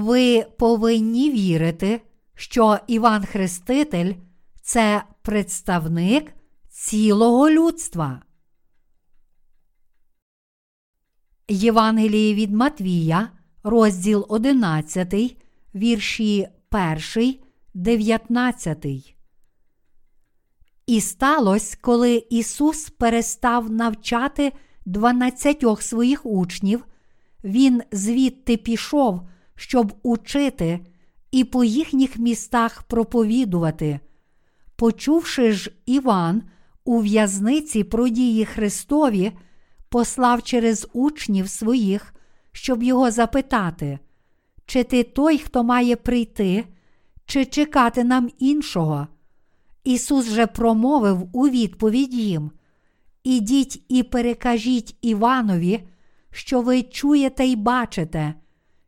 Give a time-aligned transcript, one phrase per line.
[0.00, 2.00] Ви повинні вірити,
[2.34, 4.14] що Іван Хреститель
[4.62, 6.34] це представник
[6.68, 8.22] цілого людства.
[11.48, 13.28] Євангеліє від Матвія,
[13.62, 15.36] розділ 11,
[15.74, 16.48] вірші
[17.14, 17.34] 1,
[17.74, 18.86] 19.
[20.86, 24.52] І сталося, коли Ісус перестав навчати
[24.86, 26.84] дванадцятьох своїх учнів,
[27.44, 29.20] Він звідти пішов,
[29.60, 30.80] щоб учити
[31.30, 34.00] і по їхніх містах проповідувати.
[34.76, 36.42] Почувши ж Іван
[36.84, 39.32] у в'язниці про дії Христові,
[39.88, 42.14] послав через учнів своїх,
[42.52, 43.98] щоб його запитати,
[44.66, 46.64] чи ти той, хто має прийти,
[47.26, 49.06] чи чекати нам іншого.
[49.84, 52.50] Ісус же промовив у відповідь їм:
[53.24, 55.80] Ідіть і перекажіть Іванові,
[56.30, 58.34] що ви чуєте й бачите,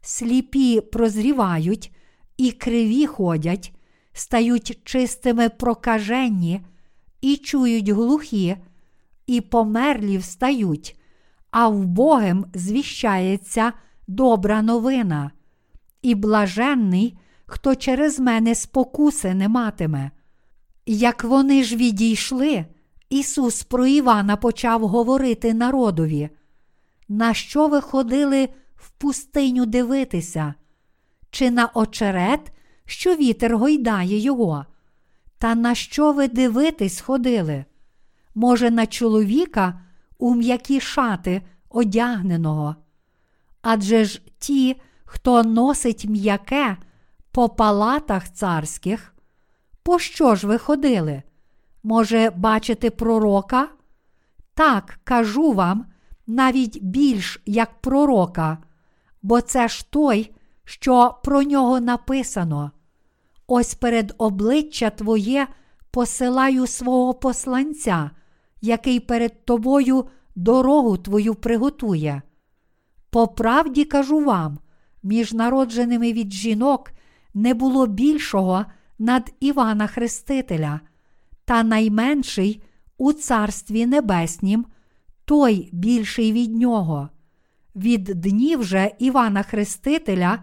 [0.02, 1.92] сліпі прозрівають,
[2.36, 3.72] і криві ходять,
[4.12, 6.60] стають чистими прокаженні,
[7.20, 8.56] і чують глухі,
[9.26, 11.00] і померлі встають,
[11.50, 13.72] а вбогим звіщається
[14.08, 15.30] добра новина,
[16.02, 20.10] і блаженний, хто через мене спокуси не матиме.
[20.86, 22.64] Як вони ж відійшли,
[23.10, 26.30] Ісус про Івана почав говорити народові,
[27.08, 28.48] на що ви ходили
[28.82, 30.54] в пустиню дивитися,
[31.30, 32.52] чи на очерет,
[32.84, 34.66] що вітер гойдає його?
[35.38, 37.64] Та на що ви дивитись ходили?
[38.34, 39.80] Може, на чоловіка
[40.18, 42.76] у м'які шати одягненого?
[43.62, 46.76] Адже ж ті, хто носить м'яке
[47.30, 49.14] по палатах царських,
[49.82, 51.22] Пощо ж ви ходили?
[51.82, 53.68] Може, бачити пророка?
[54.54, 55.86] Так, кажу вам,
[56.26, 58.58] навіть більш як пророка,
[59.22, 60.30] бо це ж той,
[60.64, 62.70] що про нього написано.
[63.46, 65.46] Ось перед обличчя Твоє
[65.90, 68.10] посилаю свого посланця,
[68.60, 70.04] який перед тобою
[70.36, 72.22] дорогу твою приготує.
[73.10, 74.58] По правді кажу вам,
[75.02, 76.92] між народженими від жінок
[77.34, 78.64] не було більшого
[78.98, 80.80] над Івана Хрестителя,
[81.44, 82.62] та найменший
[82.98, 84.66] у Царстві Небеснім,
[85.24, 87.08] той більший від нього.
[87.76, 90.38] Від днів же Івана Хрестителя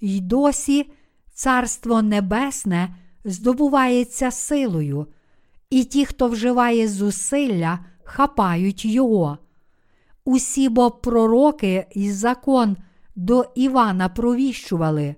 [0.00, 0.90] й досі
[1.32, 5.06] Царство Небесне здобувається силою,
[5.70, 9.38] і ті, хто вживає зусилля, хапають його.
[10.24, 12.76] Усі бо пророки і закон
[13.16, 15.14] до Івана провіщували.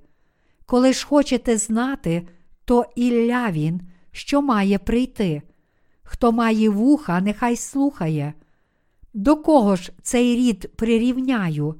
[0.67, 2.29] Коли ж хочете знати,
[2.65, 3.81] то Ілля він,
[4.13, 5.43] що має прийти.
[6.03, 8.35] Хто має вуха, нехай слухає.
[9.17, 11.75] До кого ж цей рід прирівняю?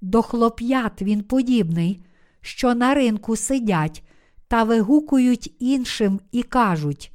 [0.00, 2.00] До хлоп'ят він подібний,
[2.40, 4.04] що на ринку сидять
[4.48, 7.12] та вигукують іншим і кажуть: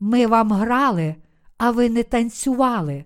[0.00, 1.14] Ми вам грали,
[1.58, 3.04] а ви не танцювали.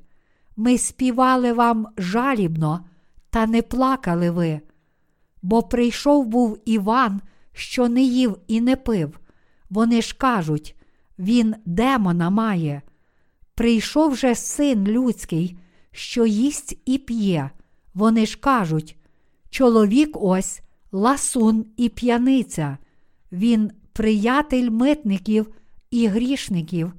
[0.56, 2.84] Ми співали вам жалібно,
[3.31, 4.61] та не плакали ви.
[5.43, 7.21] Бо прийшов був Іван,
[7.53, 9.21] що не їв і не пив,
[9.71, 10.77] вони ж кажуть,
[11.19, 12.83] він демона має.
[13.55, 15.56] Прийшов же син людський,
[15.94, 17.50] що їсть і п'є.
[17.94, 18.97] Вони ж кажуть,
[19.50, 20.60] чоловік ось
[20.93, 22.78] ласун і п'яниця,
[23.32, 25.54] він приятель митників
[25.91, 26.93] і грішників,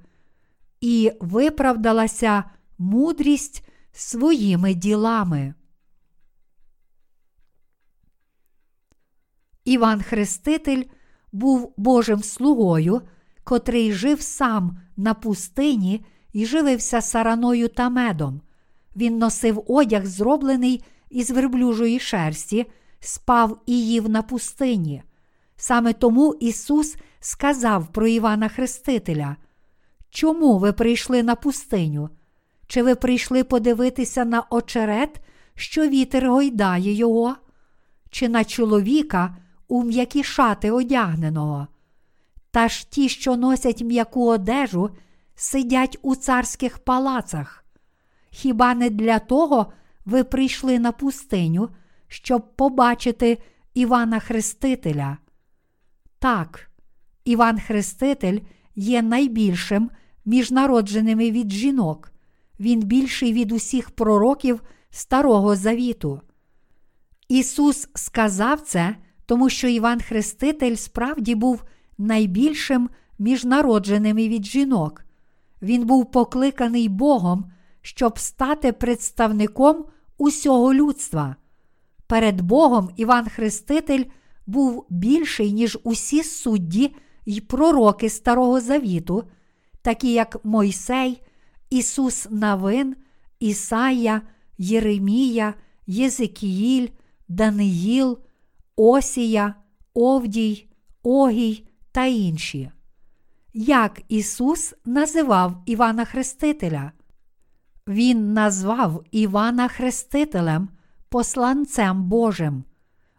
[0.81, 2.44] і виправдалася
[2.78, 5.53] мудрість своїми ділами.
[9.66, 10.84] Іван Хреститель
[11.31, 13.01] був Божим слугою,
[13.44, 18.41] котрий жив сам на пустині і живився сараною та медом.
[18.95, 22.66] Він носив одяг, зроблений із верблюжої шерсті,
[23.00, 25.03] спав і їв на пустині.
[25.58, 29.35] Саме тому Ісус сказав про Івана Хрестителя:
[30.09, 32.09] Чому ви прийшли на пустиню?
[32.67, 35.22] Чи ви прийшли подивитися на очерет,
[35.55, 37.35] що вітер гойдає його?
[38.09, 39.37] Чи на чоловіка,
[39.67, 41.67] у м'які шати одягненого.
[42.52, 44.90] Та ж ті, що носять м'яку одежу,
[45.35, 47.65] сидять у царських палацах.
[48.35, 49.73] Хіба не для того
[50.05, 51.70] ви прийшли на пустиню,
[52.08, 53.37] щоб побачити
[53.73, 55.17] Івана Хрестителя?
[56.20, 56.70] Так,
[57.26, 58.40] Іван Хреститель
[58.76, 59.90] є найбільшим
[60.26, 62.11] між народженими від жінок.
[62.59, 66.22] Він більший від усіх пророків Старого Завіту.
[67.28, 68.96] Ісус сказав це
[69.26, 71.64] тому що Іван Хреститель справді був
[71.97, 72.90] найбільшим
[73.20, 75.05] між народженими від жінок.
[75.61, 77.52] Він був покликаний Богом,
[77.85, 79.85] щоб стати представником
[80.17, 81.35] усього людства.
[82.08, 84.03] Перед Богом Іван Хреститель
[84.47, 86.96] був більший, ніж усі судді
[87.26, 89.23] й пророки Старого Завіту,
[89.82, 91.22] такі як Мойсей,
[91.70, 92.96] Ісус Навин,
[93.40, 94.22] Ісая,
[94.58, 95.53] Єремія,
[95.87, 96.87] Єзикіїль,
[97.28, 98.20] Даниїл,
[98.76, 99.55] Осія,
[99.93, 100.67] Овдій,
[101.03, 102.72] Огій та інші.
[103.53, 106.91] Як Ісус називав Івана Хрестителя?
[107.87, 110.70] Він назвав Івана Хрестителем,
[111.09, 112.64] посланцем Божим.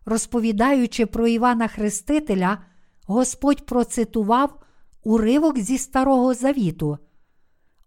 [0.05, 2.59] Розповідаючи про Івана Хрестителя,
[3.07, 4.63] Господь процитував
[5.05, 6.99] уривок зі Старого Завіту.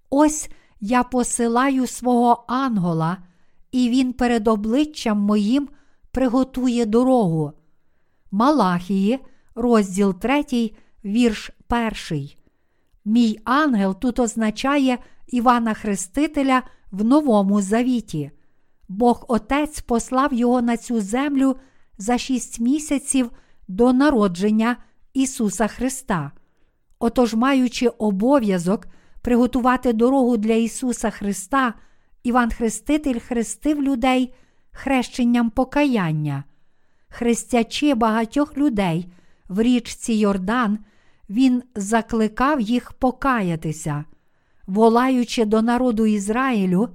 [0.10, 0.50] Ось
[0.82, 3.18] я посилаю свого ангела,
[3.72, 5.70] і він перед обличчям моїм
[6.12, 7.54] приготує дорогу.
[8.32, 9.20] Малахії,
[9.56, 10.72] розділ 3,
[11.06, 11.52] вірш
[12.10, 12.30] 1.
[13.06, 14.98] Мій ангел тут означає
[15.30, 18.32] Івана Хрестителя в Новому Завіті.
[18.88, 21.56] Бог Отець послав його на цю землю
[21.98, 23.32] за шість місяців
[23.68, 24.78] до народження
[25.14, 26.32] Ісуса Христа.
[27.00, 28.88] Отож, маючи обов'язок
[29.22, 31.74] приготувати дорогу для Ісуса Христа,
[32.24, 34.34] Іван Хреститель хрестив людей
[34.72, 36.44] хрещенням покаяння.
[37.10, 39.12] Хрестячи багатьох людей
[39.48, 40.80] в річці Йордан,
[41.30, 44.06] Він закликав їх покаятися,
[44.70, 46.90] волаючи до народу Ізраїлю,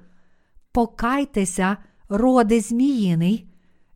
[0.72, 1.76] покайтеся,
[2.08, 3.48] роди Зміїний.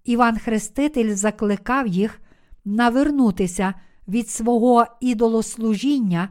[0.05, 2.21] Іван Хреститель закликав їх
[2.65, 3.75] навернутися
[4.09, 6.29] від свого ідолослужіння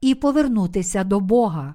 [0.00, 1.74] і повернутися до Бога.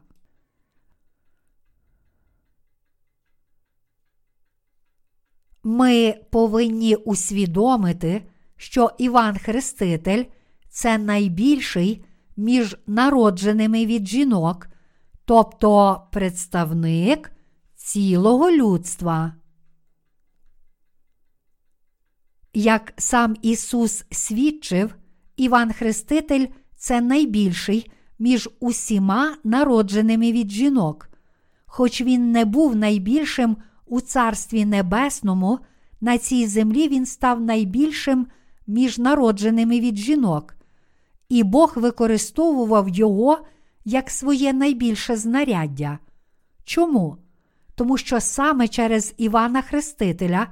[5.63, 8.25] Ми повинні усвідомити,
[8.57, 10.23] що Іван Хреститель
[10.69, 12.05] це найбільший
[12.37, 14.67] між народженими від жінок,
[15.25, 17.31] тобто представник
[17.75, 19.33] цілого людства.
[22.53, 24.95] Як сам Ісус свідчив,
[25.37, 31.09] Іван Хреститель це найбільший між усіма народженими від жінок,
[31.65, 35.59] хоч він не був найбільшим у Царстві Небесному,
[36.01, 38.27] на цій землі він став найбільшим
[38.67, 40.55] між народженими від жінок,
[41.29, 43.39] і Бог використовував його
[43.85, 45.99] як своє найбільше знаряддя.
[46.63, 47.17] Чому?
[47.75, 50.47] Тому що саме через Івана Хрестителя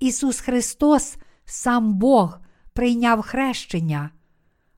[0.00, 2.38] Ісус Христос, сам Бог,
[2.72, 4.10] прийняв хрещення.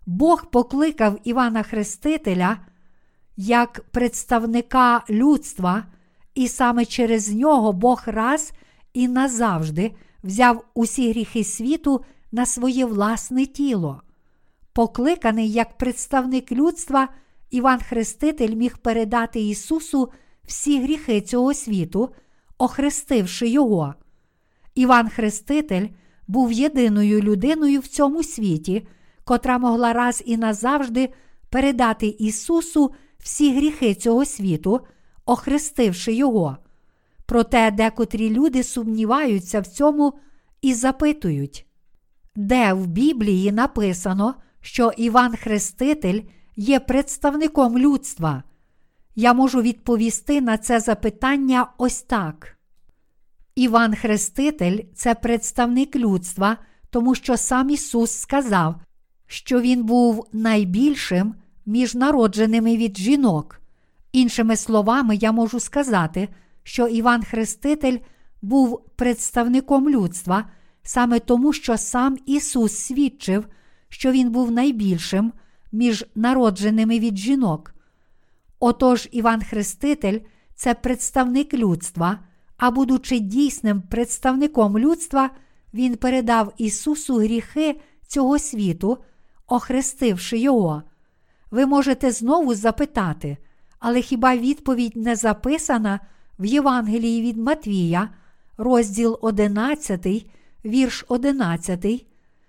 [0.06, 2.56] Бог покликав Івана Хрестителя
[3.36, 5.84] як представника людства,
[6.34, 8.52] і саме через нього Бог раз
[8.92, 14.02] і назавжди взяв усі гріхи світу на своє власне тіло.
[14.72, 17.08] Покликаний як представник людства,
[17.54, 20.10] Іван Хреститель міг передати Ісусу
[20.44, 22.14] всі гріхи цього світу,
[22.58, 23.94] охрестивши Його.
[24.74, 25.88] Іван Хреститель
[26.26, 28.86] був єдиною людиною в цьому світі,
[29.24, 31.08] котра могла раз і назавжди
[31.50, 34.80] передати Ісусу всі гріхи цього світу,
[35.26, 36.56] охрестивши Його.
[37.26, 40.12] Проте декотрі люди сумніваються в цьому
[40.62, 41.66] і запитують,
[42.36, 46.20] де в Біблії написано, що Іван Хреститель
[46.56, 48.42] є представником людства.
[49.16, 52.58] Я можу відповісти на це запитання ось так.
[53.54, 56.56] Іван Хреститель це представник людства,
[56.90, 58.74] тому що сам Ісус сказав,
[59.26, 61.34] що Він був найбільшим
[61.66, 63.60] між народженими від жінок.
[64.12, 66.28] Іншими словами, я можу сказати,
[66.62, 67.98] що Іван Хреститель
[68.42, 70.44] був представником людства
[70.82, 73.46] саме тому, що сам Ісус свідчив,
[73.88, 75.32] що Він був найбільшим
[75.74, 77.74] між народженими від жінок.
[78.60, 80.20] Отож, Іван Хреститель
[80.54, 82.18] це представник людства,
[82.56, 85.30] а будучи дійсним представником людства,
[85.74, 88.98] Він передав Ісусу гріхи цього світу,
[89.46, 90.82] охрестивши Його.
[91.50, 93.36] Ви можете знову запитати,
[93.78, 96.00] але хіба відповідь не записана
[96.38, 98.10] в Євангелії від Матвія,
[98.56, 100.26] розділ 11,
[100.64, 102.06] вірш 11?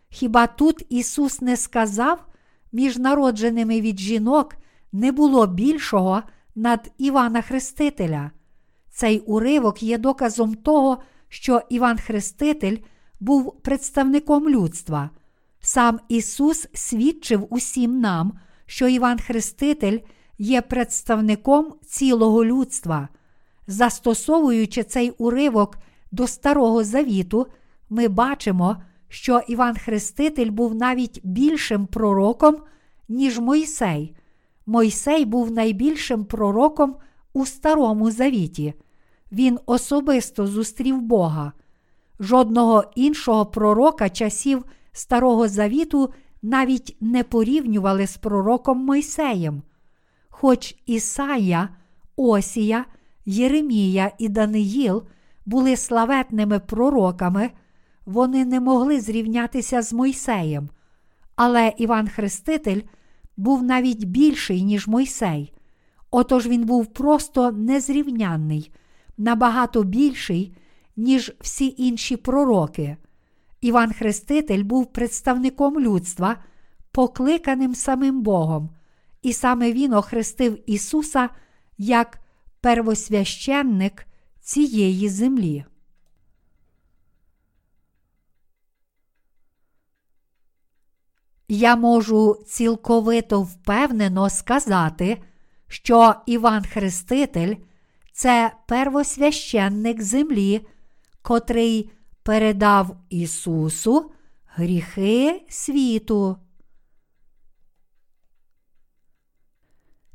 [0.09, 2.25] Хіба тут Ісус не сказав,
[2.71, 4.55] між народженими від жінок
[4.91, 6.23] не було більшого
[6.55, 8.31] над Івана Хрестителя?
[8.91, 10.97] Цей уривок є доказом того,
[11.29, 12.77] що Іван Хреститель
[13.19, 15.09] був представником людства.
[15.59, 19.99] Сам Ісус свідчив усім нам, що Іван Хреститель
[20.37, 23.07] є представником цілого людства.
[23.67, 25.77] Застосовуючи цей уривок
[26.11, 27.47] до Старого Завіту,
[27.89, 28.77] ми бачимо,
[29.09, 32.57] що Іван Хреститель був навіть більшим пророком,
[33.09, 34.15] ніж Мойсей.
[34.65, 36.95] Мойсей був найбільшим пророком
[37.33, 38.73] у Старому Завіті.
[39.31, 41.51] Він особисто зустрів Бога.
[42.19, 49.61] Жодного іншого пророка часів Старого Завіту навіть не порівнювали з пророком Мойсеєм.
[50.29, 51.69] Хоч Ісая,
[52.15, 52.85] Осія,
[53.25, 55.03] Єремія і Даниїл
[55.45, 57.49] були славетними пророками,
[58.05, 60.69] вони не могли зрівнятися з Мойсеєм.
[61.35, 62.81] Але Іван Хреститель
[63.37, 65.53] був навіть більший, ніж Мойсей.
[66.11, 68.71] Отож він був просто незрівнянний,
[69.17, 70.55] набагато більший,
[70.97, 72.97] ніж всі інші пророки.
[73.61, 76.37] Іван Хреститель був представником людства,
[76.91, 78.69] покликаним самим Богом,
[79.21, 81.29] і саме Він охрестив Ісуса
[81.77, 82.19] як
[82.61, 84.05] первосвященник
[84.41, 85.65] цієї землі.
[91.47, 95.21] Я можу цілковито впевнено сказати,
[95.67, 97.55] що Іван Хреститель
[98.13, 100.67] це первосвященник землі,
[101.21, 101.91] котрий
[102.23, 104.11] передав Ісусу
[104.45, 106.37] гріхи світу.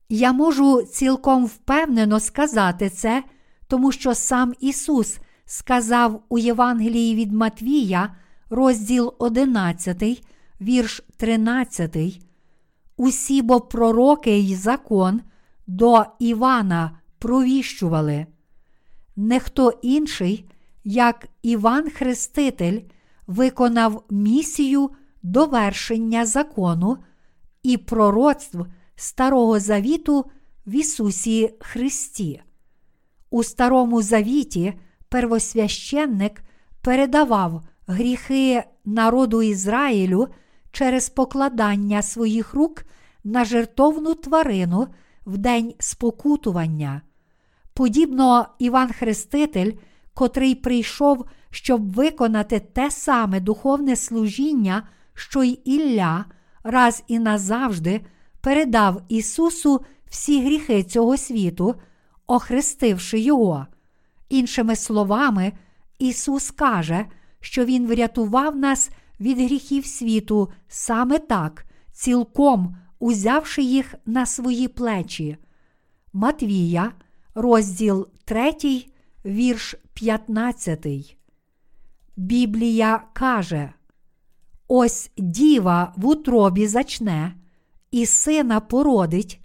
[0.09, 3.25] Я можу цілком впевнено сказати це,
[3.67, 8.17] тому що сам Ісус сказав у Євангелії від Матвія,
[8.51, 10.25] розділ 11,
[10.61, 11.97] вірш 13.
[12.97, 15.21] Усі бо пророки й закон
[15.67, 18.27] до Івана провіщували.
[19.17, 20.51] Не хто інший,
[20.85, 22.81] як Іван Хреститель,
[23.27, 24.91] виконав місію
[25.23, 26.99] довершення закону
[27.63, 28.59] і пророцтв
[28.97, 30.25] Старого Завіту
[30.67, 32.43] в Ісусі Христі.
[33.31, 34.75] У Старому Завіті
[35.09, 36.43] первосвященник
[36.81, 40.29] передавав гріхи народу Ізраїлю
[40.73, 42.85] через покладання своїх рук
[43.25, 44.89] на жертовну тварину
[45.27, 47.03] в день спокутування.
[47.75, 49.73] Подібно Іван Хреститель,
[50.15, 56.25] котрий прийшов, щоб виконати те саме духовне служіння, що й Ілля,
[56.63, 58.01] раз і назавжди
[58.41, 61.75] передав Ісусу всі гріхи цього світу,
[62.27, 63.67] охрестивши Його.
[64.29, 65.53] Іншими словами,
[65.99, 67.07] Ісус каже,
[67.41, 75.37] що Він врятував нас від гріхів світу саме так, цілком узявши їх на свої плечі.
[76.13, 76.93] Матвія,
[77.35, 78.53] розділ 3,
[79.25, 81.17] вірш 15.
[82.17, 83.73] Біблія каже:
[84.69, 87.35] Ось діва в утробі зачне,
[87.91, 89.41] і сина породить,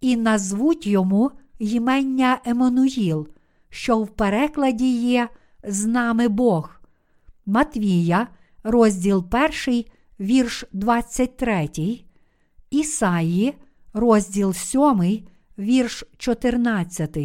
[0.00, 3.28] і назвуть йому ймення Еммануїл,
[3.68, 5.28] що в перекладі є
[5.64, 6.80] з нами Бог.
[7.46, 8.28] Матвія,
[8.66, 9.24] розділ
[9.66, 9.84] 1,
[10.20, 11.70] вірш 23,
[12.70, 13.54] Ісаї,
[13.92, 15.26] розділ 7,
[15.58, 17.18] вірш 14.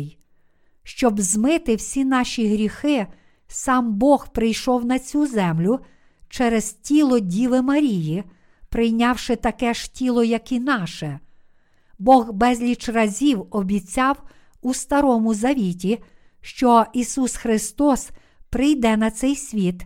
[0.83, 3.07] Щоб змити всі наші гріхи,
[3.47, 5.79] сам Бог прийшов на цю землю
[6.29, 8.23] через тіло Діви Марії,
[8.69, 11.19] прийнявши таке ж тіло, як і наше.
[11.99, 14.23] Бог безліч разів обіцяв
[14.61, 16.03] у Старому Завіті,
[16.41, 18.09] що Ісус Христос
[18.49, 19.85] прийде на цей світ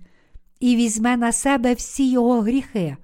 [0.65, 2.97] і візьме на себе всі Його гріхи.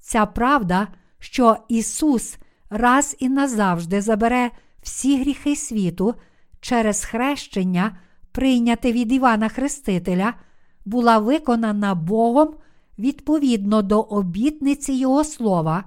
[0.00, 0.88] Ця правда,
[1.18, 2.38] що Ісус
[2.70, 4.50] раз і назавжди забере
[4.82, 6.14] всі гріхи світу
[6.60, 7.96] через хрещення,
[8.32, 10.34] прийняте від Івана Хрестителя,
[10.84, 12.54] була виконана Богом
[12.98, 15.84] відповідно до обітниці Його слова,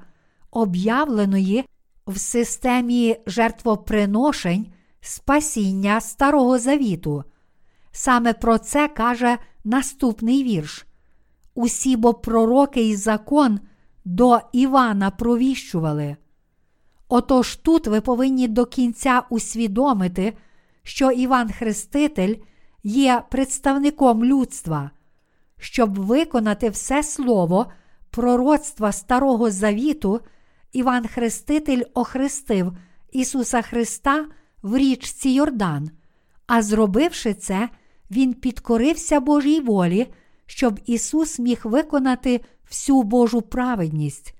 [0.51, 1.65] об'явленої
[2.08, 4.67] в системі жертвоприношень
[5.01, 7.24] спасіння Старого Завіту.
[7.91, 10.86] Саме про це каже наступний вірш.
[11.55, 13.60] Усі бо пророки і закон
[14.05, 16.15] до Івана провіщували.
[17.10, 20.33] Отож тут ви повинні до кінця усвідомити,
[20.83, 22.36] що Іван Хреститель
[22.83, 24.91] є представником людства,
[25.57, 27.65] щоб виконати все слово
[28.10, 30.22] пророцтва Старого Завіту,
[30.72, 32.77] Іван Хреститель охрестив
[33.12, 34.25] Ісуса Христа
[34.62, 35.91] в річці Йордан,
[36.48, 37.69] а зробивши це,
[38.12, 40.13] Він підкорився Божій волі,
[40.45, 44.35] щоб Ісус міг виконати всю Божу праведність.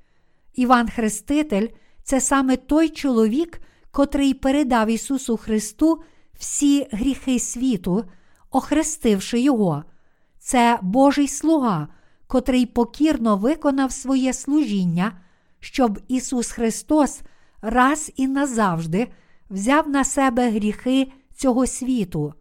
[0.54, 1.68] Іван Хреститель
[2.04, 6.04] це саме той чоловік, котрий передав Ісусу Христу
[6.40, 8.06] всі гріхи світу,
[8.52, 9.84] охрестивши Його.
[10.40, 11.88] Це Божий слуга,
[12.28, 15.22] котрий покірно виконав своє служіння,
[15.60, 17.22] щоб Ісус Христос
[17.62, 19.08] раз і назавжди
[19.50, 22.34] взяв на себе гріхи цього світу.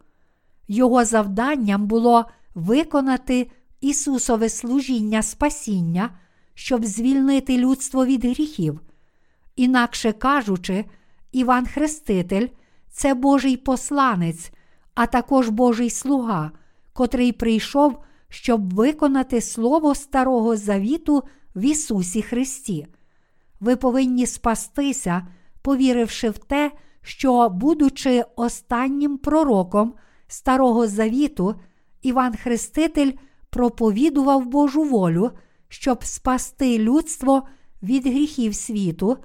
[0.67, 2.25] Його завданням було
[2.55, 6.09] виконати Ісусове служіння спасіння,
[6.53, 8.81] щоб звільнити людство від гріхів.
[9.55, 10.85] Інакше кажучи,
[11.31, 12.47] Іван Хреститель
[12.89, 14.51] це Божий посланець,
[14.95, 16.51] а також Божий слуга,
[16.93, 17.97] котрий прийшов,
[18.29, 21.23] щоб виконати Слово Старого Завіту
[21.55, 22.87] в Ісусі Христі.
[23.59, 25.27] Ви повинні спастися,
[25.61, 29.93] повіривши в те, що, будучи останнім пророком
[30.27, 31.55] Старого Завіту,
[32.03, 33.11] Іван Хреститель
[33.49, 35.31] проповідував Божу волю,
[35.69, 37.47] щоб спасти людство
[37.83, 39.17] від гріхів світу,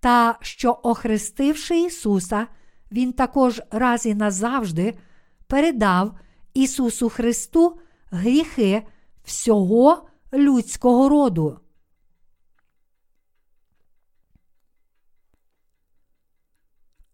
[0.00, 2.46] та що, охрестивши Ісуса,
[2.92, 4.98] Він також раз і назавжди
[5.46, 6.18] передав
[6.54, 7.80] Ісусу Христу
[8.10, 8.82] гріхи
[9.24, 11.60] всього людського роду.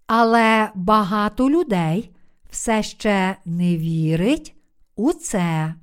[0.06, 2.10] Але багато людей
[2.50, 4.61] все ще не вірить
[4.96, 5.74] у це.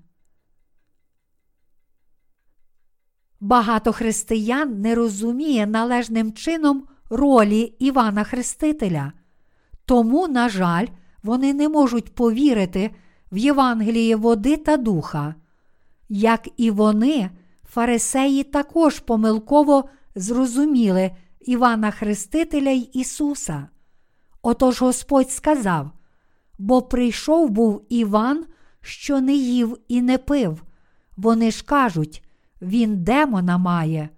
[3.39, 9.13] Багато християн не розуміє належним чином ролі Івана Хрестителя.
[9.85, 10.87] Тому, на жаль,
[11.23, 12.91] вони не можуть повірити
[13.31, 15.35] в Євангеліє води та духа.
[16.09, 17.29] Як і вони,
[17.69, 23.67] фарисеї також помилково зрозуміли Івана Хрестителя й Ісуса.
[24.41, 25.91] Отож Господь сказав:
[26.57, 28.45] бо прийшов був Іван,
[28.81, 30.63] що не їв і не пив.
[31.17, 32.23] Вони ж кажуть,
[32.61, 34.09] він демона має.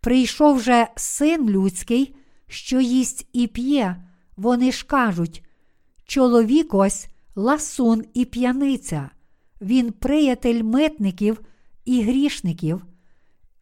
[0.00, 2.14] Прийшов же син людський,
[2.46, 3.96] що їсть і п'є.
[4.36, 5.44] Вони ж кажуть,
[6.04, 9.10] чоловік ось ласун і п'яниця,
[9.60, 11.40] він приятель митників
[11.84, 12.84] і грішників,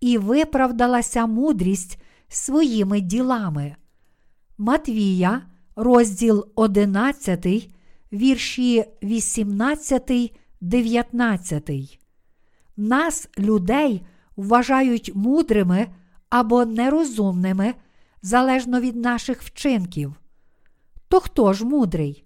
[0.00, 3.76] і виправдалася мудрість своїми ділами.
[4.58, 5.42] Матвія,
[5.76, 7.70] розділ 11,
[8.12, 12.00] вірші 18, 19.
[12.76, 15.86] Нас, людей, вважають мудрими
[16.30, 17.74] або нерозумними
[18.22, 20.14] залежно від наших вчинків.
[21.08, 22.24] То хто ж мудрий?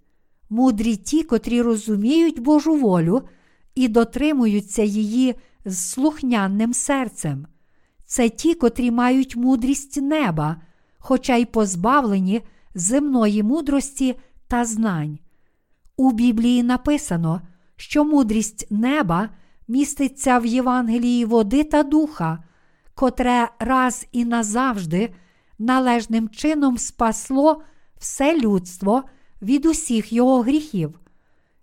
[0.50, 3.22] Мудрі ті, котрі розуміють Божу волю
[3.74, 7.46] і дотримуються її з слухнянним серцем.
[8.04, 10.56] Це ті, котрі мають мудрість неба,
[10.98, 12.40] хоча й позбавлені
[12.74, 14.14] земної мудрості
[14.48, 15.18] та знань.
[16.02, 17.40] У Біблії написано,
[17.76, 19.28] що мудрість неба
[19.68, 22.44] міститься в Євангелії води та духа,
[22.94, 25.14] котре раз і назавжди
[25.58, 27.62] належним чином спасло
[27.98, 29.02] все людство
[29.42, 31.00] від усіх його гріхів.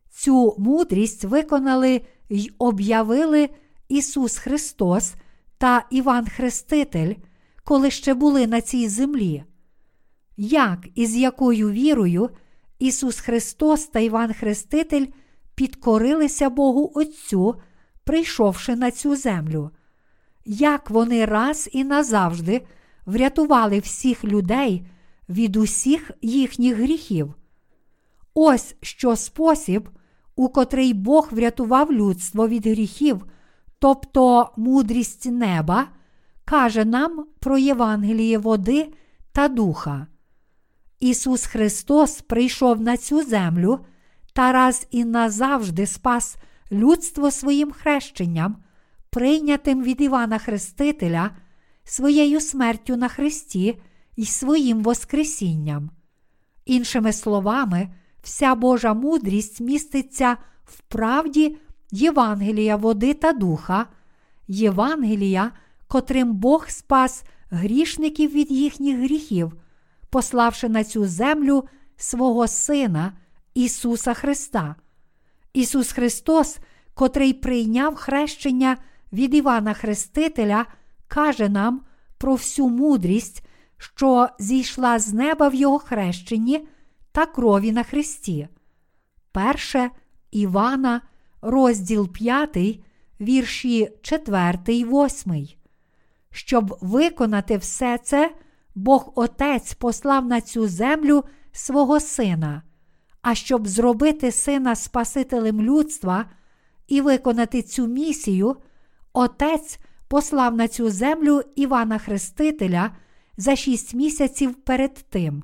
[0.09, 3.49] Цю мудрість виконали й об'явили
[3.89, 5.13] Ісус Христос
[5.57, 7.13] та Іван Хреститель,
[7.63, 9.43] коли ще були на цій землі.
[10.37, 12.29] Як і з якою вірою
[12.79, 15.05] Ісус Христос та Іван Хреститель
[15.55, 17.55] підкорилися Богу Отцю,
[18.03, 19.71] прийшовши на цю землю?
[20.45, 22.61] Як вони раз і назавжди
[23.05, 24.87] врятували всіх людей
[25.29, 27.33] від усіх їхніх гріхів?
[28.33, 29.89] Ось що спосіб,
[30.35, 33.25] у котрий Бог врятував людство від гріхів,
[33.79, 35.87] тобто мудрість неба,
[36.45, 38.93] каже нам про Євангеліє води
[39.31, 40.07] та духа.
[40.99, 43.79] Ісус Христос прийшов на цю землю
[44.33, 46.37] та раз і назавжди спас
[46.71, 48.57] людство своїм хрещенням,
[49.09, 51.31] прийнятим від Івана Хрестителя,
[51.83, 53.81] своєю смертю на Христі
[54.15, 55.89] і своїм Воскресінням.
[56.65, 57.89] Іншими словами,
[58.23, 61.57] вся Божа мудрість міститься в правді
[61.91, 63.85] Євангелія води та духа,
[64.47, 65.51] Євангелія,
[65.87, 69.53] котрим Бог спас грішників від їхніх гріхів,
[70.09, 71.63] пославши на цю землю
[71.97, 73.13] свого Сина
[73.53, 74.75] Ісуса Христа.
[75.53, 76.57] Ісус Христос,
[76.93, 78.77] котрий прийняв хрещення
[79.13, 80.65] від Івана Хрестителя,
[81.07, 81.81] каже нам
[82.17, 83.45] про всю мудрість,
[83.77, 86.67] що зійшла з неба в Його хрещенні
[87.11, 88.47] та крові на Христі.
[89.31, 89.89] Перше
[90.31, 91.01] Івана,
[91.41, 92.57] розділ 5,
[93.21, 95.47] вірші 4, 8.
[96.31, 98.35] Щоб виконати все це,
[98.79, 102.63] Бог Отець послав на цю землю свого Сина,
[103.21, 106.25] а щоб зробити Сина Спасителем людства
[106.87, 108.55] і виконати цю місію,
[109.13, 112.91] Отець послав на цю землю Івана Хрестителя
[113.37, 115.43] за шість місяців перед тим.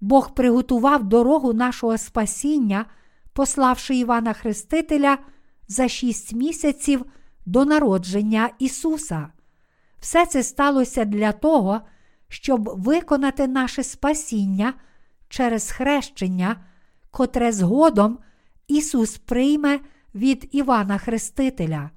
[0.00, 2.86] Бог приготував дорогу нашого спасіння,
[3.32, 5.18] пославши Івана Хрестителя
[5.68, 7.04] за шість місяців
[7.46, 9.28] до народження Ісуса.
[10.00, 11.90] Все це сталося для того, щоб
[12.56, 14.74] виконати наше спасіння
[15.28, 16.56] через хрещення,
[17.10, 18.18] котре згодом
[18.68, 19.80] Ісус прийме
[20.14, 21.90] від Івана Хрестителя.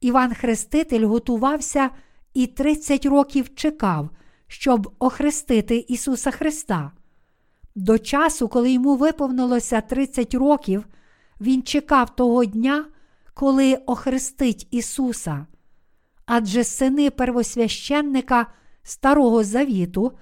[0.00, 1.90] Іван Хреститель готувався
[2.34, 4.10] і 30 років чекав,
[4.46, 6.92] щоб охрестити Ісуса Христа.
[7.74, 10.86] До часу, коли йому виповнилося 30 років,
[11.40, 12.84] він чекав того дня,
[13.34, 15.46] коли охрестить Ісуса.
[16.26, 18.46] Адже сини первосвященника
[18.82, 20.12] Старого Завіту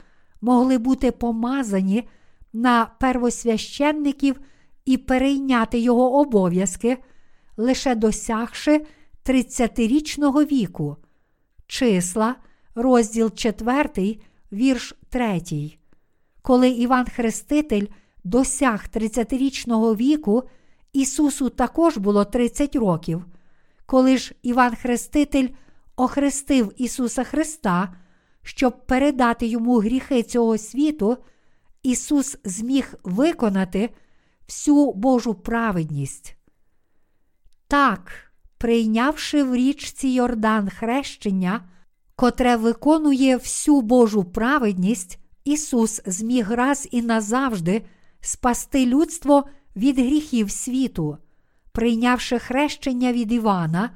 [0.41, 2.09] могли бути помазані
[2.53, 4.41] на первосвященників
[4.85, 6.99] і перейняти його обов'язки,
[7.57, 8.87] лише досягши
[9.27, 10.97] 30-річного віку.
[11.67, 12.37] Числа,
[12.75, 14.19] розділ 4,
[14.53, 15.43] вірш 3.
[16.43, 17.87] Коли Іван Хреститель
[18.25, 20.43] досяг 30-річного віку,
[20.93, 23.25] Ісусу також було 30 років.
[23.87, 25.49] Коли ж Іван Хреститель
[25.97, 27.95] охрестив Ісуса Христа,
[28.43, 31.17] щоб передати йому гріхи цього світу,
[31.83, 33.91] Ісус зміг виконати
[34.49, 36.37] всю Божу праведність.
[37.69, 38.13] Так,
[38.59, 41.69] прийнявши в річці Йордан хрещення,
[42.17, 47.83] котре виконує всю Божу праведність, Ісус зміг раз і назавжди
[48.21, 49.45] спасти людство
[49.77, 51.19] від гріхів світу.
[51.73, 53.91] Прийнявши хрещення від Івана,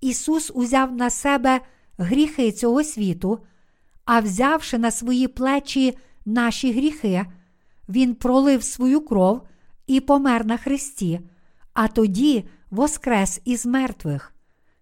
[0.00, 1.60] Ісус узяв на себе
[1.98, 3.38] гріхи цього світу,
[4.06, 7.26] а взявши на свої плечі наші гріхи,
[7.88, 9.42] Він пролив свою кров
[9.86, 11.20] і помер на Христі,
[11.72, 14.32] а тоді воскрес із мертвих.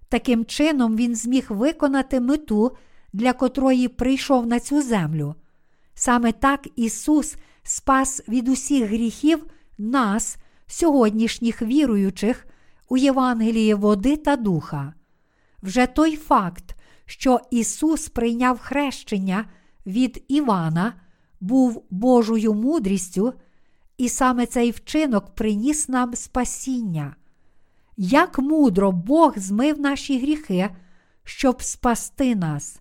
[0.09, 2.77] Таким чином, Він зміг виконати мету,
[3.13, 5.35] для котрої прийшов на цю землю.
[5.95, 9.45] Саме так Ісус спас від усіх гріхів
[9.79, 12.47] нас, сьогоднішніх віруючих,
[12.89, 14.95] у Євангелії води та духа.
[15.63, 19.45] Вже той факт, що Ісус прийняв хрещення
[19.87, 20.93] від Івана,
[21.41, 23.33] був Божою мудрістю,
[23.99, 27.17] і саме цей вчинок приніс нам спасіння.
[27.97, 30.71] Як мудро Бог змив наші гріхи,
[31.25, 32.81] щоб спасти нас.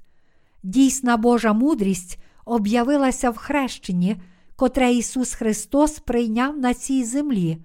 [0.63, 4.17] Дійсна Божа мудрість об'явилася в хрещенні,
[4.55, 7.57] котре Ісус Христос прийняв на цій землі,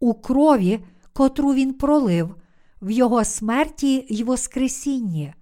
[0.00, 0.80] у крові,
[1.12, 2.34] котру Він пролив,
[2.82, 5.34] в Його смерті й Воскресінні.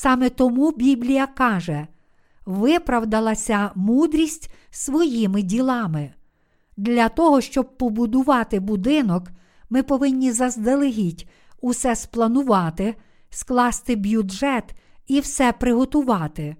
[0.00, 1.86] Саме тому Біблія каже:
[2.46, 6.12] виправдалася мудрість своїми ділами.
[6.76, 9.30] Для того, щоб побудувати будинок,
[9.70, 11.28] ми повинні заздалегідь
[11.60, 12.94] усе спланувати,
[13.30, 14.64] скласти бюджет
[15.06, 16.56] і все приготувати.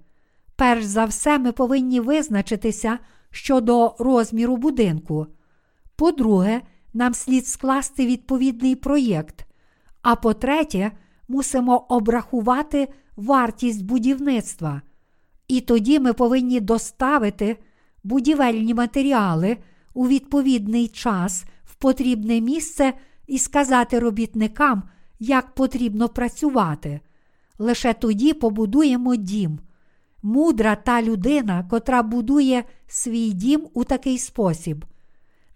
[0.55, 2.99] Перш за все, ми повинні визначитися
[3.31, 5.27] щодо розміру будинку.
[5.95, 6.61] По-друге,
[6.93, 9.45] нам слід скласти відповідний проєкт.
[10.01, 10.91] А по-третє,
[11.27, 12.87] мусимо обрахувати
[13.19, 14.81] вартість будівництва.
[15.47, 17.57] І тоді ми повинні доставити
[18.03, 19.57] будівельні матеріали
[19.93, 22.93] у відповідний час в потрібне місце
[23.27, 24.83] і сказати робітникам,
[25.19, 26.99] як потрібно працювати.
[27.57, 29.59] Лише тоді побудуємо дім.
[30.23, 34.85] Мудра та людина, котра будує свій дім у такий спосіб.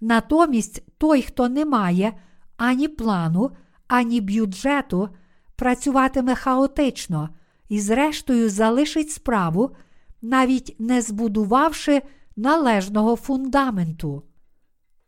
[0.02, 2.14] Натомість той, хто не має
[2.58, 3.52] ані плану,
[3.88, 5.10] ані бюджету,
[5.56, 7.30] працюватиме хаотично
[7.74, 9.76] і, зрештою, залишить справу,
[10.22, 12.02] навіть не збудувавши
[12.36, 14.24] належного фундаменту.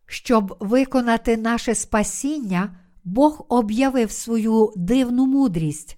[0.06, 5.98] Щоб виконати наше спасіння, Бог об'явив свою дивну мудрість.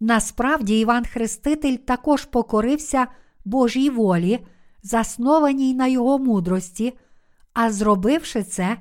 [0.00, 3.06] Насправді, Іван Хреститель також покорився
[3.44, 4.46] Божій волі,
[4.82, 6.98] заснованій на його мудрості,
[7.52, 8.76] а зробивши це,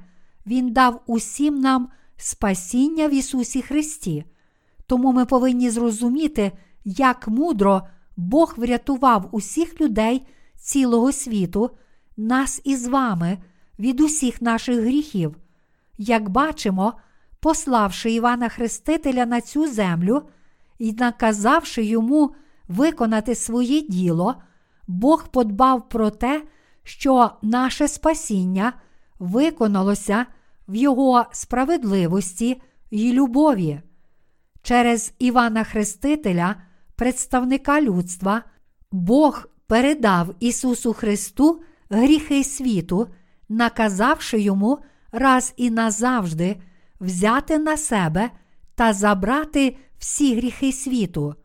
[0.45, 4.23] Він дав усім нам спасіння в Ісусі Христі.
[4.87, 6.51] Тому ми повинні зрозуміти,
[6.85, 7.81] як мудро
[8.17, 11.71] Бог врятував усіх людей цілого світу,
[12.17, 13.37] нас із вами
[13.79, 15.35] від усіх наших гріхів.
[15.97, 16.93] Як бачимо,
[17.39, 20.23] пославши Івана Хрестителя на цю землю
[20.79, 22.35] і наказавши йому
[22.67, 24.35] виконати своє діло,
[24.87, 26.43] Бог подбав про те,
[26.83, 28.73] що наше спасіння
[29.19, 30.25] виконалося
[30.67, 32.61] в Його справедливості
[32.91, 33.81] й любові.
[34.61, 36.55] Через Івана Хрестителя,
[36.99, 38.43] представника людства,
[38.91, 43.07] Бог передав Ісусу Христу гріхи світу,
[43.49, 44.79] наказавши йому
[45.11, 46.61] раз і назавжди
[46.99, 48.29] взяти на себе
[48.75, 51.35] та забрати всі гріхи світу.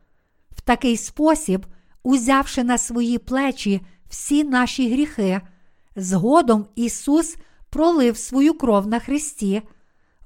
[0.50, 1.66] В такий спосіб,
[2.02, 5.40] узявши на свої плечі всі наші гріхи,
[5.96, 7.36] згодом Ісус
[7.70, 9.62] пролив свою кров на Христі,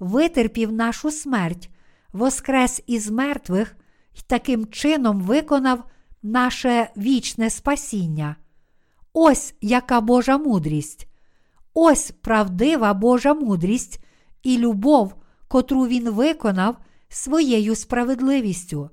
[0.01, 1.71] витерпів нашу смерть,
[2.13, 3.77] воскрес із мертвих
[4.19, 5.85] і таким чином виконав
[6.23, 8.37] наше вічне спасіння.
[9.13, 11.09] Ось яка Божа мудрість,
[11.75, 14.05] ось правдива Божа мудрість
[14.43, 15.15] і любов,
[15.49, 16.77] котру Він виконав
[17.09, 18.91] своєю справедливістю.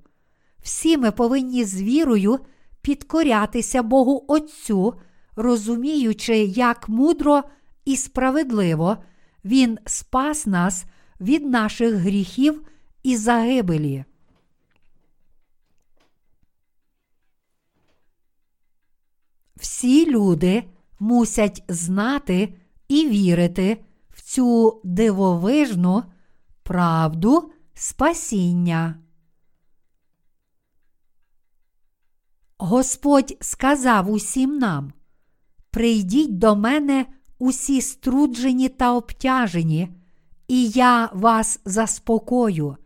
[0.59, 2.39] Всі ми повинні з вірою
[2.81, 4.93] підкорятися Богу Отцю,
[5.35, 7.43] розуміючи, як мудро
[7.85, 8.97] і справедливо
[9.45, 10.85] Він спас нас
[11.21, 12.67] від наших гріхів
[13.03, 14.05] і загибелі.
[19.65, 20.63] Всі люди
[20.99, 22.53] мусять знати
[22.87, 26.03] і вірити в цю дивовижну
[26.63, 28.95] правду спасіння.
[32.57, 34.93] Господь сказав усім нам:
[35.71, 37.05] Прийдіть до мене
[37.39, 39.89] усі струджені та обтяжені,
[40.47, 42.77] і я вас заспокою.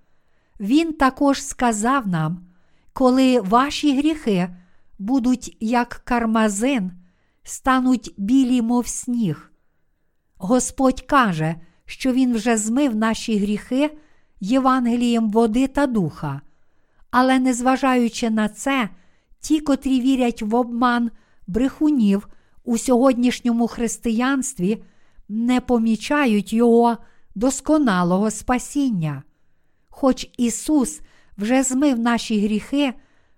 [0.60, 2.48] Він також сказав нам,
[2.94, 4.50] коли ваші гріхи
[5.00, 6.92] будуть як кармазин,
[7.44, 9.52] стануть білі, мов сніг.
[10.38, 13.98] Господь каже, що Він вже змив наші гріхи
[14.40, 16.42] Євангелієм води та духа,
[17.12, 18.90] але незважаючи на це,
[19.40, 21.12] ті, котрі вірять в обман
[21.48, 22.28] брехунів
[22.64, 24.84] у сьогоднішньому християнстві,
[25.30, 26.98] не помічають Його
[27.36, 29.24] досконалого спасіння.
[29.90, 31.02] Хоч Ісус
[31.38, 32.94] вже змив наші гріхи,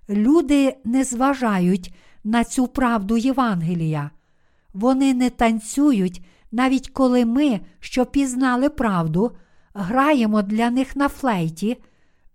[0.10, 4.12] люди не зважають на цю правду Євангелія.
[4.74, 9.32] Вони не танцюють, навіть коли ми, що пізнали правду,
[9.74, 11.78] граємо для них на флейті,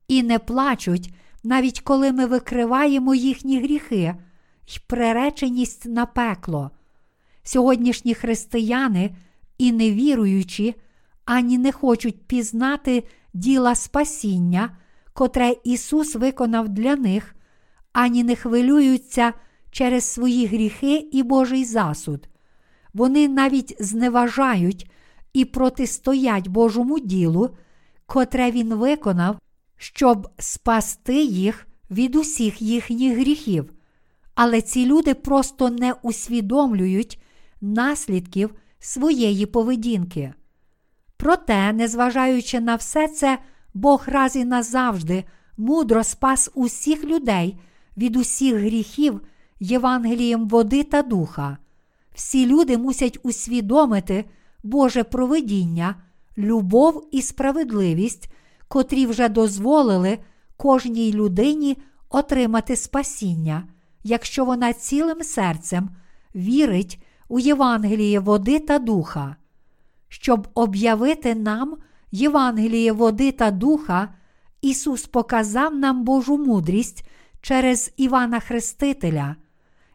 [0.08, 4.14] і не плачуть, навіть коли ми викриваємо їхні гріхи
[4.66, 6.70] й приреченість на пекло.
[7.42, 9.16] Сьогоднішні християни
[9.58, 10.74] і невіруючі
[11.26, 14.76] ані не хочуть пізнати діла спасіння,
[15.12, 17.35] котре Ісус виконав для них,
[17.96, 19.32] ані не хвилюються
[19.70, 22.28] через свої гріхи і Божий засуд.
[22.94, 24.90] Вони навіть зневажають
[25.32, 27.50] і протистоять Божому ділу,
[28.06, 29.38] котре Він виконав,
[29.76, 33.72] щоб спасти їх від усіх їхніх гріхів.
[34.34, 37.22] Але ці люди просто не усвідомлюють
[37.60, 40.34] наслідків своєї поведінки.
[41.16, 43.38] Проте, незважаючи на все це,
[43.74, 45.24] Бог раз і назавжди
[45.56, 47.56] мудро спас усіх людей
[47.96, 49.20] від усіх гріхів
[49.60, 51.58] Євангелієм води та духа.
[52.14, 54.24] Всі люди мусять усвідомити
[54.62, 55.94] Боже провидіння,
[56.38, 58.32] любов і справедливість,
[58.68, 60.18] котрі вже дозволили
[60.56, 61.76] кожній людині
[62.10, 63.68] отримати спасіння,
[64.04, 65.90] якщо вона цілим серцем
[66.34, 69.36] вірить у Євангеліє води та духа.
[70.08, 71.76] Щоб об'явити нам
[72.12, 74.14] Євангеліє води та духа,
[74.62, 77.08] Ісус показав нам Божу мудрість
[77.46, 79.36] через Івана Хрестителя.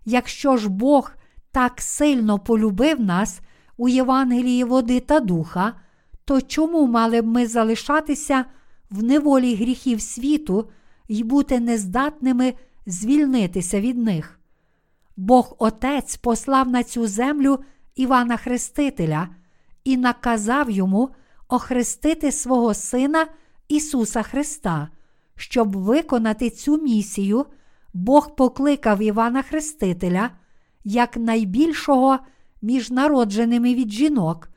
[0.06, 1.12] Якщо ж Бог
[1.52, 3.42] так сильно полюбив нас
[3.78, 5.74] у Євангелії води та духа,
[6.26, 8.46] то чому мали б ми залишатися
[8.90, 10.70] в неволі гріхів світу
[11.08, 12.54] і бути нездатними
[12.86, 14.40] звільнитися від них?
[15.18, 17.60] Бог Отець послав на цю землю
[17.96, 19.28] Івана Хрестителя
[19.84, 21.10] і наказав йому
[21.48, 23.28] охрестити свого Сина
[23.68, 24.90] Ісуса Христа.
[25.36, 27.46] Щоб виконати цю місію,
[27.94, 30.30] Бог покликав Івана Хрестителя
[30.84, 32.20] як найбільшого
[32.62, 34.50] між народженими від жінок,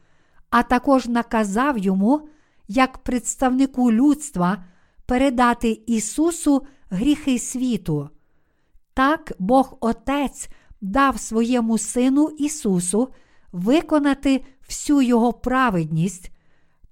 [0.51, 2.29] а також наказав йому,
[2.69, 4.65] як представнику людства,
[5.07, 8.11] передати Ісусу гріхи світу.
[8.95, 10.49] Так Бог Отець
[10.81, 13.09] дав своєму Сину Ісусу
[13.53, 16.31] виконати всю Його праведність,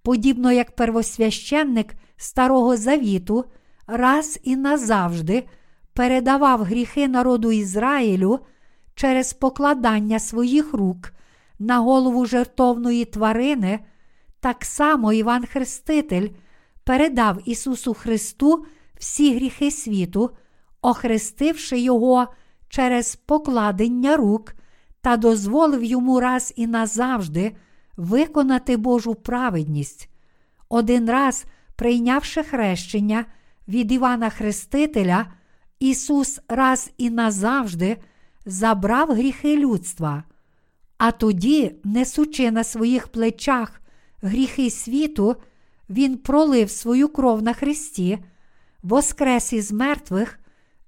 [0.02, 3.44] подібно як первосвященник Старого Завіту
[3.92, 5.44] раз і назавжди
[5.94, 8.40] передавав гріхи народу Ізраїлю
[8.94, 11.12] через покладання своїх рук
[11.58, 13.80] на голову жертовної тварини,
[14.40, 16.28] так само Іван Хреститель
[16.84, 18.66] передав Ісусу Христу
[18.98, 20.30] всі гріхи світу,
[20.82, 22.26] охрестивши Його
[22.68, 24.54] через покладення рук
[25.00, 27.56] та дозволив йому раз і назавжди
[27.96, 30.08] виконати Божу праведність.
[30.68, 31.44] Один раз,
[31.76, 33.24] прийнявши хрещення
[33.72, 35.26] від Івана Хрестителя,
[35.80, 37.96] Ісус раз і назавжди
[38.46, 40.24] забрав гріхи людства,
[40.98, 43.82] а тоді, несучи на своїх плечах
[44.22, 45.36] гріхи світу,
[45.90, 48.18] Він пролив свою кров на Христі,
[48.82, 50.38] воскрес із мертвих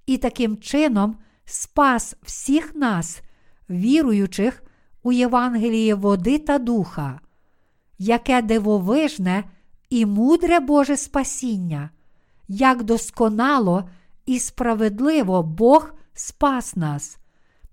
[0.07, 3.23] і таким чином спас всіх нас,
[3.71, 4.63] віруючих
[5.03, 7.21] у Євангеліє води та духа,
[7.99, 9.45] яке дивовижне
[9.91, 11.91] і мудре Боже спасіння,
[12.49, 13.89] як досконало
[14.27, 17.19] і справедливо Бог спас нас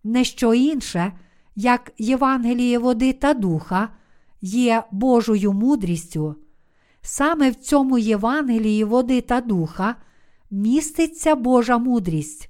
[0.04, 1.14] не що інше,
[1.56, 3.90] як Євангеліє води та духа,
[4.42, 6.36] є Божою мудрістю.
[7.02, 9.96] Саме в цьому Євангелії води та духа
[10.52, 12.50] міститься Божа мудрість.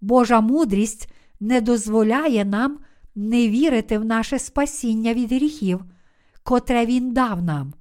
[0.00, 2.78] Божа мудрість не дозволяє нам
[3.14, 5.84] не вірити в наше спасіння від гріхів,
[6.42, 7.72] котре Він дав нам.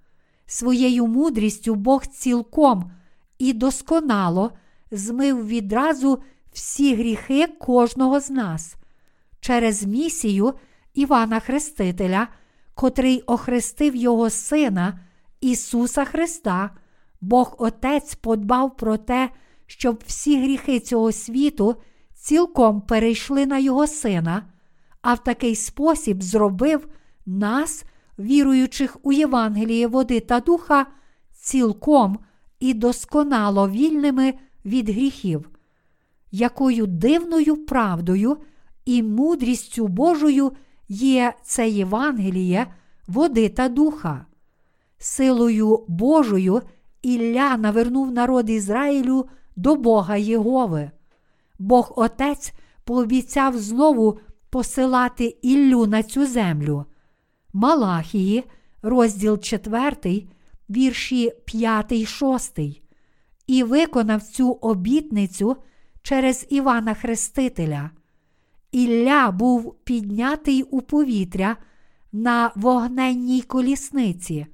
[0.45, 2.91] Своєю мудрістю Бог цілком
[3.39, 4.51] і досконало
[4.91, 6.23] змив відразу
[6.53, 8.75] всі гріхи кожного з нас.
[9.39, 10.53] Через місію
[10.93, 12.27] Івана Хрестителя,
[12.73, 14.99] котрий охрестив його Сина
[15.41, 16.69] Ісуса Христа,
[17.21, 19.29] Бог Отець подбав про те,
[19.67, 21.75] щоб всі гріхи цього світу
[22.15, 24.45] цілком перейшли на Його Сина,
[25.01, 26.87] а в такий спосіб зробив
[27.25, 27.83] нас,
[28.19, 30.85] віруючих у Євангеліє води та духа,
[31.33, 32.19] цілком
[32.59, 34.33] і досконало вільними
[34.65, 35.49] від гріхів.
[36.31, 38.37] Якою дивною правдою
[38.85, 40.51] і мудрістю Божою
[40.89, 42.67] є це Євангеліє,
[43.07, 44.25] води та духа.
[44.97, 46.61] Силою Божою
[47.01, 50.91] Ілля навернув народ Ізраїлю до Бога Єгови.
[51.59, 56.85] Бог Отець пообіцяв знову посилати Іллю на цю землю.
[57.53, 58.43] Малахії,
[58.81, 60.27] розділ 4,
[60.69, 62.59] вірші 5, 6,
[63.47, 65.55] і виконав цю обітницю
[66.01, 67.91] через Івана Хрестителя.
[68.71, 71.57] Ілля був піднятий у повітря
[72.11, 74.45] на вогненній колісниці,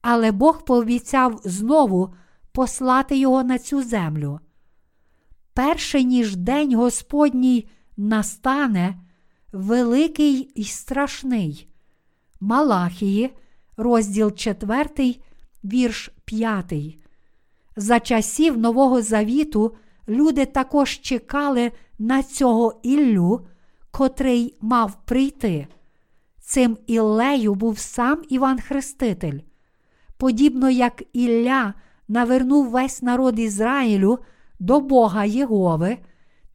[0.00, 2.14] але Бог пообіцяв знову
[2.52, 4.40] послати його на цю землю.
[5.54, 8.94] Перше ніж день Господній настане
[9.52, 11.68] великий і страшний.
[12.40, 13.30] Малахії,
[13.76, 15.16] розділ 4,
[15.64, 16.74] вірш 5.
[17.76, 19.74] За часів Нового Завіту
[20.08, 23.46] люди також чекали на цього Іллю,
[23.90, 25.66] котрий мав прийти.
[26.40, 29.38] Цим Іллею був сам Іван Хреститель.
[30.16, 31.74] Подібно як Ілля
[32.08, 34.18] навернув весь народ Ізраїлю
[34.58, 35.98] до Бога Єгови,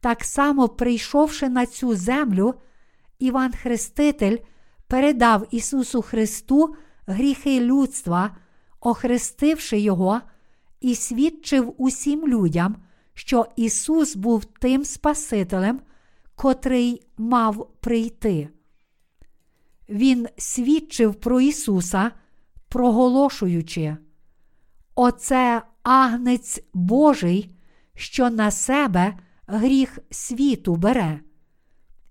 [0.00, 2.54] так само, прийшовши на цю землю,
[3.18, 4.36] Іван Хреститель
[4.86, 6.74] передав Ісусу Христу
[7.06, 8.36] гріхи людства,
[8.80, 10.20] охрестивши Його,
[10.80, 12.76] і свідчив усім людям,
[13.14, 15.80] що Ісус був тим Спасителем,
[16.34, 18.48] котрий мав прийти.
[19.88, 22.10] Він свідчив про Ісуса,
[22.68, 23.96] проголошуючи,
[24.94, 27.56] Оце агнець Божий,
[27.94, 31.20] що на себе гріх світу бере.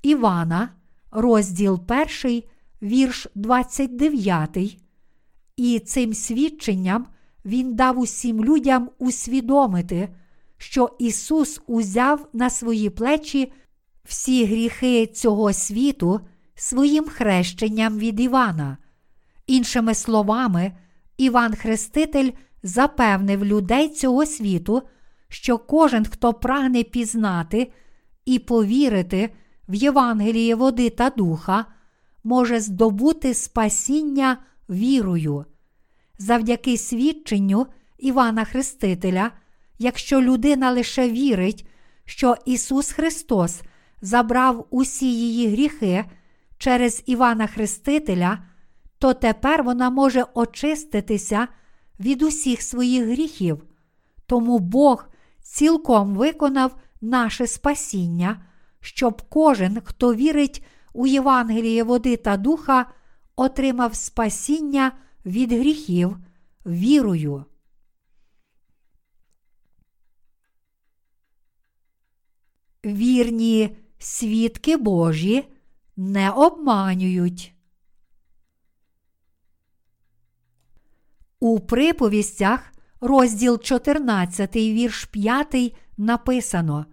[0.01, 0.69] Івана,
[1.11, 1.81] розділ
[2.23, 2.43] 1,
[2.81, 4.86] вірш 29.
[5.57, 7.07] І цим свідченням
[7.45, 10.09] він дав усім людям усвідомити,
[10.57, 13.51] що Ісус узяв на свої плечі
[14.03, 16.21] всі гріхи цього світу
[16.55, 18.77] своїм хрещенням від Івана.
[19.47, 20.71] Іншими словами,
[21.17, 22.31] Іван Хреститель
[22.63, 24.81] запевнив людей цього світу,
[25.29, 27.71] що кожен, хто прагне пізнати
[28.25, 29.29] і повірити
[29.69, 31.65] в Євангеліє води та духа,
[32.23, 34.37] може здобути спасіння
[34.69, 35.45] вірою.
[36.19, 39.31] Завдяки свідченню Івана Хрестителя,
[39.79, 41.67] якщо людина лише вірить,
[42.05, 43.61] що Ісус Христос
[44.01, 46.05] забрав усі її гріхи
[46.57, 48.39] через Івана Хрестителя,
[48.99, 51.47] то тепер вона може очиститися
[51.99, 53.63] від усіх своїх гріхів.
[54.25, 55.07] Тому Бог
[55.41, 58.45] цілком виконав наше спасіння,
[58.79, 62.85] щоб кожен, хто вірить у Євангеліє води та духа,
[63.37, 64.91] отримав спасіння
[65.25, 66.17] від гріхів
[66.65, 67.45] вірою.
[72.85, 75.47] Вірні свідки Божі
[75.97, 77.53] не обманюють.
[81.39, 82.71] У приповістях,
[83.01, 86.85] розділ 14, вірш 5, написано: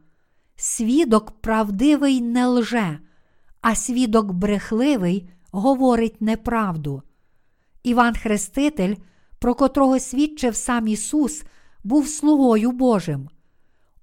[0.57, 2.99] Свідок правдивий не лже,
[3.61, 7.03] а свідок брехливий говорить неправду.
[7.83, 8.95] Іван Хреститель,
[9.39, 11.45] про котрого свідчив сам Ісус,
[11.85, 13.29] був слугою Божим.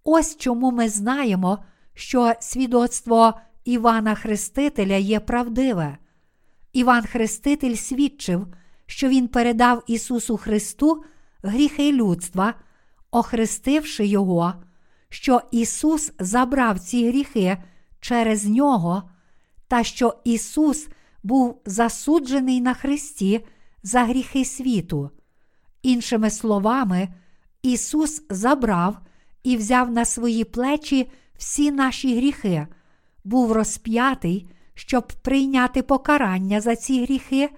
[0.04, 1.64] Ось чому ми знаємо,
[1.94, 3.34] що свідоцтво
[3.66, 5.98] Івана Хрестителя є правдиве.
[6.74, 8.48] Іван Хреститель свідчив,
[8.86, 11.04] що Він передав Ісусу Христу
[11.44, 12.54] гріхи людства,
[13.12, 14.54] охрестивши Його,
[15.10, 17.58] що Ісус забрав ці гріхи
[18.00, 19.04] через Нього,
[19.68, 20.88] та що Ісус
[21.24, 23.46] був засуджений на Христі
[23.84, 25.10] за гріхи світу.
[25.82, 27.10] Іншими словами,
[27.62, 28.98] Ісус забрав
[29.44, 32.68] і взяв на свої плечі всі наші гріхи,
[33.24, 37.50] був розп'ятий, щоб прийняти покарання за ці гріхи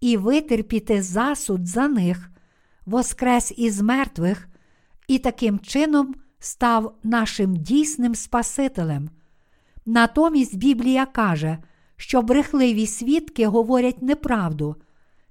[0.00, 2.30] і витерпіти засуд за них,
[2.86, 4.48] воскрес із мертвих,
[5.08, 9.10] і таким чином став нашим дійсним Спасителем.
[9.86, 11.58] Натомість Біблія каже,
[11.98, 14.76] що брехливі свідки говорять неправду.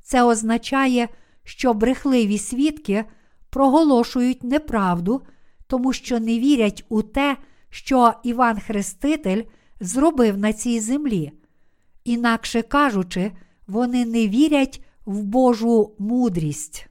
[0.03, 1.07] Це означає,
[1.43, 3.05] що брехливі свідки
[3.49, 5.21] проголошують неправду,
[5.67, 7.37] тому що не вірять у те,
[7.69, 9.43] що Іван Хреститель
[9.79, 11.31] зробив на цій землі.
[12.03, 13.31] Інакше кажучи,
[13.67, 16.87] вони не вірять в Божу мудрість.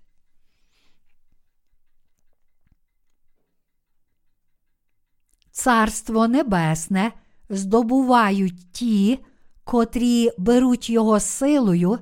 [5.51, 7.13] Царство Небесне
[7.49, 9.19] здобувають ті,
[9.67, 11.99] котрі беруть його силою,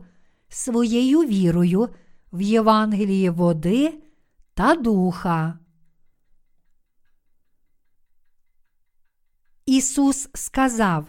[0.49, 1.89] своєю вірою
[2.33, 3.95] в Євангелії води
[4.55, 5.59] та духа.
[9.67, 11.07] Ісус сказав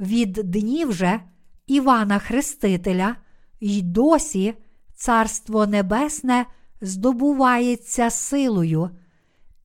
[0.00, 1.20] від днів же
[1.66, 3.16] Івана Хрестителя
[3.60, 4.54] й досі
[4.94, 6.46] Царство Небесне
[6.80, 8.90] здобувається силою,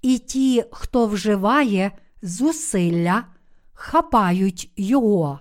[0.02, 1.92] і ті, хто вживає
[2.22, 3.26] зусилля,
[3.74, 5.40] хапають його.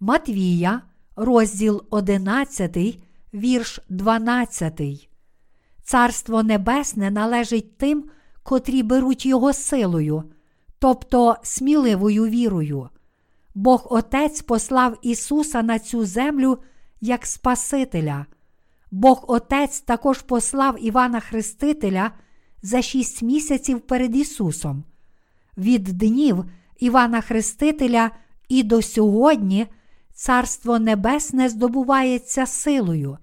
[0.00, 0.82] Матвія,
[1.16, 2.98] розділ 11,
[3.34, 5.08] вірш 12.
[5.82, 8.04] Царство Небесне належить тим,
[8.42, 10.24] котрі беруть його силою,
[10.78, 12.88] тобто сміливою вірою.
[13.54, 16.58] Бог Отець послав Ісуса на цю землю
[17.00, 18.26] як Спасителя.
[18.90, 22.10] Бог Отець також послав Івана Хрестителя
[22.62, 24.84] за шість місяців перед Ісусом.
[25.56, 26.44] Від днів
[26.80, 28.10] Івана Хрестителя
[28.48, 29.66] і до сьогодні
[30.20, 33.18] Царство Небесне здобувається силою.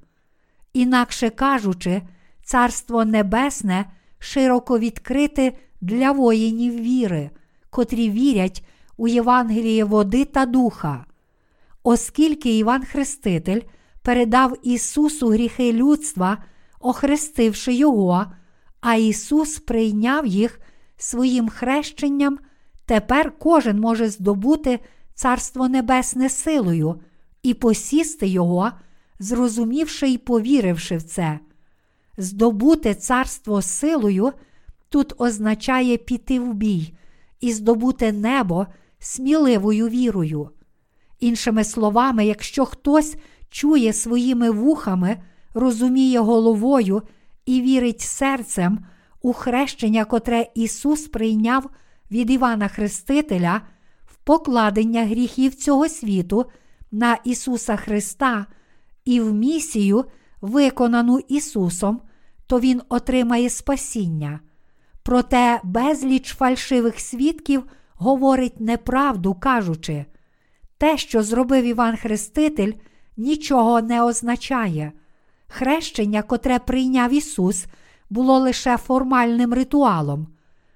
[0.73, 2.01] Інакше кажучи,
[2.43, 3.85] Царство Небесне
[4.19, 7.29] широко відкрите для воїнів віри,
[7.69, 8.63] котрі вірять
[8.97, 11.05] у Євангеліє води та духа.
[11.83, 13.61] Оскільки Іван Хреститель
[14.01, 16.37] передав Ісусу гріхи людства,
[16.79, 18.25] охрестивши Його,
[18.81, 20.59] а Ісус прийняв їх
[20.97, 22.39] своїм хрещенням,
[22.85, 24.79] тепер кожен може здобути
[25.15, 27.01] Царство Небесне силою
[27.43, 28.71] і посісти Його,
[29.19, 31.39] зрозумівши і повіривши в це.
[32.17, 34.31] Здобути царство силою
[34.89, 36.93] тут означає піти в бій
[37.41, 38.67] і здобути небо
[38.99, 40.49] сміливою вірою.
[41.19, 43.15] Іншими словами, якщо хтось
[43.49, 45.17] чує своїми вухами,
[45.53, 47.01] розуміє головою
[47.45, 48.85] і вірить серцем
[49.21, 51.69] у хрещення, котре Ісус прийняв
[52.11, 53.61] від Івана Хрестителя,
[54.25, 56.45] покладення гріхів цього світу
[56.91, 58.45] на Ісуса Христа
[59.05, 60.05] і в місію,
[60.41, 62.01] виконану Ісусом,
[62.47, 64.39] то Він отримає спасіння.
[65.03, 67.63] Проте безліч фальшивих свідків
[67.93, 70.05] говорить неправду, кажучи,
[70.77, 72.73] те, що зробив Іван Хреститель,
[73.17, 74.91] нічого не означає.
[75.47, 77.65] Хрещення, котре прийняв Ісус,
[78.09, 80.27] було лише формальним ритуалом.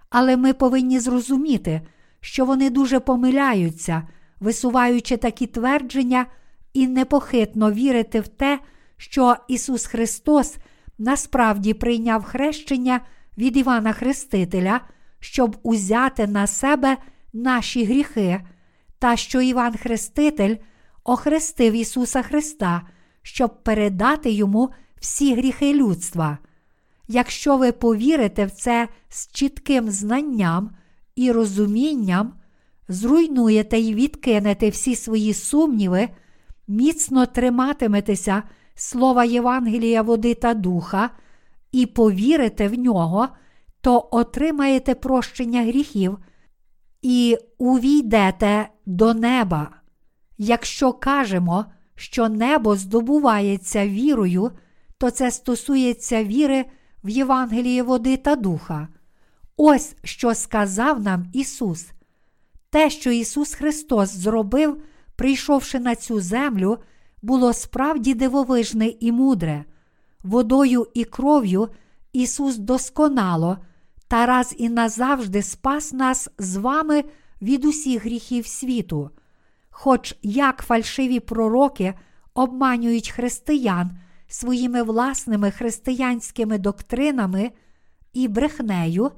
[0.09, 1.81] Але ми повинні зрозуміти,
[2.21, 4.07] що вони дуже помиляються,
[4.39, 6.25] висуваючи такі твердження
[6.73, 8.59] і непохитно вірити в те,
[8.97, 10.57] що Ісус Христос
[10.97, 13.01] насправді прийняв хрещення
[13.37, 14.81] від Івана Хрестителя,
[15.19, 16.97] щоб узяти на себе
[17.33, 18.41] наші гріхи,
[18.99, 20.55] та що Іван Хреститель
[21.03, 22.81] охрестив Ісуса Христа,
[23.21, 26.37] щоб передати йому всі гріхи людства.
[27.07, 30.71] Якщо ви повірите в це з чітким знанням
[31.19, 32.33] і розумінням,
[32.87, 36.09] зруйнуєте і відкинете всі свої сумніви,
[36.67, 38.43] міцно триматиметеся
[38.75, 41.09] слова Євангелія води та духа
[41.71, 43.27] і повірите в нього,
[43.81, 46.17] то отримаєте прощення гріхів
[47.01, 49.69] і увійдете до неба.
[50.37, 51.65] Якщо кажемо,
[51.95, 54.51] що небо здобувається вірою,
[54.97, 56.65] то це стосується віри
[57.03, 58.87] в Євангелії води та духа.
[59.61, 61.87] Ось що сказав нам Ісус.
[62.69, 64.81] Те, що Ісус Христос зробив,
[65.15, 66.77] прийшовши на цю землю,
[67.21, 69.65] було справді дивовижне і мудре.
[70.23, 71.69] Водою і кров'ю
[72.13, 73.57] Ісус досконало
[74.07, 77.03] та раз і назавжди спас нас з вами
[77.41, 79.09] від усіх гріхів світу.
[79.69, 81.93] Хоч як фальшиві пророки
[82.33, 83.91] обманюють християн
[84.27, 87.51] своїми власними християнськими доктринами
[88.13, 89.11] і брехнею,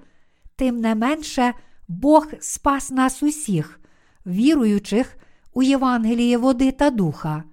[0.62, 1.54] тим не менше
[1.88, 3.80] Бог спас нас усіх,
[4.26, 5.18] віруючих
[5.54, 7.44] у Євангеліє води та духа.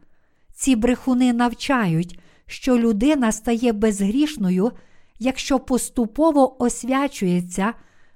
[0.55, 4.73] Ці брехуни навчають, що людина стає безгрішною,
[5.19, 7.75] якщо поступово освячується,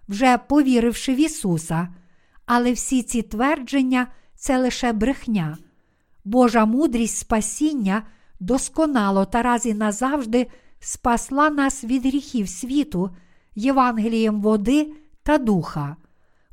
[0.08, 1.88] вже повіривши в Ісуса,
[2.46, 5.58] але всі ці твердження це лише брехня.
[6.24, 8.02] Божа мудрість спасіння
[8.40, 10.46] досконало та раз і назавжди
[10.80, 13.10] спасла нас від гріхів світу,
[13.54, 14.92] Євангелієм води
[15.22, 15.96] та духа,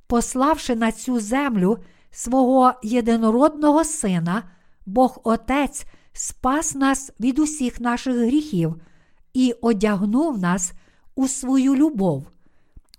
[0.08, 1.78] пославши на цю землю
[2.12, 4.44] свого єдинородного Сина,
[4.86, 8.76] Бог Отець спас нас від усіх наших гріхів
[9.34, 10.74] і одягнув нас
[11.16, 12.28] у свою любов.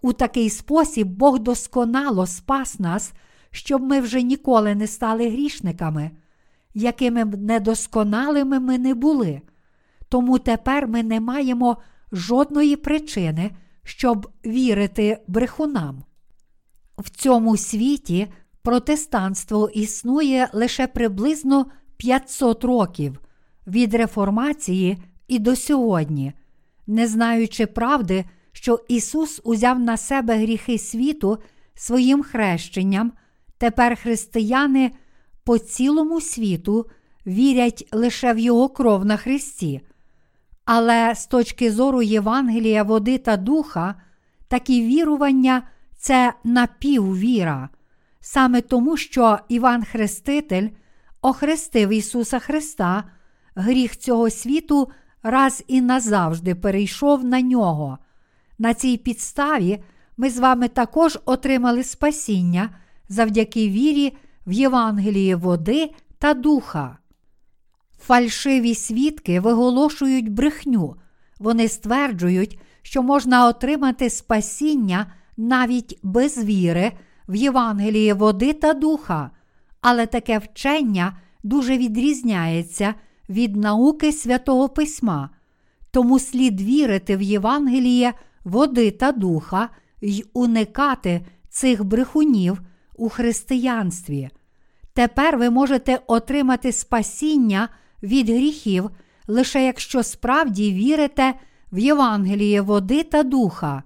[0.03, 3.13] У такий спосіб Бог досконало спас нас,
[3.51, 6.11] щоб ми вже ніколи не стали грішниками,
[6.75, 9.41] якими б недосконалими ми не були.
[10.09, 11.77] Тому тепер ми не маємо
[12.13, 13.51] жодної причини,
[13.85, 16.05] щоб вірити брехунам.
[16.99, 18.27] В цьому світі
[18.63, 21.67] протестанство існує лише приблизно
[21.97, 23.21] 500 років
[23.67, 26.33] від реформації і до сьогодні,
[26.87, 31.39] не знаючи правди, що Ісус узяв на себе гріхи світу
[31.75, 33.13] своїм хрещенням,
[33.59, 34.91] тепер християни
[35.45, 36.87] по цілому світу
[37.27, 39.81] вірять лише в Його кров на Христі.
[40.73, 43.95] Але з точки зору Євангелія, води та духа,
[44.49, 45.63] такі вірування
[45.97, 47.69] це напіввіра,
[48.21, 50.69] саме тому, що Іван Хреститель
[51.23, 53.05] охрестив Ісуса Христа,
[53.55, 54.91] гріх цього світу
[55.23, 57.99] раз і назавжди перейшов на нього.
[58.59, 59.83] На цій підставі
[60.17, 62.71] ми з вами також отримали спасіння
[63.09, 64.17] завдяки вірі
[64.47, 67.00] в Євангелії води та духа.
[68.01, 70.97] Фальшиві свідки виголошують брехню,
[71.39, 76.93] вони стверджують, що можна отримати спасіння навіть без віри
[77.29, 79.31] в Євангелії води та духа,
[79.81, 82.95] але таке вчення дуже відрізняється
[83.29, 85.31] від науки святого Письма,
[85.91, 88.13] тому слід вірити в Євангеліє
[88.45, 89.69] води та духа
[90.01, 92.61] й уникати цих брехунів
[92.97, 94.31] у християнстві.
[94.93, 97.69] Тепер ви можете отримати спасіння
[98.03, 98.91] від гріхів,
[99.27, 101.35] лише якщо справді вірите
[101.73, 103.83] в Євангеліє води та духа.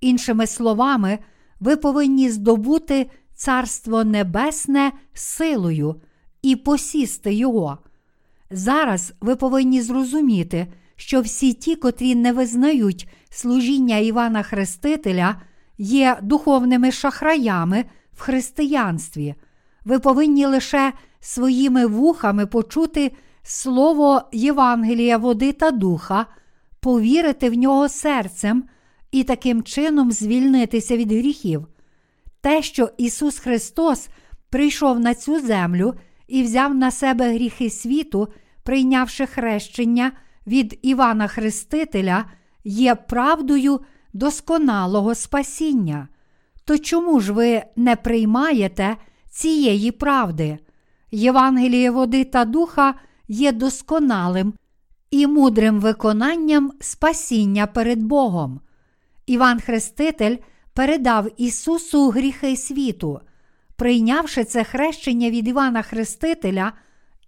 [0.00, 1.18] Іншими словами,
[1.60, 6.00] ви повинні здобути Царство Небесне силою
[6.42, 7.78] і посісти його.
[8.50, 15.40] Зараз ви повинні зрозуміти, що всі ті, котрі не визнають служіння Івана Хрестителя,
[15.78, 19.34] є духовними шахраями в християнстві.
[19.84, 23.12] Ви повинні лише своїми вухами почути
[23.44, 26.26] слово Євангелія води та духа,
[26.80, 28.64] повірити в нього серцем
[29.10, 31.66] і таким чином звільнитися від гріхів.
[32.40, 34.08] Те, що Ісус Христос
[34.50, 35.94] прийшов на цю землю
[36.28, 38.28] і взяв на себе гріхи світу,
[38.62, 40.12] прийнявши хрещення
[40.46, 42.24] від Івана Хрестителя,
[42.64, 43.80] є правдою
[44.12, 46.08] досконалого спасіння.
[46.64, 48.96] То чому ж ви не приймаєте
[49.30, 50.58] цієї правди?
[51.10, 52.94] Євангеліє води та духа
[53.28, 54.54] є досконалим
[55.10, 58.60] і мудрим виконанням спасіння перед Богом.
[59.26, 60.36] Іван Хреститель
[60.72, 63.20] передав Ісусу гріхи світу.
[63.76, 66.72] Прийнявши це хрещення від Івана Хрестителя,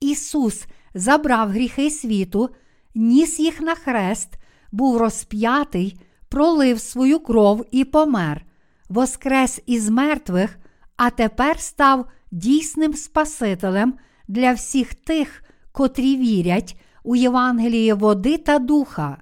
[0.01, 2.51] Ісус забрав гріхи світу,
[2.95, 4.29] ніс їх на хрест,
[4.73, 8.45] був розп'ятий, пролив свою кров і помер,
[8.89, 10.59] воскрес із мертвих,
[10.97, 13.95] а тепер став дійсним Спасителем
[14.29, 15.43] для всіх тих,
[15.77, 19.17] котрі вірять у Євангеліє води та духа.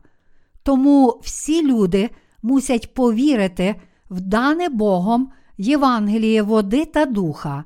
[0.63, 2.11] Тому всі люди
[2.43, 3.75] мусять повірити
[4.11, 7.65] в дане Богом Євангеліє води та духа.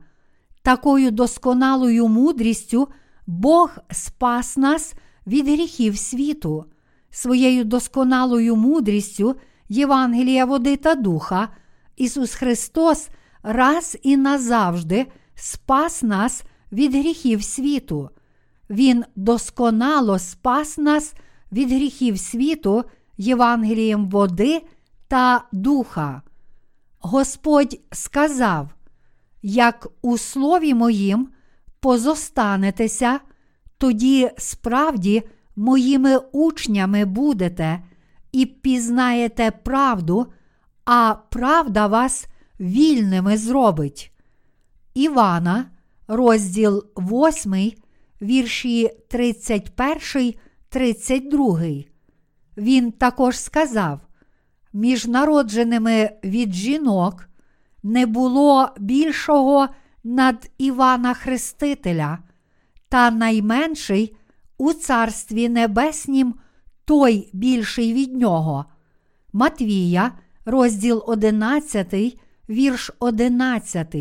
[0.63, 2.89] Такою досконалою мудрістю
[3.27, 4.95] Бог спас нас
[5.27, 6.65] від гріхів світу,
[7.11, 9.37] своєю досконалою мудрістю
[9.69, 11.49] Євангелія води та духа,
[11.97, 13.09] Ісус Христос
[13.43, 18.11] раз і назавжди спас нас від гріхів світу.
[18.71, 21.15] Він досконало спас нас
[21.53, 22.85] від гріхів світу
[23.17, 24.63] Євангелієм води
[25.09, 26.23] та духа.
[27.01, 28.75] Господь сказав:
[29.43, 31.29] Як у слові моїм
[31.81, 33.21] позостанетеся,
[33.79, 35.23] тоді справді
[35.57, 37.83] моїми учнями будете
[38.33, 40.27] і пізнаєте правду,
[40.85, 42.27] а правда вас
[42.61, 44.13] вільними зробить.
[44.95, 45.71] Івана,
[46.09, 47.73] розділ 8,
[48.23, 50.35] вірші 31,
[50.69, 51.61] 32.
[52.57, 54.01] Він також сказав:
[54.73, 57.29] між народженими від жінок
[57.83, 59.69] не було більшого
[60.05, 62.19] над Івана Хрестителя,
[62.89, 64.17] та найменший
[64.59, 66.35] у Царстві Небеснім
[66.85, 68.65] той більший від нього.
[69.33, 70.13] Матвія,
[70.45, 73.97] розділ 11, вірш 11.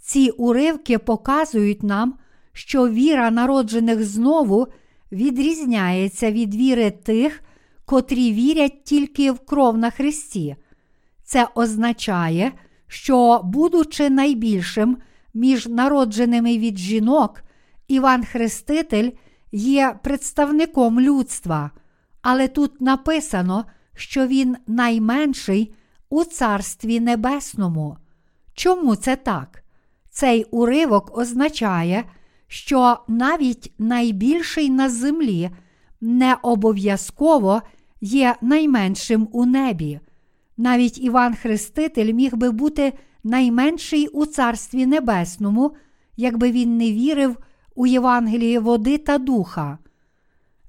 [0.00, 2.14] Ці уривки показують нам,
[2.52, 4.66] що віра народжених знову
[5.12, 7.42] відрізняється від віри тих,
[7.84, 10.56] котрі вірять тільки в кров на Христі.
[11.24, 12.52] Це означає,
[12.86, 14.96] що, будучи найбільшим
[15.34, 17.42] між народженими від жінок,
[17.88, 19.10] Іван Хреститель
[19.52, 21.70] є представником людства,
[22.22, 25.74] але тут написано, що він найменший
[26.10, 27.96] у Царстві Небесному.
[28.54, 29.62] Чому це так?
[30.10, 32.04] Цей уривок означає,
[32.52, 35.50] що навіть найбільший на землі
[36.00, 37.62] не обов'язково
[38.00, 40.00] є найменшим у небі.
[40.56, 42.92] Навіть Іван Хреститель міг би бути
[43.24, 45.72] найменший у Царстві Небесному,
[46.16, 47.36] якби він не вірив
[47.74, 49.78] у Євангеліє води та духа.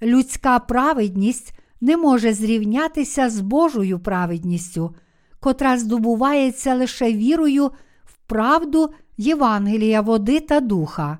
[0.02, 4.96] Людська праведність не може зрівнятися з Божою праведністю,
[5.40, 7.72] котра здобувається лише вірою
[8.06, 11.18] в правду Євангелія води та духа.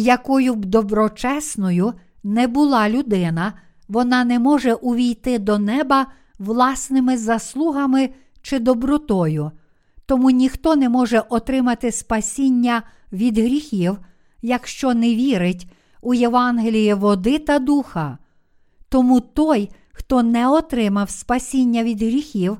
[0.00, 1.92] Якою б доброчесною
[2.24, 3.52] не була людина,
[3.88, 6.06] вона не може увійти до неба
[6.38, 8.10] власними заслугами
[8.42, 9.50] чи добротою,
[10.06, 12.82] тому ніхто не може отримати спасіння
[13.12, 13.98] від гріхів,
[14.42, 15.70] якщо не вірить
[16.00, 18.18] у Євангеліє води та духа.
[18.88, 22.58] Тому той, хто не отримав спасіння від гріхів,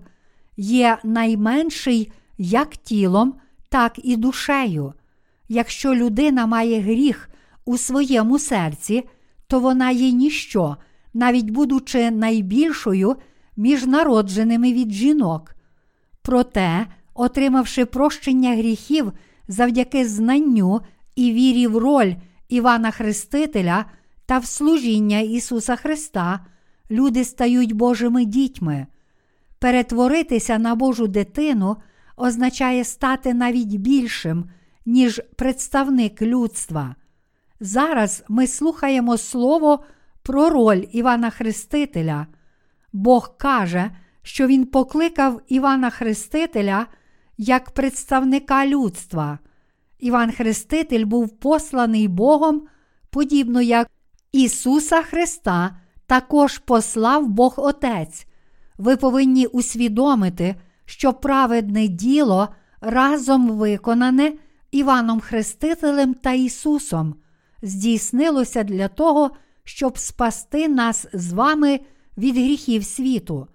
[0.57, 3.35] є найменший як тілом,
[3.69, 4.93] так і душею.
[5.49, 7.28] Якщо людина має гріх
[7.69, 9.09] у своєму серці,
[9.47, 10.77] то вона є ніщо,
[11.15, 13.17] навіть будучи найбільшою
[13.57, 15.55] між народженими від жінок.
[16.23, 19.13] Проте, отримавши прощення гріхів
[19.49, 20.81] завдяки знанню
[21.17, 22.15] і вірі в роль
[22.49, 23.85] Івана Хрестителя
[24.27, 26.47] та в служіння Ісуса Христа,
[26.91, 28.87] люди стають Божими дітьми.
[29.59, 31.77] Перетворитися на Божу дитину
[32.17, 34.45] означає стати навіть більшим,
[34.87, 36.95] ніж представник людства.
[37.61, 39.85] Зараз ми слухаємо Слово
[40.23, 42.27] про роль Івана Хрестителя.
[42.93, 43.91] Бог каже,
[44.23, 46.87] що Він покликав Івана Хрестителя
[47.39, 49.39] як представника людства.
[49.99, 52.63] Іван Хреститель був посланий Богом,
[53.11, 53.91] подібно як
[54.33, 58.27] Ісуса Христа також послав Бог Отець.
[58.79, 60.55] Ви повинні усвідомити,
[60.85, 62.49] що праведне діло
[62.81, 64.33] разом виконане
[64.71, 67.15] Іваном Хрестителем та Ісусом
[67.63, 69.31] здійснилося для того,
[69.65, 71.81] щоб спасти нас з вами
[72.19, 73.49] від гріхів світу.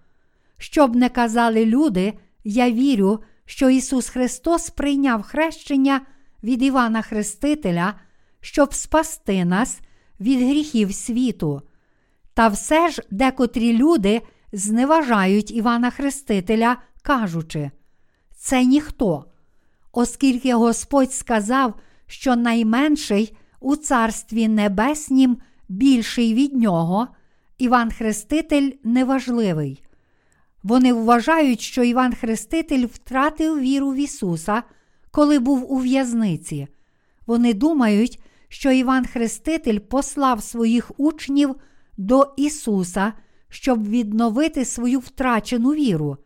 [0.58, 6.02] Щоб не казали люди, я вірю, що Ісус Христос прийняв хрещення
[6.44, 7.94] від Івана Хрестителя,
[8.42, 9.80] щоб спасти нас
[10.20, 11.62] від гріхів світу.
[12.34, 17.72] Та все ж декотрі люди зневажають Івана Хрестителя, кажучи,
[18.36, 19.26] це ніхто,
[19.92, 21.74] оскільки Господь сказав,
[22.08, 25.38] що найменший у Царстві Небеснім
[25.70, 27.08] більший від нього,
[27.58, 29.84] Іван Хреститель неважливий.
[30.64, 34.64] Вони вважають, що Іван Хреститель втратив віру в Ісуса,
[35.12, 36.68] коли був у в'язниці.
[37.28, 41.56] Вони думають, що Іван Хреститель послав своїх учнів
[41.98, 43.14] до Ісуса,
[43.50, 46.18] щоб відновити свою втрачену віру.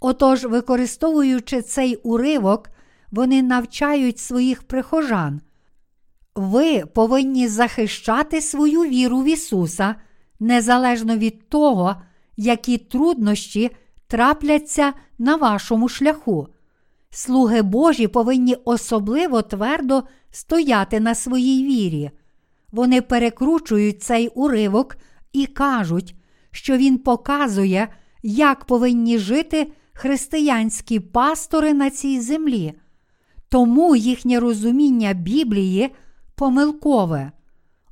[0.00, 2.70] Отож, використовуючи цей уривок,
[3.10, 5.40] вони навчають своїх прихожан.
[6.34, 9.94] Ви повинні захищати свою віру в Ісуса
[10.40, 11.96] незалежно від того,
[12.36, 13.70] які труднощі
[14.06, 16.48] трапляться на вашому шляху.
[17.10, 22.10] Слуги Божі повинні особливо твердо стояти на своїй вірі.
[22.72, 24.96] Вони перекручують цей уривок
[25.32, 26.14] і кажуть,
[26.50, 27.88] що він показує,
[28.22, 32.72] як повинні жити християнські пастори на цій землі.
[33.48, 35.90] Тому їхнє розуміння Біблії
[36.34, 37.32] помилкове.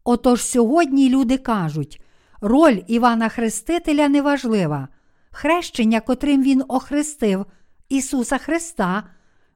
[0.05, 2.01] Отож сьогодні люди кажуть,
[2.41, 4.89] роль Івана Хрестителя неважлива.
[5.31, 7.47] Хрещення, котрим він охрестив
[7.89, 9.03] Ісуса Христа,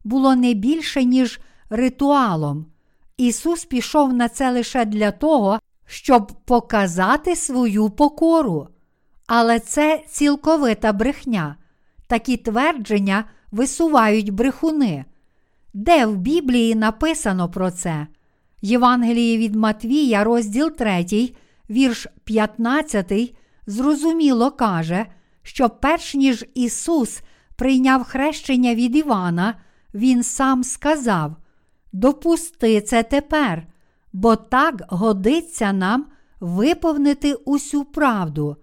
[0.04, 2.66] було не більше, ніж ритуалом.
[3.16, 8.68] Ісус пішов на це лише для того, щоб показати свою покору.
[9.26, 11.56] Але це цілковита брехня.
[12.06, 15.04] Такі твердження висувають брехуни.
[15.74, 18.06] Де в Біблії написано про це?
[18.64, 21.32] Євангеліє від Матвія, розділ 3,
[21.70, 23.34] вірш 15,
[23.66, 25.06] зрозуміло каже,
[25.42, 27.22] що перш ніж Ісус
[27.56, 29.54] прийняв хрещення від Івана,
[29.94, 31.36] Він сам сказав:
[31.92, 33.66] Допусти це тепер,
[34.12, 36.06] бо так годиться нам
[36.40, 38.56] виповнити усю правду.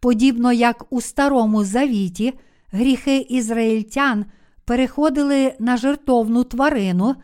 [0.00, 2.34] Подібно як у Старому Завіті
[2.72, 4.24] гріхи ізраїльтян
[4.64, 7.14] переходили на жертовну тварину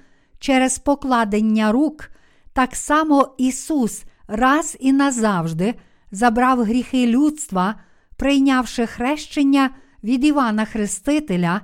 [0.45, 2.11] через покладення рук,
[2.53, 5.75] так само Ісус раз і назавжди
[6.11, 7.75] забрав гріхи людства,
[8.17, 9.71] прийнявши хрещення
[10.03, 11.61] від Івана Хрестителя,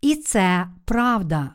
[0.00, 1.50] і це правда.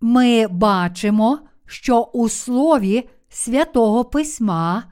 [0.00, 4.84] Ми бачимо, що у слові святого Письма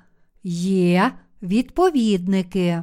[0.53, 2.83] є відповідники.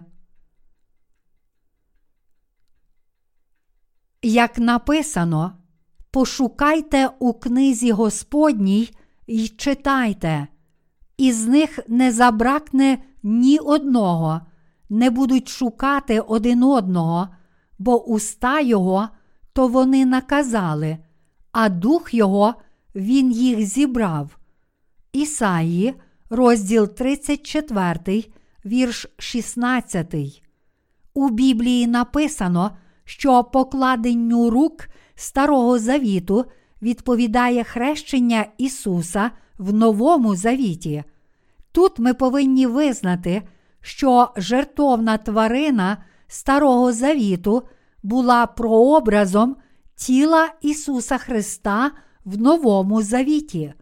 [4.27, 5.51] Як написано,
[6.11, 8.89] пошукайте у книзі Господній
[9.27, 10.47] і читайте,
[11.17, 14.41] із них не забракне ні одного,
[14.89, 17.27] не будуть шукати один одного,
[17.79, 19.09] бо уста Його
[19.53, 20.97] то вони наказали,
[21.51, 22.53] а дух Його
[22.95, 24.37] Він їх зібрав.
[25.13, 25.93] Ісаї,
[26.29, 28.23] розділ 34,
[28.65, 30.15] вірш 16.
[31.13, 32.71] У Біблії написано,
[33.05, 36.45] що покладенню рук Старого Завіту
[36.81, 41.03] відповідає хрещення Ісуса в Новому Завіті.
[41.71, 43.41] Тут ми повинні визнати,
[43.81, 45.97] що жертовна тварина
[46.27, 47.63] Старого Завіту
[48.03, 49.55] була прообразом
[49.95, 51.91] тіла Ісуса Христа
[52.25, 53.73] в Новому Завіті.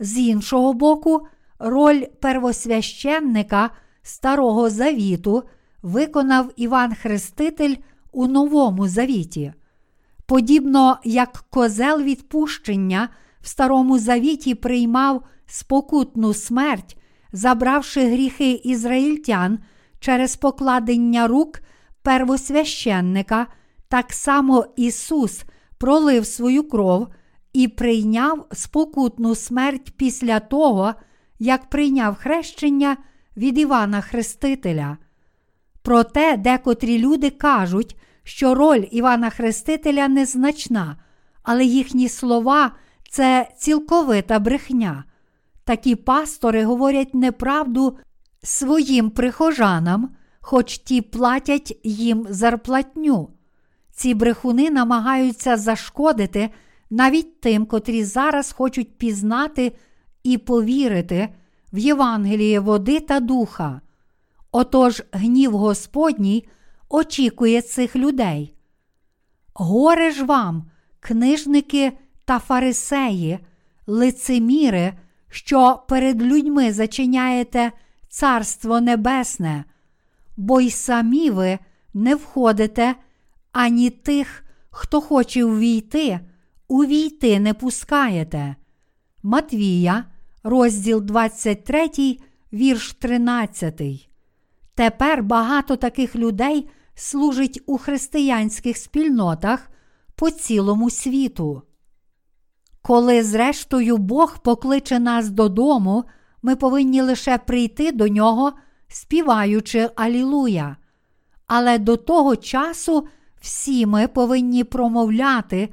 [0.00, 1.26] З іншого боку,
[1.58, 3.70] роль первосвященника
[4.02, 5.42] Старого Завіту
[5.82, 7.74] виконав Іван Хреститель
[8.12, 9.52] у Новому Завіті.
[10.26, 13.08] Подібно як козел відпущення
[13.40, 16.96] в Старому Завіті приймав спокутну смерть,
[17.32, 19.58] забравши гріхи ізраїльтян
[20.00, 21.60] через покладення рук
[22.02, 23.46] первосвященника,
[23.88, 25.44] так само Ісус
[25.78, 27.08] пролив свою кров
[27.52, 30.94] і прийняв спокутну смерть після того,
[31.38, 32.96] як прийняв хрещення
[33.36, 34.96] від Івана Хрестителя.
[35.82, 40.96] Проте декотрі люди кажуть, що роль Івана Хрестителя незначна,
[41.42, 42.72] але їхні слова
[43.10, 45.04] це цілковита брехня.
[45.64, 47.98] Такі пастори говорять неправду
[48.42, 50.10] своїм прихожанам,
[50.40, 53.30] хоч ті платять їм зарплатню.
[53.92, 56.50] Ці брехуни намагаються зашкодити
[56.90, 59.72] навіть тим, котрі зараз хочуть пізнати
[60.22, 61.28] і повірити
[61.72, 63.80] в Євангеліє води та духа.
[64.60, 66.48] Отож, гнів Господній
[66.88, 68.54] очікує цих людей.
[69.54, 71.92] Горе ж вам, книжники
[72.24, 73.38] та фарисеї,
[73.86, 74.94] лицеміри,
[75.28, 77.72] що перед людьми зачиняєте
[78.08, 79.64] Царство Небесне,
[80.36, 81.58] бо й самі ви
[81.94, 82.94] не входите,
[83.52, 86.20] ані тих, хто хоче увійти,
[86.68, 88.56] увійти не пускаєте.
[89.22, 90.04] Матвія,
[90.42, 91.90] розділ 23,
[92.52, 94.08] вірш 13.
[94.78, 99.70] Тепер багато таких людей служить у християнських спільнотах
[100.14, 101.62] по цілому світу.
[102.82, 106.04] Коли, зрештою, Бог покличе нас додому,
[106.42, 108.52] ми повинні лише прийти до нього,
[108.88, 110.76] співаючи Алілуя.
[111.46, 113.08] Але до того часу
[113.40, 115.68] всі ми повинні промовляти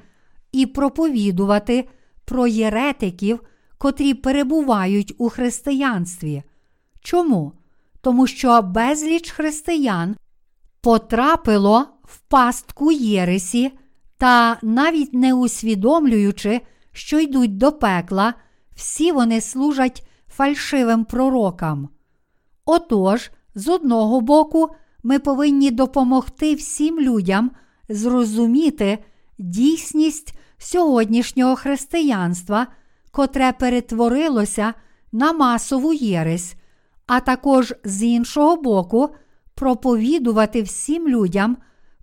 [0.52, 1.90] і проповідувати
[2.26, 3.40] про єретиків,
[3.78, 6.44] котрі перебувають у християнстві.
[7.02, 7.54] Чому?
[8.06, 10.16] Тому що безліч християн
[10.82, 13.72] потрапило в пастку Єресі
[14.18, 18.34] та навіть не усвідомлюючи, що йдуть до пекла,
[18.76, 21.90] всі вони служать фальшивим пророкам.
[22.66, 24.68] Отож, з одного боку,
[25.04, 27.52] ми повинні допомогти всім людям
[27.90, 28.98] зрозуміти
[29.38, 32.68] дійсність сьогоднішнього християнства,
[33.12, 34.74] котре перетворилося
[35.12, 36.56] на масову єресь,
[37.08, 39.10] а також з іншого боку,
[39.56, 41.58] проповідувати всім людям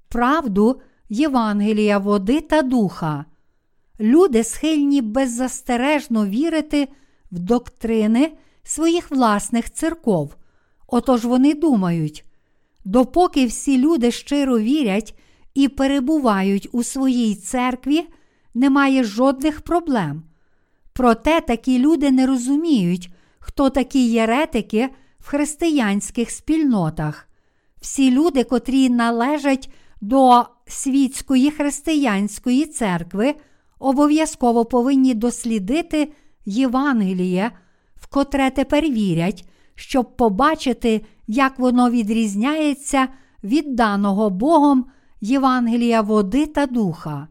[0.09, 3.25] правду Євангелія води та духа.
[4.01, 6.89] Люди схильні беззастережно вірити
[7.33, 8.33] в доктрини
[8.63, 10.37] своїх власних церков.
[10.87, 12.25] Отож вони думають,
[12.85, 15.19] допоки всі люди щиро вірять
[15.55, 18.09] і перебувають у своїй церкві,
[18.55, 20.23] немає жодних проблем.
[20.93, 23.11] Проте такі люди не розуміють,
[23.43, 24.89] хто такі єретики
[25.21, 27.29] в християнських спільнотах.
[27.81, 29.71] Всі люди, котрі належать
[30.01, 33.35] до світської християнської церкви,
[33.79, 36.13] обов'язково повинні дослідити
[36.47, 37.51] Євангеліє,
[37.97, 43.09] в котре тепер вірять, щоб побачити, як воно відрізняється
[43.45, 44.87] від даного Богом
[45.21, 47.29] Євангелія води та духа.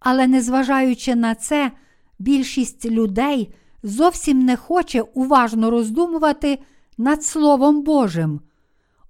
[0.00, 1.70] Але незважаючи на це,
[2.18, 6.58] більшість людей зовсім не хоче уважно роздумувати
[6.98, 8.40] над Словом Божим.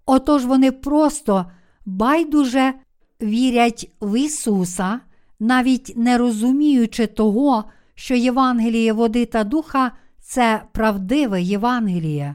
[0.06, 1.46] Отож вони просто
[1.86, 2.74] байдуже
[3.22, 5.00] вірять в Ісуса,
[5.40, 7.64] навіть не розуміючи того,
[7.94, 12.34] що Євангеліє води та духа це правдиве Євангеліє.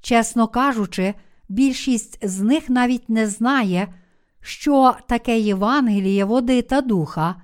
[0.00, 1.14] Чесно кажучи,
[1.48, 3.94] більшість з них навіть не знає,
[4.40, 7.34] що таке Євангеліє води та духа.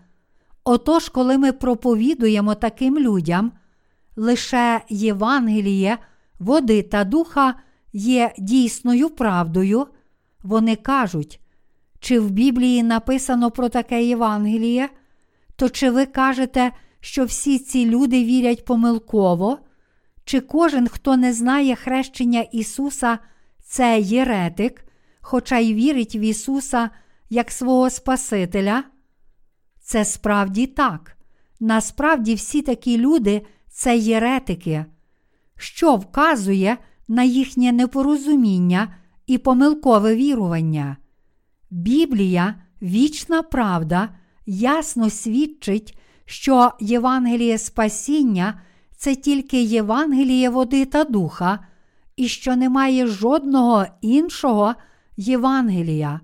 [0.64, 3.52] Отож, коли ми проповідуємо таким людям,
[4.20, 5.98] лише Євангеліє,
[6.38, 7.54] води та духа
[7.92, 9.86] є дійсною правдою,
[10.42, 11.40] вони кажуть,
[12.00, 14.88] чи в Біблії написано про таке Євангеліє,
[15.56, 19.58] то чи ви кажете, що всі ці люди вірять помилково?
[20.24, 23.18] Чи кожен, хто не знає хрещення Ісуса,
[23.62, 24.84] це єретик,
[25.20, 26.90] хоча й вірить в Ісуса
[27.30, 28.84] як свого Спасителя?
[29.80, 31.16] Це справді так.
[31.60, 33.42] Насправді всі такі люди
[33.72, 34.84] це єретики,
[35.56, 36.76] що вказує
[37.08, 38.94] на їхнє непорозуміння
[39.26, 40.96] і помилкове вірування.
[41.70, 44.08] Біблія, вічна правда,
[44.46, 48.60] ясно свідчить, що Євангеліє Спасіння
[48.96, 51.58] це тільки Євангеліє води та духа,
[52.16, 54.74] і що немає жодного іншого
[55.16, 56.20] Євангелія.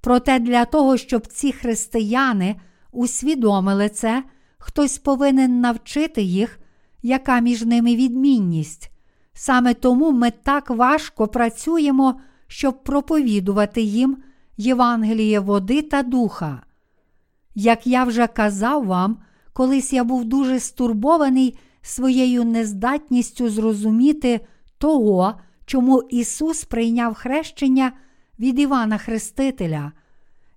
[0.00, 2.56] Проте для того, щоб ці християни
[2.92, 4.24] усвідомили це,
[4.58, 6.58] хтось повинен навчити їх,
[7.02, 8.90] яка між ними відмінність.
[9.34, 14.16] Саме тому ми так важко працюємо, щоб проповідувати їм
[14.56, 16.62] Євангеліє води та духа.
[17.54, 19.18] Як я вже казав вам,
[19.52, 24.40] колись я був дуже стурбований своєю нездатністю зрозуміти
[24.78, 25.34] того,
[25.66, 27.92] чому Ісус прийняв хрещення
[28.38, 29.92] від Івана Хрестителя.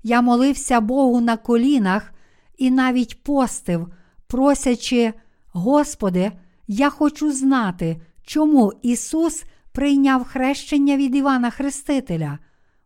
[0.04, 2.14] Я молився Богу на колінах
[2.58, 3.88] і навіть постив,
[4.28, 5.14] просячи,
[5.58, 6.32] Господи,
[6.68, 12.40] я хочу знати, чому Ісус прийняв хрещення від Івана Хрестителя.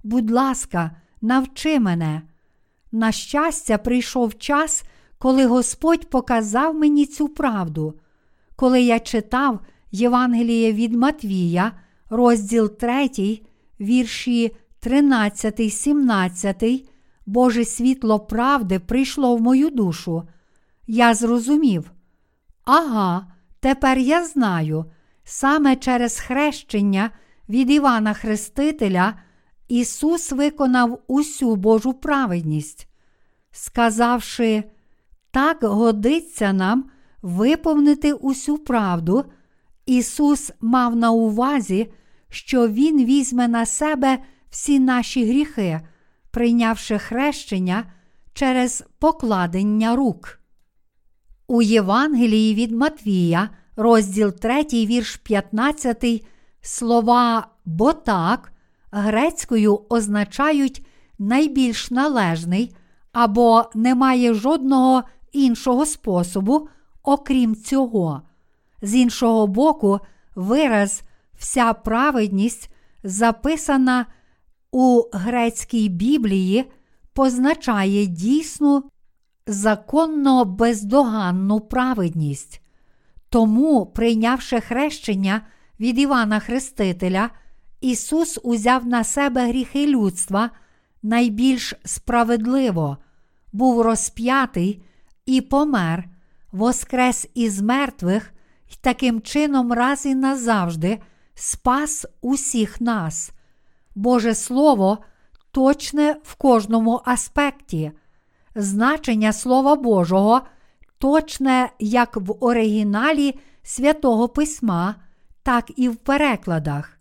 [0.04, 0.92] Будь ласка,
[1.22, 2.22] навчи мене.
[2.92, 4.84] На щастя, прийшов час,
[5.18, 7.94] коли Господь показав мені цю правду.
[8.56, 9.60] Коли я читав
[9.92, 11.72] Євангеліє від Матвія,
[12.10, 13.10] розділ 3,
[13.80, 16.64] вірші 13, 17,
[17.26, 20.24] Боже світло правди прийшло в мою душу.
[20.88, 21.92] Я зрозумів.
[22.72, 23.28] Ага,
[23.60, 24.86] тепер я знаю,
[25.24, 27.12] саме через хрещення
[27.50, 29.14] від Івана Хрестителя
[29.68, 32.88] Ісус виконав усю Божу праведність,
[33.52, 34.64] сказавши,
[35.32, 36.90] так годиться нам
[37.22, 39.26] виповнити усю правду,
[39.86, 41.92] Ісус мав на увазі,
[42.30, 45.82] що Він візьме на себе всі наші гріхи,
[46.32, 47.92] прийнявши хрещення
[48.34, 50.39] через покладення рук.
[51.50, 56.26] У Євангелії від Матвія, розділ 3, вірш 15,
[56.62, 58.52] слова бо так
[58.92, 60.86] грецькою означають
[61.20, 62.76] найбільш належний
[63.12, 66.70] або немає жодного іншого способу,
[67.04, 68.22] окрім цього.
[68.82, 70.00] З іншого боку,
[70.36, 71.02] вираз
[71.38, 72.70] вся праведність
[73.04, 74.06] записана
[74.72, 76.72] у грецькій Біблії,
[77.14, 78.84] позначає дійсну
[79.48, 82.62] законно бездоганну праведність.
[83.30, 85.42] Тому, прийнявши хрещення
[85.80, 87.30] від Івана Хрестителя,
[87.82, 90.50] Ісус узяв на себе гріхи людства
[91.04, 92.98] найбільш справедливо,
[93.54, 94.84] був розп'ятий
[95.26, 96.10] і помер,
[96.52, 98.34] воскрес із мертвих
[98.72, 101.00] і таким чином раз і назавжди
[101.34, 103.32] спас усіх нас.
[103.96, 104.98] Боже Слово
[105.52, 107.92] точне в кожному аспекті,
[108.56, 110.42] значення Слова Божого
[110.98, 114.96] точне як в оригіналі Святого Письма,
[115.44, 116.98] так і в перекладах.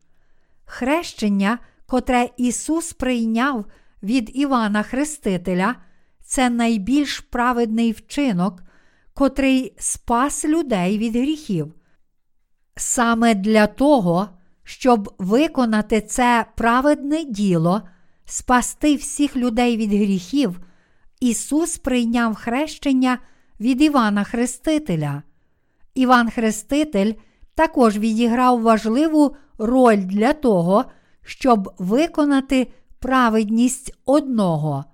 [0.64, 3.64] Хрещення, котре Ісус прийняв
[4.02, 5.74] від Івана Хрестителя,
[6.22, 8.62] це найбільш праведний вчинок,
[9.14, 11.74] котрий спас людей від гріхів.
[12.76, 14.28] Саме для того,
[14.64, 17.82] щоб виконати це праведне діло,
[18.24, 20.60] спасти всіх людей від гріхів,
[21.20, 23.18] Ісус прийняв хрещення
[23.60, 25.22] від Івана Хрестителя.
[25.94, 27.12] Іван Хреститель
[27.54, 30.84] також відіграв важливу роль для того,
[31.22, 32.66] щоб виконати
[32.98, 34.84] праведність одного.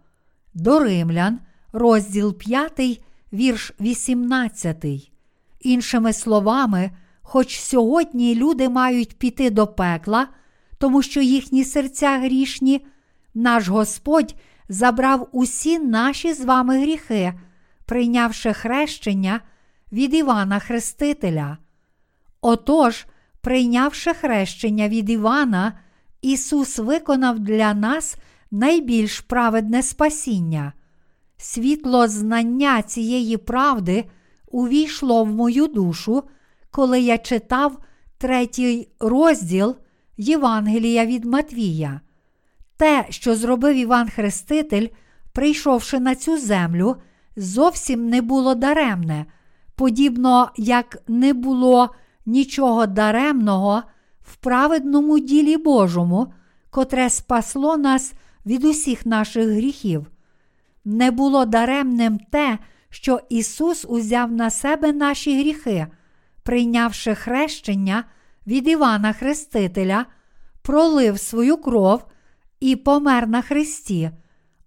[0.54, 1.38] До Римлян,
[1.72, 3.00] розділ 5,
[3.32, 4.84] вірш 18.
[5.60, 6.90] Іншими словами,
[7.22, 10.28] хоч сьогодні люди мають піти до пекла,
[10.78, 12.86] тому що їхні серця грішні,
[13.34, 14.34] наш Господь
[14.74, 17.32] забрав усі наші з вами гріхи,
[17.86, 19.40] прийнявши хрещення
[19.92, 21.58] від Івана Хрестителя.
[22.40, 23.06] Отож,
[23.40, 25.78] прийнявши хрещення від Івана,
[26.22, 28.16] Ісус виконав для нас
[28.50, 30.72] найбільш праведне спасіння.
[31.36, 34.04] Світло знання цієї правди
[34.46, 36.22] увійшло в мою душу,
[36.70, 37.78] коли я читав
[38.18, 39.76] третій розділ
[40.16, 42.00] Євангелія від Матвія.
[42.76, 44.88] Те, що зробив Іван Хреститель,
[45.32, 46.96] прийшовши на цю землю,
[47.36, 49.26] зовсім не було даремне,
[49.74, 51.94] подібно як не було
[52.26, 53.82] нічого даремного
[54.22, 56.32] в праведному ділі Божому,
[56.70, 58.12] котре спасло нас
[58.46, 60.06] від усіх наших гріхів.
[60.84, 62.58] Не було даремним те,
[62.90, 65.86] що Ісус узяв на себе наші гріхи,
[66.42, 68.04] прийнявши хрещення
[68.46, 70.06] від Івана Хрестителя,
[70.62, 72.04] пролив свою кров
[72.64, 74.10] і помер на Христі,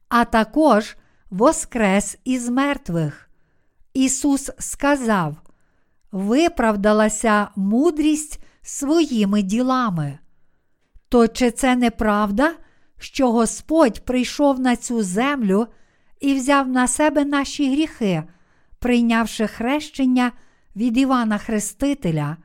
[0.09, 0.97] а також
[1.29, 3.29] воскрес із мертвих.
[3.93, 5.35] Ісус сказав:
[6.11, 10.19] Виправдалася мудрість своїми ділами.
[11.09, 12.53] То чи це не правда,
[12.99, 15.67] що Господь прийшов на цю землю
[16.19, 18.23] і взяв на себе наші гріхи,
[18.79, 20.31] прийнявши хрещення
[20.75, 22.37] від Івана Хрестителя?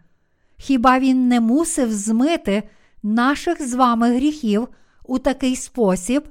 [0.56, 2.62] Хіба Він не мусив змити
[3.02, 4.68] наших з вами гріхів
[5.04, 6.28] у такий спосіб?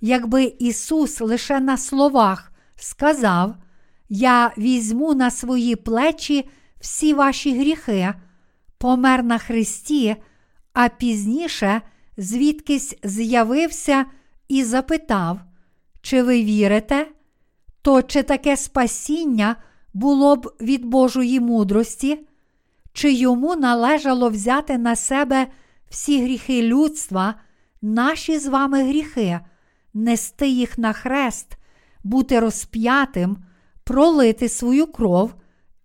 [0.00, 3.54] Якби Ісус лише на словах сказав,
[4.08, 6.48] Я візьму на свої плечі
[6.80, 8.14] всі ваші гріхи,
[8.78, 10.16] помер на Христі,
[10.72, 11.82] а пізніше
[12.16, 14.04] звідкись з'явився
[14.48, 15.40] і запитав,
[16.02, 17.08] чи ви вірите?
[17.82, 19.56] То чи таке спасіння
[19.94, 22.26] було б від Божої мудрості?
[22.92, 25.46] Чи йому належало взяти на себе
[25.90, 27.34] всі гріхи людства,
[27.82, 29.40] наші з вами гріхи,
[29.94, 31.58] нести їх на хрест,
[32.04, 33.36] бути розп'ятим,
[33.84, 35.34] пролити свою кров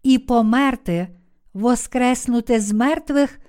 [0.03, 1.07] і померти,
[1.53, 3.39] воскреснути з мертвих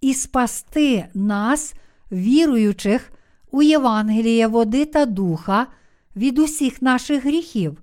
[0.00, 1.74] і спасти нас,
[2.12, 3.12] віруючих
[3.50, 5.66] у Євангеліє води та духа
[6.16, 7.82] від усіх наших гріхів.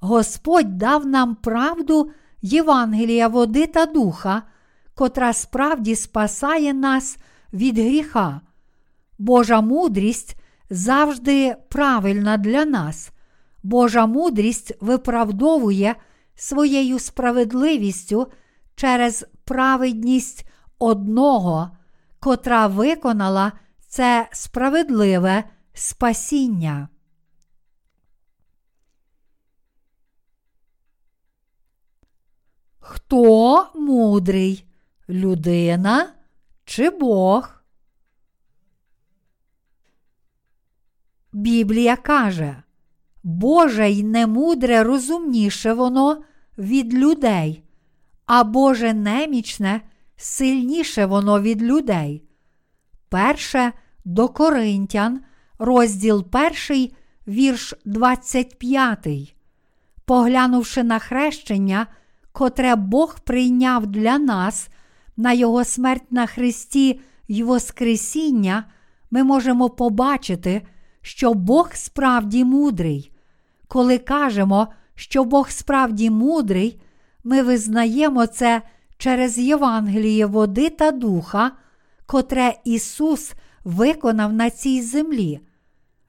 [0.00, 2.10] Господь дав нам правду
[2.42, 4.42] Євангелія води та духа,
[4.94, 7.18] котра справді спасає нас
[7.52, 8.40] від гріха.
[9.18, 10.36] Божа мудрість
[10.70, 13.10] завжди правильна для нас.
[13.62, 15.94] Божа мудрість виправдовує
[16.34, 18.32] своєю справедливістю
[18.74, 20.48] через праведність
[20.78, 21.70] одного,
[22.20, 23.52] котра виконала
[23.88, 25.44] це справедливе
[25.74, 26.88] спасіння.
[32.78, 34.64] Хто мудрий?
[35.08, 36.12] Людина
[36.64, 37.53] чи Бог?
[41.34, 42.62] Біблія каже,
[43.22, 46.22] Боже й немудре розумніше воно
[46.58, 47.62] від людей,
[48.26, 49.80] а Боже немічне
[50.16, 52.22] сильніше воно від людей.
[53.08, 53.72] Перше
[54.04, 55.20] до Коринтян,
[55.58, 56.26] розділ
[56.68, 56.90] 1,
[57.28, 59.34] вірш 25.
[60.04, 61.86] Поглянувши на хрещення,
[62.32, 64.68] котре Бог прийняв для нас
[65.16, 68.64] на Його смерть на Христі й Воскресіння,
[69.10, 70.62] ми можемо побачити,
[71.04, 73.10] що Бог справді мудрий.
[73.68, 76.80] Коли кажемо, що Бог справді мудрий,
[77.24, 78.62] ми визнаємо це
[78.98, 81.50] через Євангеліє води та духа,
[82.06, 83.32] котре Ісус
[83.64, 85.40] виконав на цій землі.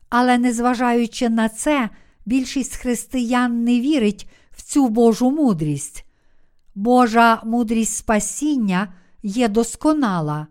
[0.09, 1.89] Але незважаючи на це,
[2.25, 6.05] більшість християн не вірить в цю Божу мудрість.
[6.75, 8.93] Божа мудрість спасіння
[9.23, 10.47] є досконала,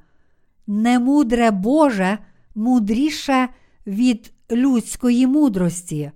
[0.66, 2.18] немудре Боже
[2.54, 3.48] мудріше
[3.86, 6.12] від людської мудрості,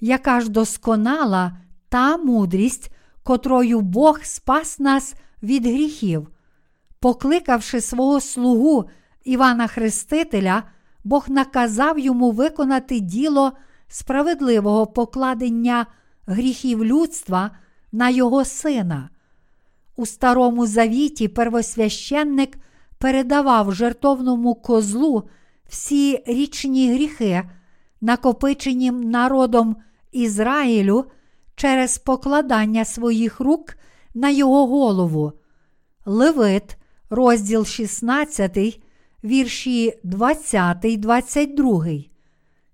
[0.00, 1.56] яка ж досконала
[1.88, 2.90] та мудрість,
[3.22, 6.28] котрою Бог спас нас від гріхів,
[7.00, 8.84] покликавши свого слугу
[9.24, 10.62] Івана Хрестителя,
[11.04, 13.52] Бог наказав йому виконати діло
[13.88, 15.86] справедливого покладення
[16.26, 17.50] гріхів людства
[17.92, 19.08] на його сина.
[19.96, 22.58] У Старому Завіті первосвященник
[22.98, 25.28] передавав жертовному козлу
[25.72, 27.42] всі річні гріхи,
[28.00, 29.76] накопичені народом
[30.12, 31.04] Ізраїлю
[31.56, 33.76] через покладання своїх рук
[34.14, 35.32] на його голову.
[36.04, 36.76] Левит,
[37.10, 38.82] розділ 16,
[39.24, 41.86] вірші 20, 22.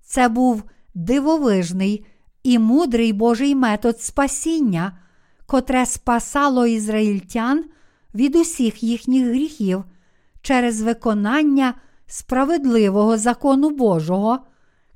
[0.02, 0.62] Це був
[0.94, 2.06] дивовижний
[2.42, 4.98] і мудрий Божий метод спасіння,
[5.46, 7.64] котре спасало ізраїльтян
[8.14, 9.84] від усіх їхніх гріхів
[10.42, 11.74] через виконання
[12.08, 14.38] справедливого закону Божого,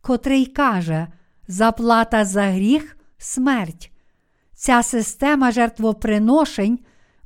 [0.00, 1.06] котрий каже,
[1.48, 3.92] заплата за гріх смерть.
[4.54, 6.78] Ця система жертвоприношень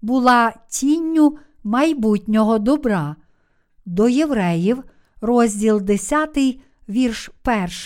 [0.03, 3.17] була тінню майбутнього добра.
[3.87, 4.83] До євреїв,
[5.21, 6.39] розділ 10,
[6.89, 7.31] вірш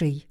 [0.00, 0.22] 1.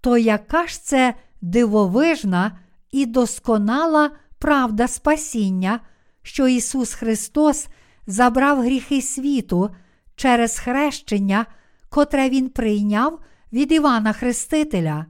[0.00, 2.58] То яка ж це дивовижна
[2.90, 5.80] і досконала правда спасіння,
[6.22, 7.68] що Ісус Христос
[8.06, 9.70] забрав гріхи світу
[10.16, 11.46] через хрещення,
[11.88, 13.20] котре Він прийняв
[13.52, 15.06] від Івана Хрестителя.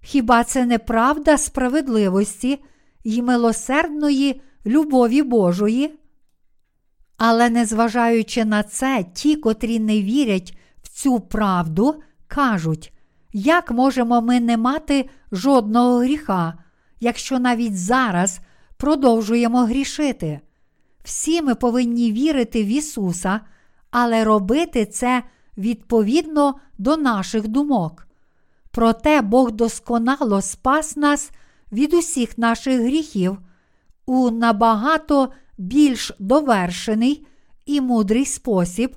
[0.00, 2.58] Хіба це не правда справедливості
[3.04, 5.98] й милосердної любові Божої?
[7.16, 11.94] Але незважаючи на це, ті, котрі не вірять в цю правду,
[12.26, 12.92] кажуть,
[13.32, 16.58] як можемо ми не мати жодного гріха,
[17.00, 18.40] якщо навіть зараз
[18.76, 20.40] продовжуємо грішити?
[21.04, 23.40] Всі ми повинні вірити в Ісуса,
[23.90, 25.22] але робити це
[25.58, 28.08] відповідно до наших думок.
[28.70, 31.30] Проте Бог досконало спас нас
[31.72, 33.38] від усіх наших гріхів
[34.06, 35.28] у набагато
[35.58, 37.26] більш довершений
[37.66, 38.96] і мудрий спосіб,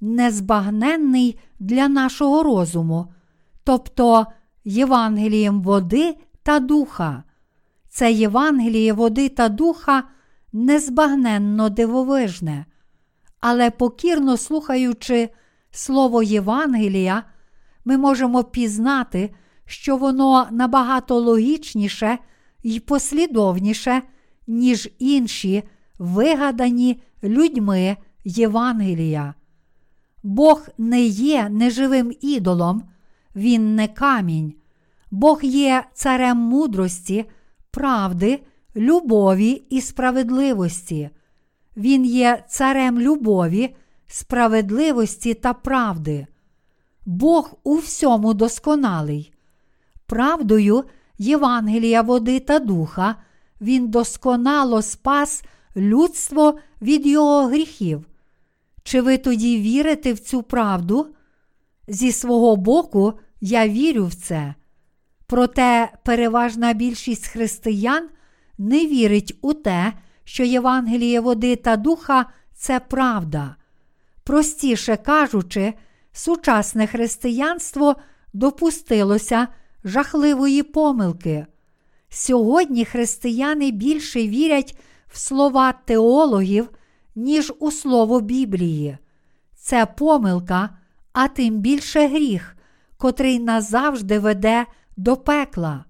[0.00, 3.12] незбагненний для нашого розуму,
[3.64, 4.26] тобто
[4.64, 7.22] Євангелієм води та духа.
[7.88, 10.04] Це Євангеліє води та духа
[10.52, 12.66] незбагненно дивовижне,
[13.40, 15.28] але покірно слухаючи
[15.70, 17.22] Слово Євангелія,
[17.84, 19.30] ми можемо пізнати,
[19.64, 22.18] що воно набагато логічніше
[22.62, 24.02] і послідовніше,
[24.46, 25.62] ніж інші
[25.98, 29.34] вигадані людьми Євангелія.
[30.22, 32.82] Бог не є неживим ідолом,
[33.36, 34.54] Він не камінь,
[35.10, 37.24] Бог є царем мудрості,
[37.70, 38.40] правди,
[38.76, 41.10] любові і справедливості.
[41.78, 43.76] Він є царем любові,
[44.06, 46.26] справедливості та правди.
[47.06, 49.32] Бог у всьому досконалий.
[50.06, 50.84] Правдою
[51.18, 53.16] Євангелія води та духа,
[53.60, 55.44] Він досконало спас
[55.76, 58.06] людство від його гріхів.
[58.82, 61.06] Чи ви тоді вірите в цю правду?
[61.88, 64.54] Зі свого боку, я вірю в це.
[65.26, 68.08] Проте переважна більшість християн
[68.58, 69.92] не вірить у те,
[70.28, 73.56] що Євангеліє води та духа це правда.
[74.24, 75.74] Простіше кажучи,
[76.12, 77.96] сучасне християнство
[78.32, 79.48] допустилося
[79.84, 81.46] жахливої помилки.
[82.08, 86.70] Сьогодні християни більше вірять в слова теологів,
[87.14, 88.98] ніж у слово Біблії.
[89.56, 90.70] Це помилка,
[91.12, 92.56] а тим більше гріх,
[92.96, 94.66] котрий назавжди веде
[94.96, 95.84] до пекла.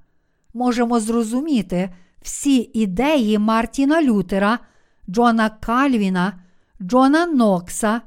[0.55, 1.91] Можемо зрозуміти
[2.23, 4.59] всі ідеї Мартіна Лютера,
[5.11, 6.33] Джона Кальвіна,
[6.83, 8.01] Джона Нокса,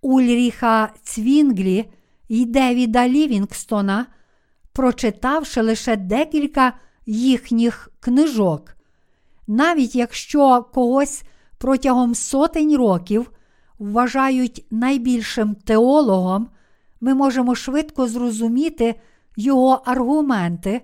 [0.00, 1.92] Ульріха Цвінглі
[2.28, 4.06] і Девіда Лівінгстона,
[4.72, 6.72] прочитавши лише декілька
[7.06, 8.76] їхніх книжок.
[9.46, 11.22] Навіть якщо когось
[11.58, 13.30] протягом сотень років
[13.78, 16.48] вважають найбільшим теологом,
[17.00, 18.94] ми можемо швидко зрозуміти
[19.36, 20.80] його аргументи,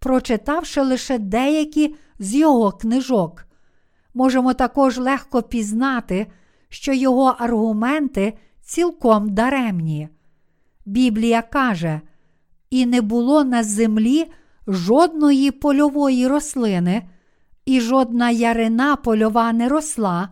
[0.00, 3.46] прочитавши лише деякі з його книжок.
[4.14, 6.26] Можемо також легко пізнати,
[6.68, 10.08] що його аргументи цілком даремні.
[10.86, 12.00] Біблія каже:
[12.70, 14.26] і не було на землі
[14.66, 17.08] жодної польової рослини,
[17.64, 20.28] і жодна ярина польова не росла,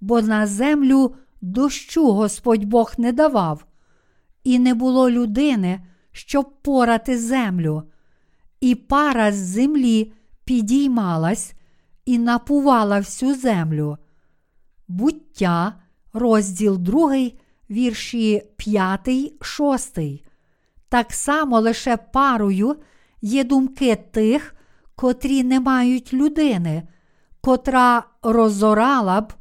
[0.00, 3.64] бо на землю дощу Господь Бог не давав,
[4.44, 5.80] і не було людини,
[6.12, 7.82] щоб порати землю,
[8.62, 10.12] і пара з землі
[10.44, 11.52] підіймалась
[12.04, 13.96] і напувала всю землю.
[14.88, 15.74] Буття,
[16.12, 17.30] розділ 2,
[17.70, 19.08] вірші 5,
[19.42, 19.98] 6.
[20.88, 22.76] Так само лише парою
[23.22, 24.54] є думки тих,
[24.94, 26.82] котрі не мають людини,
[27.40, 29.32] котра розорала б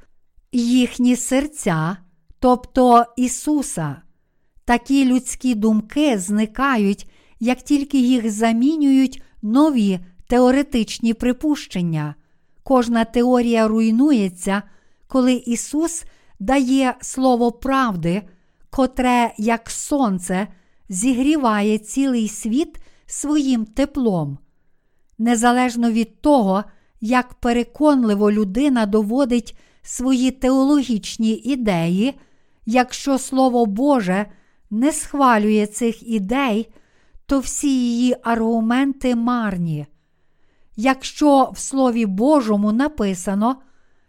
[0.52, 1.98] їхні серця,
[2.40, 4.02] тобто Ісуса.
[4.66, 7.11] Такі людські думки зникають,
[7.42, 12.16] як тільки їх замінюють нові теоретичні припущення.
[12.64, 14.64] Кожна теорія руйнується,
[15.08, 16.04] коли Ісус
[16.40, 18.22] дає слово правди,
[18.70, 20.48] котре, як сонце,
[20.90, 24.38] зігріває цілий світ своїм теплом.
[25.18, 26.64] Незалежно від того,
[27.02, 32.14] як переконливо людина доводить свої теологічні ідеї,
[32.66, 34.26] якщо Слово Боже
[34.70, 36.70] не схвалює цих ідей,
[37.32, 39.86] то всі її аргументи марні.
[40.76, 43.56] Якщо в Слові Божому написано,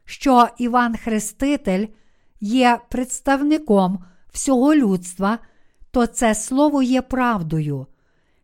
[0.04, 1.86] що Іван Хреститель
[2.40, 5.38] є представником всього людства,
[5.90, 7.86] то це слово є правдою.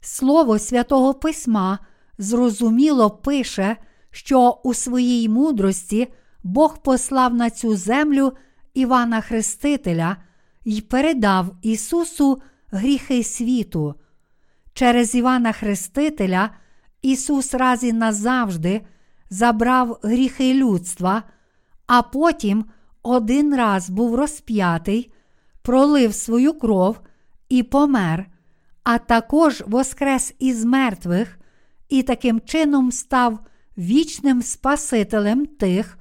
[0.01, 1.79] Слово святого Письма
[2.19, 3.77] зрозуміло пише,
[4.11, 6.09] що у своїй мудрості
[6.45, 8.33] Бог послав на цю землю
[8.75, 10.17] Івана Хрестителя
[10.65, 13.95] і передав Ісусу гріхи світу.
[14.79, 16.51] Через Івана Хрестителя
[17.03, 18.81] Ісус раз і назавжди
[19.31, 21.23] забрав гріхи людства,
[21.87, 22.65] а потім
[23.03, 25.13] один раз був розп'ятий,
[25.63, 27.01] пролив свою кров
[27.49, 28.27] і помер,
[28.85, 31.39] а також воскрес із мертвих
[31.89, 33.39] і таким чином став
[33.79, 35.99] вічним Спасителем тих,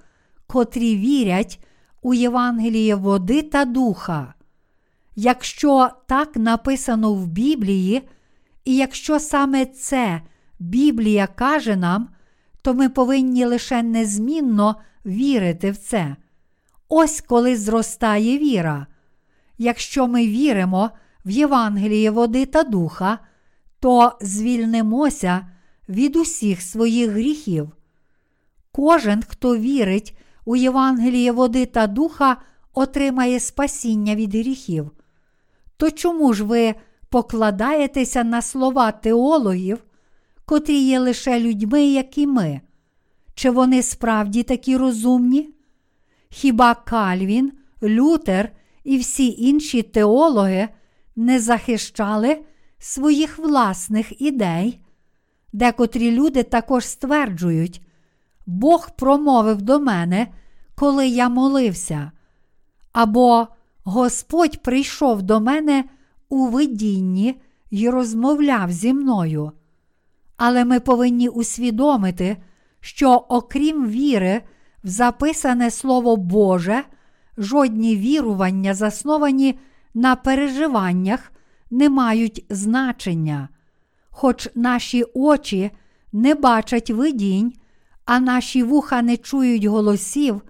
[0.48, 1.66] котрі вірять
[2.02, 4.34] у Євангеліє води та духа.
[5.16, 8.10] Якщо так написано в Біблії,
[8.68, 10.22] і якщо саме це
[10.60, 12.10] Біблія каже нам,
[12.62, 14.76] то ми повинні лише незмінно
[15.06, 16.16] вірити в це.
[16.90, 18.88] Ось коли зростає віра.
[19.58, 20.90] Якщо ми віримо
[21.26, 23.20] в Євангеліє води та духа,
[23.80, 25.48] то звільнимося
[25.90, 27.72] від усіх своїх гріхів.
[28.72, 32.38] Кожен, хто вірить у Євангеліє води та духа,
[32.74, 34.92] отримає спасіння від гріхів.
[35.78, 36.76] То чому ж ви
[37.10, 39.84] покладаєтеся на слова теологів,
[40.46, 42.62] котрі є лише людьми, як і ми?
[43.36, 45.50] Чи вони справді такі розумні?
[46.30, 47.52] Хіба Кальвін,
[47.84, 48.52] Лютер
[48.84, 50.68] і всі інші теологи
[51.16, 52.42] не захищали
[52.80, 54.80] своїх власних ідей?
[55.54, 57.82] Декотрі люди також стверджують,
[58.46, 60.28] Бог промовив до мене,
[60.76, 62.12] коли я молився,
[62.92, 63.48] або
[63.84, 65.84] Господь прийшов до мене
[66.30, 69.52] у видінні і розмовляв зі мною.
[70.38, 72.38] Але ми повинні усвідомити,
[72.80, 74.42] що окрім віри,
[74.84, 76.84] в записане Слово Боже,
[77.38, 79.60] жодні вірування, засновані
[79.94, 81.32] на переживаннях,
[81.72, 83.50] не мають значення,
[84.10, 85.72] хоч наші очі
[86.14, 87.54] не бачать видінь,
[88.06, 90.42] а наші вуха не чують голосів,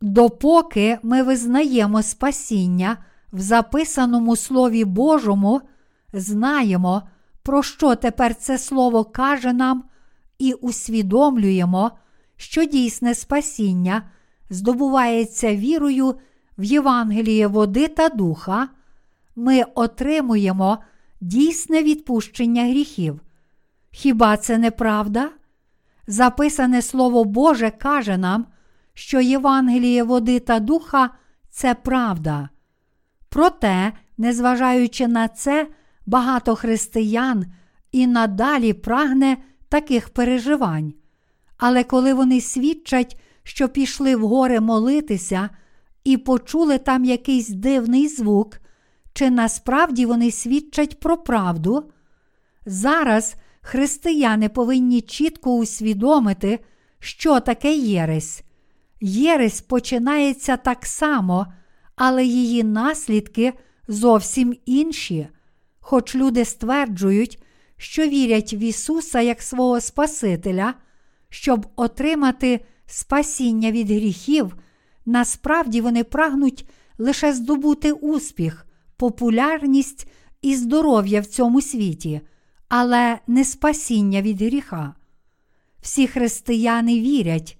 [0.00, 2.96] допоки ми визнаємо спасіння
[3.32, 5.60] в записаному Слові Божому,
[6.12, 7.02] знаємо,
[7.42, 9.84] про що тепер це Слово каже нам,
[10.38, 11.90] і усвідомлюємо,
[12.36, 14.02] що дійсне спасіння
[14.50, 16.14] здобувається вірою
[16.58, 18.68] в Євангеліє води та духа,
[19.36, 20.78] ми отримуємо
[21.20, 23.20] дійсне відпущення гріхів.
[23.90, 25.30] Хіба це не правда?
[26.06, 28.46] Записане Слово Боже каже нам,
[28.94, 31.10] що Євангеліє води та духа
[31.50, 32.48] це правда.
[33.28, 35.68] Проте, незважаючи на це,
[36.06, 37.46] багато християн
[37.92, 39.36] і надалі прагне
[39.68, 40.94] таких переживань.
[41.56, 45.50] Але коли вони свідчать, що пішли в гори молитися
[46.04, 48.60] і почули там якийсь дивний звук,
[49.12, 51.90] чи насправді вони свідчать про правду,
[52.66, 56.58] зараз християни повинні чітко усвідомити,
[56.98, 58.42] що таке єресь.
[59.00, 61.46] Єресь починається так само,
[61.98, 63.52] але її наслідки
[63.88, 65.28] зовсім інші.
[65.80, 67.42] Хоч люди стверджують,
[67.76, 70.74] що вірять в Ісуса як свого Спасителя,
[71.28, 74.56] щоб отримати спасіння від гріхів,
[75.06, 76.68] насправді вони прагнуть
[76.98, 78.66] лише здобути успіх,
[78.96, 80.08] популярність
[80.42, 82.20] і здоров'я в цьому світі,
[82.68, 84.94] але не спасіння від гріха.
[85.80, 87.58] Всі християни вірять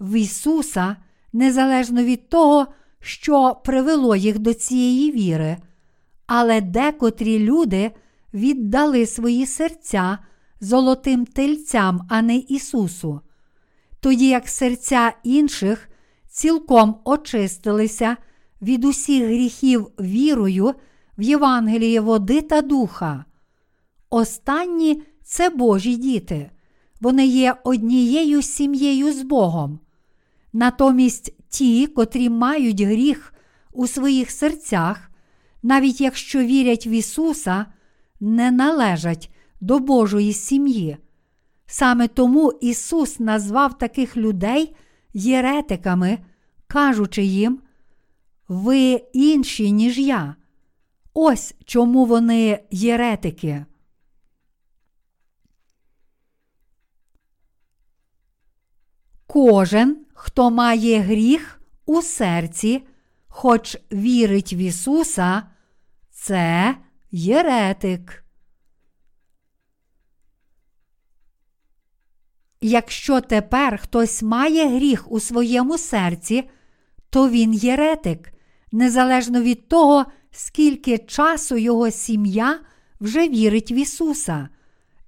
[0.00, 0.96] в Ісуса
[1.32, 2.66] незалежно від того,
[3.00, 5.56] що привело їх до цієї віри,
[6.26, 7.90] але декотрі люди
[8.34, 10.18] віддали свої серця
[10.60, 13.20] золотим тельцям, а не Ісусу,
[14.00, 15.88] тоді як серця інших
[16.28, 18.16] цілком очистилися
[18.62, 20.74] від усіх гріхів вірою
[21.18, 23.24] в Євангеліє води та духа.
[24.10, 26.50] Останні це Божі діти,
[27.00, 29.80] вони є однією сім'єю з Богом.
[30.52, 33.34] Натомість ті, котрі мають гріх
[33.72, 35.10] у своїх серцях,
[35.62, 37.66] навіть якщо вірять в Ісуса,
[38.20, 40.96] не належать до Божої сім'ї.
[41.66, 44.76] Саме тому Ісус назвав таких людей
[45.14, 46.18] єретиками,
[46.66, 47.60] кажучи їм,
[48.48, 50.36] ви інші, ніж я.
[51.14, 53.64] Ось чому вони єретики.
[59.26, 62.82] Кожен, хто має гріх у серці,
[63.28, 65.42] хоч вірить в Ісуса,
[66.10, 66.76] це
[67.10, 68.24] єретик.
[72.60, 76.50] Якщо тепер хтось має гріх у своєму серці,
[77.10, 78.32] то він єретик,
[78.72, 82.60] незалежно від того, скільки часу його сім'я
[83.00, 84.48] вже вірить в Ісуса.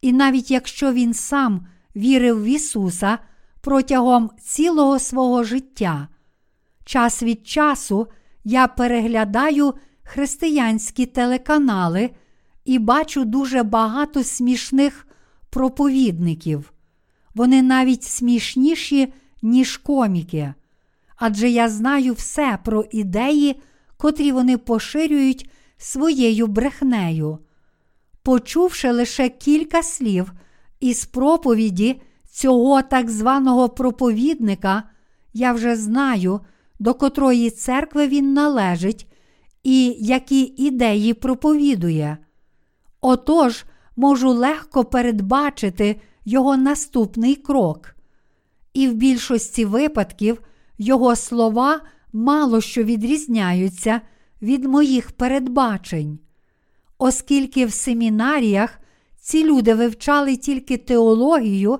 [0.00, 1.66] І навіть якщо він сам
[1.96, 3.18] вірив в Ісуса
[3.62, 6.08] протягом цілого свого життя,
[6.84, 8.06] час від часу
[8.44, 12.10] я переглядаю християнські телеканали
[12.64, 15.06] і бачу дуже багато смішних
[15.50, 16.72] проповідників.
[17.34, 19.12] Вони навіть смішніші,
[19.42, 20.54] ніж коміки.
[21.16, 23.60] Адже я знаю все про ідеї,
[23.96, 27.38] котрі вони поширюють своєю брехнею.
[28.22, 30.32] Почувши лише кілька слів
[30.80, 32.00] із проповіді
[32.32, 34.82] цього так званого проповідника
[35.34, 36.40] я вже знаю,
[36.78, 39.06] до котрої церкви він належить
[39.62, 42.18] і які ідеї проповідує.
[43.00, 43.64] Отож,
[43.96, 47.94] можу легко передбачити його наступний крок.
[48.74, 50.42] І в більшості випадків
[50.78, 51.80] його слова
[52.12, 54.00] мало що відрізняються
[54.42, 56.18] від моїх передбачень.
[56.98, 58.78] Оскільки в семінаріях
[59.20, 61.78] ці люди вивчали тільки теологію,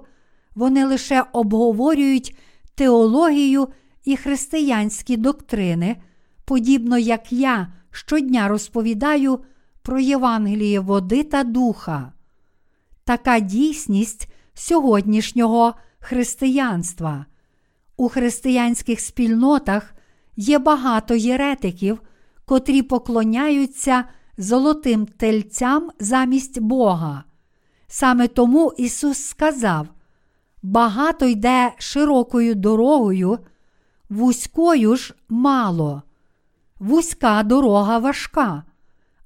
[0.55, 2.37] вони лише обговорюють
[2.75, 3.69] теологію
[4.05, 5.97] і християнські доктрини,
[6.45, 9.41] подібно як я щодня розповідаю
[9.83, 12.13] про Євангеліє води та духа.
[13.05, 17.27] Така дійсність сьогоднішнього християнства.
[17.97, 19.95] У християнських спільнотах
[20.37, 22.01] є багато єретиків,
[22.45, 24.05] котрі поклоняються
[24.39, 27.25] золотим тельцям замість Бога.
[27.87, 29.89] Саме тому Ісус сказав:
[30.63, 33.39] багато йде широкою дорогою,
[34.09, 36.03] вузькою ж мало.
[36.79, 38.65] Вузька дорога важка.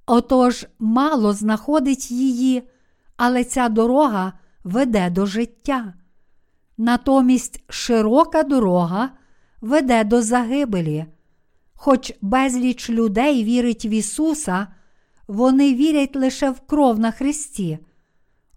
[0.07, 2.63] Отож мало знаходить її,
[3.17, 4.33] але ця дорога
[4.65, 5.95] веде до життя.
[6.79, 9.11] Натомість широка дорога
[9.61, 11.07] веде до загибелі.
[11.75, 14.67] Хоч безліч людей вірить в Ісуса,
[15.29, 17.79] вони вірять лише в кров на Христі.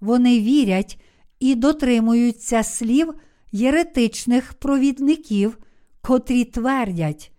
[0.01, 0.98] Вони вірять
[1.39, 3.13] і дотримуються слів
[3.51, 5.57] єретичних провідників,
[6.01, 7.31] котрі твердять,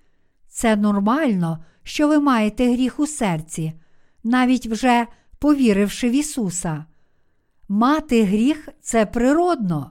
[0.48, 3.72] це нормально, що ви маєте гріх у серці,
[4.24, 5.06] навіть вже
[5.38, 6.84] повіривши в Ісуса.
[7.68, 9.90] Мати гріх це природно.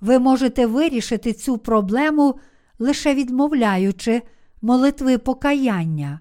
[0.00, 2.38] Ви можете вирішити цю проблему
[2.78, 4.22] лише відмовляючи
[4.62, 6.20] молитви покаяння.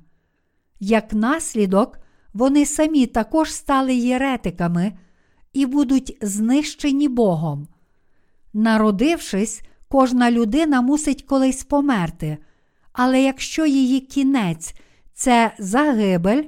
[0.79, 1.97] Як наслідок,
[2.33, 4.93] вони самі також стали єретиками
[5.53, 7.67] і будуть знищені Богом.
[8.53, 12.37] Народившись, кожна людина мусить колись померти,
[12.93, 14.73] але якщо її кінець
[15.13, 16.43] це загибель,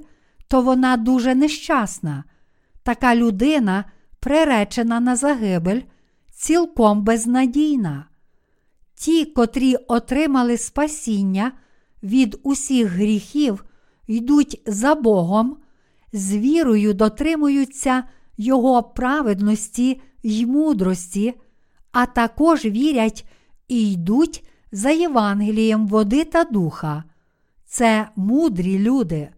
[0.48, 2.24] то вона дуже нещасна.
[2.84, 3.86] Така людина,
[4.20, 5.82] приречена на загибель,
[6.32, 8.06] цілком безнадійна.
[8.96, 11.52] Ті, котрі отримали спасіння
[12.04, 13.66] від усіх гріхів,
[14.08, 15.58] йдуть за Богом,
[16.14, 18.04] з вірою дотримуються
[18.38, 21.34] Його праведності й мудрості,
[21.92, 23.26] а також вірять
[23.68, 27.04] і йдуть за Євангелієм води та духа.
[27.66, 29.30] Це мудрі люди.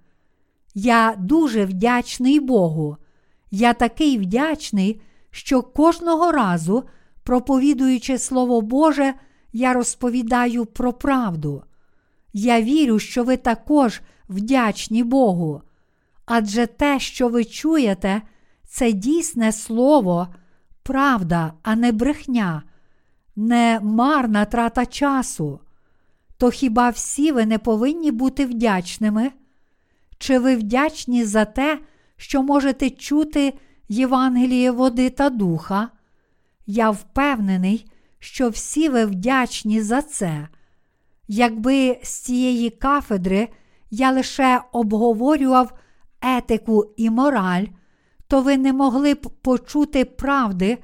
[0.74, 2.98] Я дуже вдячний Богу.
[3.52, 5.02] Я такий вдячний,
[5.32, 6.84] що кожного разу,
[7.24, 9.14] проповідуючи Слово Боже,
[9.54, 11.64] я розповідаю про правду.
[12.34, 15.62] Я вірю, що ви також вдячні Богу.
[16.26, 18.22] Адже те, що ви чуєте,
[18.68, 20.28] це дійсне слово,
[20.84, 22.64] правда, а не брехня,
[23.36, 25.60] не марна трата часу.
[26.38, 29.32] То хіба всі ви не повинні бути вдячними?
[30.18, 31.80] Чи ви вдячні за те,
[32.18, 33.54] що можете чути
[33.90, 35.90] Євангеліє води та духа?
[36.66, 40.48] Я впевнений, що всі ви вдячні за це.
[41.28, 43.48] Якби з цієї кафедри
[43.92, 45.74] я лише обговорював
[46.22, 47.66] етику і мораль,
[48.28, 50.78] то ви не могли б почути правди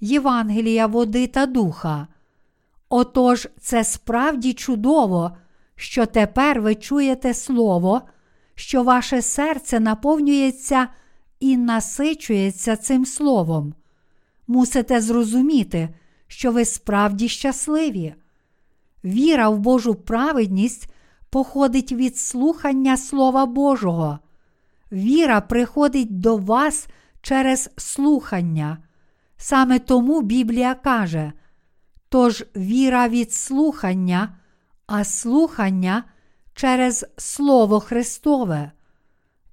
[0.00, 2.06] Євангелія води та духа.
[2.88, 5.36] Отож, це справді чудово,
[5.76, 8.02] що тепер ви чуєте Слово,
[8.54, 10.88] що ваше серце наповнюється
[11.40, 13.74] і насичується цим словом.
[14.46, 15.88] Мусите зрозуміти,
[16.26, 18.14] що ви справді щасливі.
[19.04, 20.92] Віра в Божу праведність
[21.30, 24.18] походить від слухання Слова Божого.
[24.92, 26.88] Віра приходить до вас
[27.22, 28.78] через слухання.
[29.36, 31.32] Саме тому Біблія каже:
[32.08, 34.36] тож віра від слухання,
[34.86, 36.04] а слухання
[36.54, 38.72] через Слово Христове.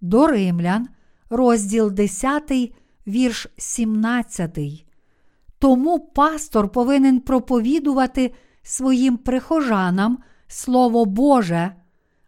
[0.02, 0.88] До Римлян,
[1.30, 2.74] розділ 10,
[3.08, 4.60] вірш 17.
[5.60, 8.34] Тому пастор повинен проповідувати
[8.64, 11.72] своїм прихожанам Слово Боже.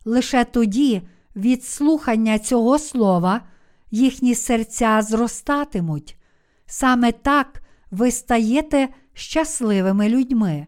[0.06, 1.02] Лише тоді,
[1.40, 3.42] від слухання цього слова,
[3.92, 6.18] їхні серця зростатимуть.
[6.66, 7.62] Саме так
[7.92, 10.68] ви стаєте щасливими людьми.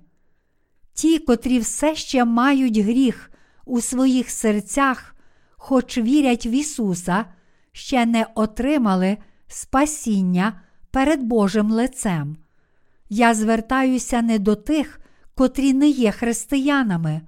[0.94, 3.32] Ті, котрі все ще мають гріх
[3.66, 5.16] у своїх серцях,
[5.58, 7.26] хоч вірять в Ісуса,
[7.72, 9.18] ще не отримали
[9.48, 10.62] спасіння
[10.92, 12.38] перед Божим лицем.
[13.10, 15.00] Я звертаюся не до тих,
[15.36, 17.22] котрі не є християнами,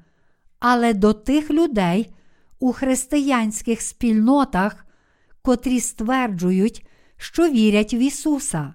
[0.59, 2.12] але до тих людей
[2.63, 4.85] у християнських спільнотах,
[5.41, 6.85] котрі стверджують,
[7.17, 8.73] що вірять в Ісуса.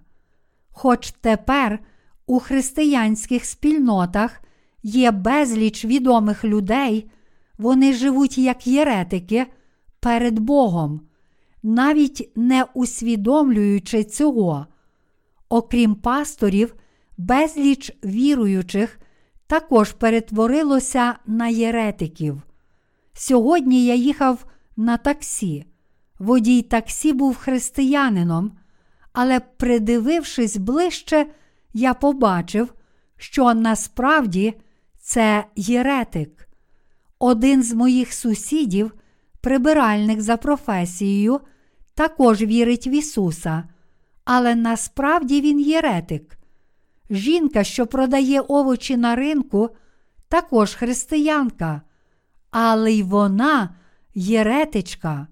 [0.70, 1.78] Хоч тепер
[2.26, 4.40] у християнських спільнотах
[4.82, 7.10] є безліч відомих людей,
[7.58, 9.46] вони живуть як єретики
[10.00, 11.00] перед Богом,
[11.62, 14.66] навіть не усвідомлюючи цього.
[15.48, 16.74] Окрім пасторів,
[17.18, 18.98] безліч віруючих
[19.46, 22.42] також перетворилося на єретиків.
[23.20, 24.44] Сьогодні я їхав
[24.76, 25.66] на таксі.
[26.18, 28.52] Водій таксі був християнином,
[29.12, 31.26] але, придивившись ближче,
[31.74, 32.74] я побачив,
[33.16, 34.54] що насправді
[35.00, 36.48] це єретик.
[37.18, 38.94] Один з моїх сусідів,
[39.40, 41.40] прибиральник за професією,
[41.94, 43.64] також вірить в Ісуса,
[44.24, 46.38] але насправді він єретик.
[47.10, 49.70] Жінка, що продає овочі на ринку,
[50.28, 51.82] також християнка,
[52.50, 53.74] але й вона
[54.14, 55.26] єретичка.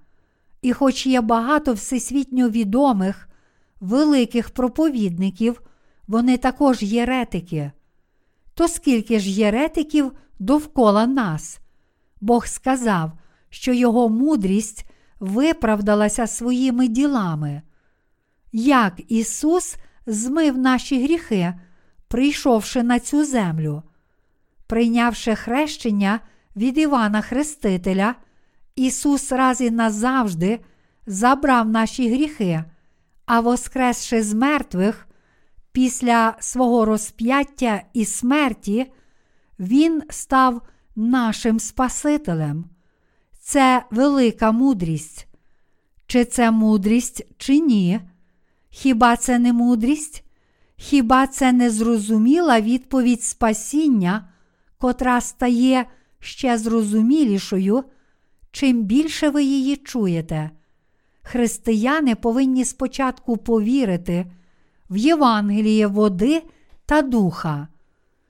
[0.62, 3.28] І, хоч є багато всесвітньо відомих,
[3.80, 5.62] великих проповідників,
[6.08, 7.72] вони також єретики.
[8.54, 11.58] То скільки ж єретиків довкола нас?
[12.20, 13.12] Бог сказав,
[13.50, 14.86] що його мудрість
[15.20, 17.62] виправдалася своїми ділами.
[18.52, 19.76] Як Ісус
[20.06, 21.54] змив наші гріхи,
[22.08, 23.82] прийшовши на цю землю,
[24.66, 26.20] прийнявши хрещення
[26.56, 28.14] від Івана Хрестителя,
[28.76, 30.60] Ісус раз і назавжди
[31.06, 32.64] забрав наші гріхи,
[33.26, 35.08] а воскресши з мертвих,
[35.72, 38.92] після свого розп'яття і смерті,
[39.58, 40.62] Він став
[40.96, 42.64] нашим Спасителем.
[43.40, 45.26] Це велика мудрість.
[46.06, 48.00] Чи це мудрість, чи ні?
[48.70, 50.24] Хіба це не мудрість?
[50.76, 54.28] Хіба це не зрозуміла відповідь спасіння,
[54.78, 55.86] котра стає
[56.26, 57.84] ще зрозумілішою,
[58.50, 60.50] чим більше ви її чуєте?
[61.22, 64.26] Християни повинні спочатку повірити
[64.90, 66.42] в Євангеліє води
[66.86, 67.68] та духа.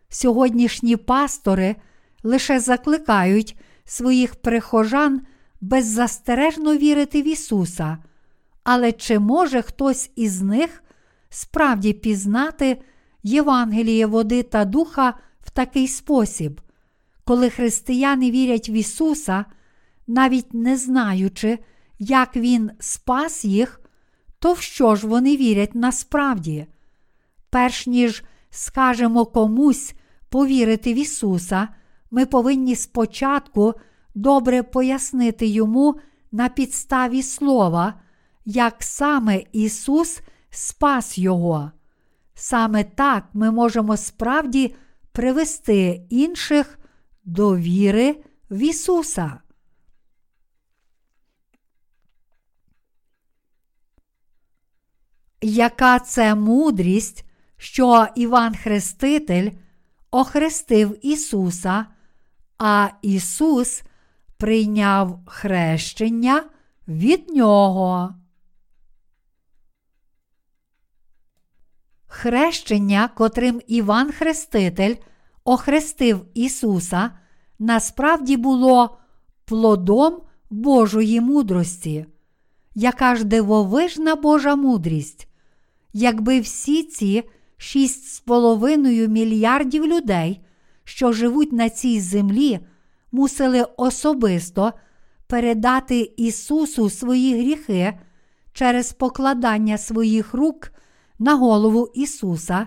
[0.09, 1.77] Сьогоднішні пастори
[2.23, 5.20] лише закликають своїх прихожан
[5.60, 7.98] беззастережно вірити в Ісуса.
[8.64, 10.82] Але чи може хтось із них
[11.28, 12.82] справді пізнати
[13.23, 16.60] Євангеліє води та духа в такий спосіб,
[17.26, 19.44] коли християни вірять в Ісуса,
[20.06, 21.58] навіть не знаючи,
[21.98, 23.80] як Він спас їх,
[24.38, 26.66] то в що ж вони вірять насправді?
[27.50, 29.94] Перш ніж скажемо комусь
[30.28, 31.68] повірити в Ісуса,
[32.10, 33.74] ми повинні спочатку
[34.14, 35.94] добре пояснити йому
[36.32, 37.94] на підставі слова,
[38.44, 40.20] як саме Ісус
[40.50, 41.70] спас Його.
[42.34, 44.74] Саме так ми можемо справді
[45.12, 46.78] привести інших
[47.26, 48.16] до віри
[48.50, 49.40] в Ісуса.
[55.40, 57.24] Яка це мудрість,
[57.56, 59.50] що Іван Хреститель
[60.10, 61.86] охрестив Ісуса,
[62.58, 63.82] а Ісус
[64.36, 66.44] прийняв хрещення
[66.88, 68.14] від Нього.
[72.06, 74.94] Хрещення, котрим Іван Хреститель
[75.47, 77.10] охрестив Ісуса,
[77.59, 78.98] насправді було
[79.44, 80.20] плодом
[80.51, 82.06] Божої мудрості.
[82.74, 85.28] Яка ж дивовижна Божа мудрість,
[85.93, 87.24] якби всі ці
[87.56, 90.40] шість з половиною мільярдів людей,
[90.85, 92.60] що живуть на цій землі,
[93.12, 94.73] мусили особисто
[95.27, 97.98] передати Ісусу свої гріхи
[98.52, 100.73] через покладання своїх рук
[101.18, 102.66] на голову Ісуса,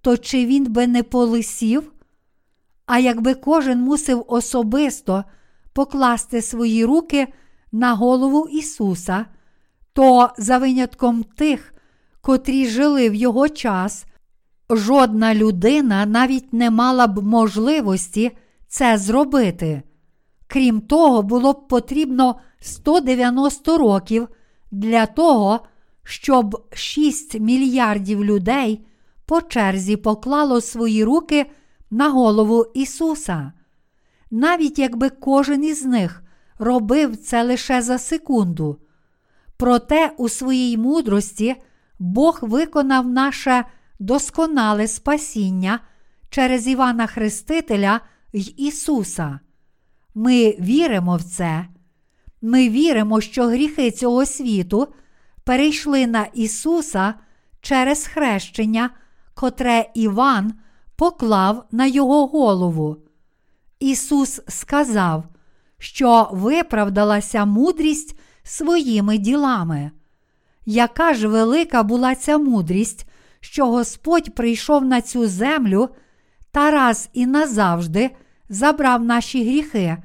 [0.00, 1.93] то чи Він би не полисів?
[2.86, 5.24] А якби кожен мусив особисто
[5.72, 7.28] покласти свої руки
[7.72, 9.26] на голову Ісуса,
[9.92, 11.74] то за винятком тих,
[12.20, 14.06] котрі жили в його час,
[14.70, 18.36] жодна людина навіть не мала б можливості
[18.68, 19.82] це зробити.
[20.46, 24.28] Крім того, було б потрібно 190 років
[24.70, 25.60] для того,
[26.04, 28.86] щоб 6 мільярдів людей
[29.26, 31.46] по черзі поклало свої руки
[31.94, 33.52] на голову Ісуса.
[34.30, 36.22] Навіть якби кожен із них
[36.58, 38.78] робив це лише за секунду.
[39.56, 41.56] Проте у своїй мудрості
[41.98, 43.64] Бог виконав наше
[43.98, 45.80] досконале спасіння
[46.30, 48.00] через Івана Хрестителя
[48.32, 49.40] й Ісуса.
[50.14, 51.66] Ми віримо в це.
[52.42, 54.88] Ми віримо, що гріхи цього світу
[55.44, 57.14] перейшли на Ісуса
[57.60, 58.90] через хрещення,
[59.34, 60.52] котре Іван
[60.96, 62.96] поклав на Його голову.
[63.80, 65.24] Ісус сказав,
[65.78, 69.90] що виправдалася мудрість своїми ділами.
[70.66, 73.06] Яка ж велика була ця мудрість,
[73.40, 75.88] що Господь прийшов на цю землю
[76.50, 78.10] та раз і назавжди
[78.48, 79.96] забрав наші гріхи,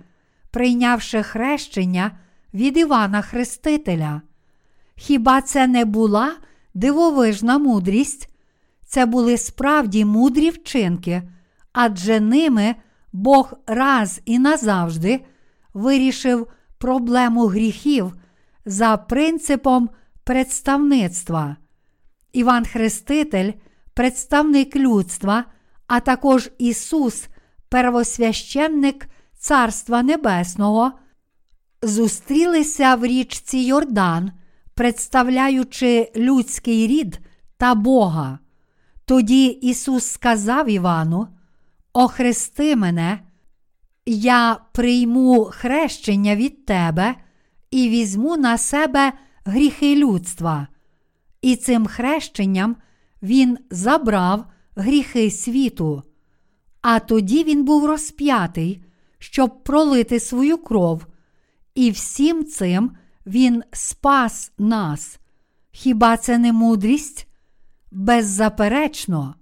[0.51, 2.11] прийнявши хрещення
[2.53, 4.21] від Івана Хрестителя.
[4.95, 6.35] Хіба це не була
[6.73, 8.28] дивовижна мудрість?
[8.89, 11.21] Це були справді мудрі вчинки,
[11.73, 12.75] адже ними
[13.13, 15.25] Бог раз і назавжди
[15.73, 16.47] вирішив
[16.77, 18.15] проблему гріхів
[18.65, 19.89] за принципом
[20.23, 21.55] представництва.
[22.33, 23.51] Іван Хреститель,
[23.93, 25.45] представник людства,
[25.87, 27.27] а також Ісус,
[27.69, 29.07] первосвященник
[29.37, 30.91] Царства Небесного,
[31.81, 34.31] зустрілися в річці Йордан,
[34.73, 37.19] представляючи людський рід
[37.57, 38.39] та Бога.
[39.09, 41.27] Тоді Ісус сказав Івану:
[41.93, 43.19] Охрести мене,
[44.05, 47.15] я прийму хрещення від тебе
[47.71, 49.13] і візьму на себе
[49.45, 50.67] гріхи людства.
[51.41, 52.75] І цим хрещенням
[53.21, 54.45] Він забрав
[54.75, 56.03] гріхи світу.
[56.81, 58.83] А тоді він був розп'ятий,
[59.19, 61.05] щоб пролити свою кров,
[61.75, 62.91] і всім цим
[63.25, 65.19] Він спас нас.
[65.71, 67.28] Хіба це не мудрість?
[67.91, 69.35] Беззаперечно.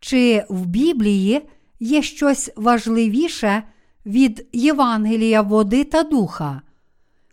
[0.00, 1.48] Чи в Біблії
[1.80, 3.62] є щось важливіше
[4.06, 6.62] від Євангелія води та духа?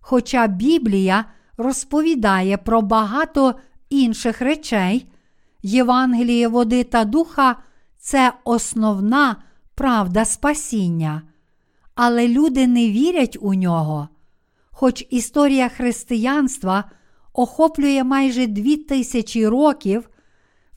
[0.02, 1.26] Хоча Біблія
[1.58, 3.56] розповідає про багато
[3.90, 5.08] інших речей,
[5.64, 7.56] Євангеліє води та духа
[8.00, 9.36] це основна
[9.76, 11.22] правда спасіння.
[11.96, 14.08] Але люди не вірять у нього.
[14.72, 16.84] Хоч історія християнства
[17.34, 20.10] охоплює майже дві тисячі років,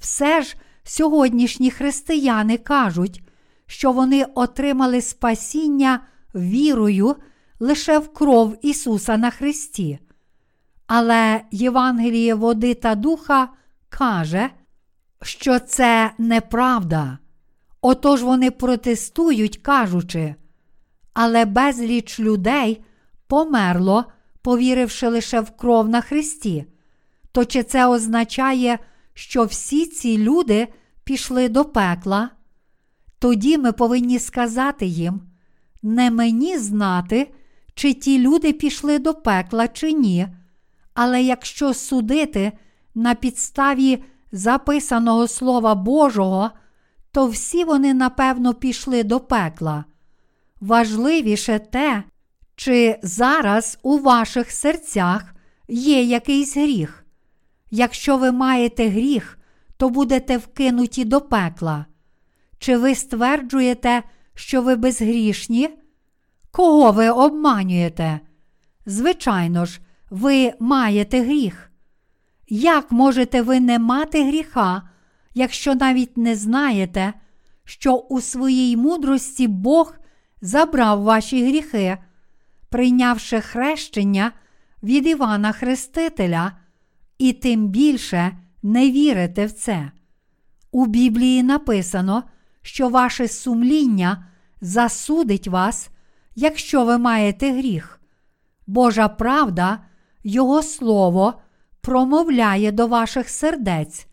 [0.06, 3.22] все ж сьогоднішні християни кажуть,
[3.66, 6.00] що вони отримали спасіння
[6.34, 7.16] вірою
[7.60, 9.98] лише в кров Ісуса на Христі.
[10.86, 13.48] Але Євангеліє води та духа
[13.88, 14.50] каже,
[15.22, 17.18] що це неправда.
[17.80, 20.34] Отож вони протестують, кажучи,
[21.14, 22.84] але безліч людей
[23.26, 24.04] померло,
[24.42, 26.64] повіривши лише в кров на Христі.
[27.32, 28.78] То чи це означає,
[29.16, 30.68] що всі ці люди
[31.04, 32.30] пішли до пекла?
[33.18, 35.20] Тоді ми повинні сказати їм:
[35.82, 37.34] не мені знати,
[37.74, 40.28] чи ті люди пішли до пекла, чи ні.
[40.94, 42.52] Але якщо судити
[42.94, 46.50] на підставі записаного Слова Божого,
[47.12, 49.84] то всі вони напевно пішли до пекла.
[50.60, 52.02] Важливіше те,
[52.56, 55.34] чи зараз у ваших серцях
[55.68, 57.05] є якийсь гріх.
[57.78, 59.38] Якщо ви маєте гріх,
[59.76, 61.86] то будете вкинуті до пекла.
[62.58, 64.02] Чи ви стверджуєте,
[64.34, 65.68] що ви безгрішні?
[66.50, 68.20] Кого ви обманюєте?
[68.86, 69.80] Звичайно ж,
[70.10, 71.70] ви маєте гріх.
[72.48, 74.82] Як можете ви не мати гріха,
[75.34, 77.12] якщо навіть не знаєте,
[77.64, 79.94] що у своїй мудрості Бог
[80.40, 81.98] забрав ваші гріхи,
[82.68, 84.32] прийнявши хрещення
[84.82, 86.52] від Івана Хрестителя,
[87.18, 89.90] і тим більше не вірите в це?
[90.72, 92.22] У Біблії написано,
[92.62, 94.26] що ваше сумління
[94.60, 95.90] засудить вас,
[96.34, 98.00] якщо ви маєте гріх.
[98.66, 99.78] Божа правда,
[100.24, 101.34] Його Слово
[101.80, 104.06] промовляє до ваших сердець.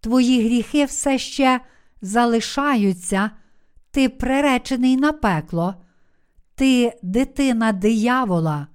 [0.00, 1.60] Твої гріхи все ще
[2.02, 3.30] залишаються,
[3.90, 5.74] ти приречений на пекло,
[6.54, 8.66] ти дитина диявола.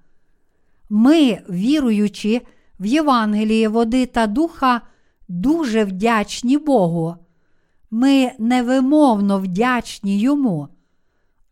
[0.90, 2.42] Ми, віруючи
[2.80, 4.82] в Євангеліє води та духа,
[5.28, 7.16] дуже вдячні Богу.
[7.92, 10.68] Ми невимовно вдячні йому.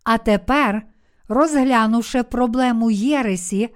[0.03, 0.81] А тепер,
[1.27, 3.69] розглянувши проблему Єресі,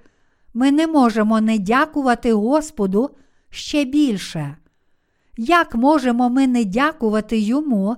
[0.54, 3.10] ми не можемо не дякувати Господу
[3.50, 4.56] ще більше.
[5.36, 7.96] Як можемо ми не дякувати йому,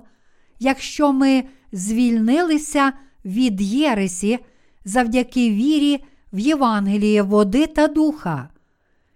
[0.59, 2.93] якщо ми звільнилися
[3.25, 4.39] від Єресі
[4.85, 6.03] завдяки вірі
[6.33, 8.49] в Євангеліє води та духа?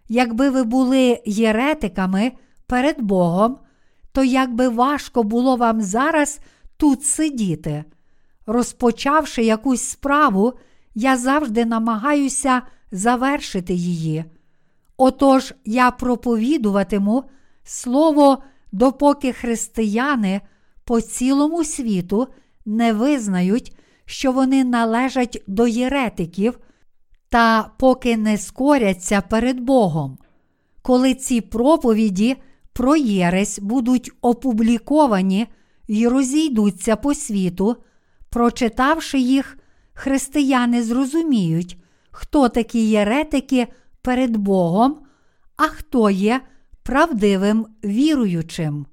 [0.10, 2.32] Якби ви були єретиками
[2.68, 3.58] перед Богом,
[4.12, 6.40] то як би важко було вам зараз
[6.78, 7.84] тут сидіти.
[8.46, 10.54] Розпочавши якусь справу,
[10.96, 12.62] я завжди намагаюся
[12.92, 14.26] завершити її.
[14.98, 17.24] Отож я проповідуватиму
[17.64, 20.42] слово, допоки християни
[20.84, 22.28] по цілому світу
[22.66, 26.60] не визнають, що вони належать до єретиків,
[27.34, 30.18] та поки не скоряться перед Богом.
[30.82, 32.36] Коли ці проповіді
[32.74, 35.48] про Єресь будуть опубліковані
[35.88, 37.76] і розійдуться по світу,
[38.30, 39.58] прочитавши їх,
[39.94, 41.78] християни зрозуміють,
[42.12, 43.68] хто такі єретики
[44.02, 45.00] перед Богом,
[45.58, 46.42] а хто є
[46.84, 48.86] правдивим віруючим.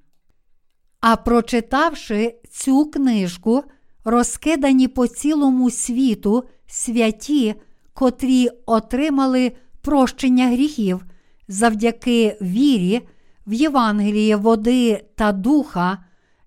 [1.00, 3.64] А прочитавши цю книжку,
[4.04, 7.54] розкидані по цілому світу святі,
[7.94, 11.04] котрі отримали прощення гріхів
[11.48, 13.00] завдяки вірі
[13.46, 15.98] в Євангеліє води та духа,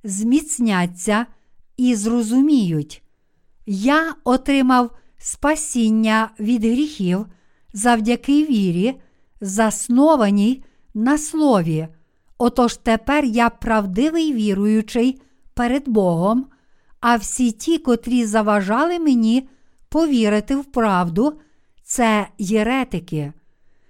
[0.03, 1.25] зміцняться
[1.77, 3.03] і зрозуміють.
[3.65, 7.25] Я отримав спасіння від гріхів
[7.73, 8.95] завдяки вірі,
[9.41, 10.63] заснованій
[10.93, 11.87] на слові.
[12.37, 15.21] Отож тепер я правдивий віруючий
[15.53, 16.45] перед Богом,
[16.99, 19.49] а всі ті, котрі заважали мені
[19.93, 21.33] повірити в правду,
[21.83, 23.33] це єретики.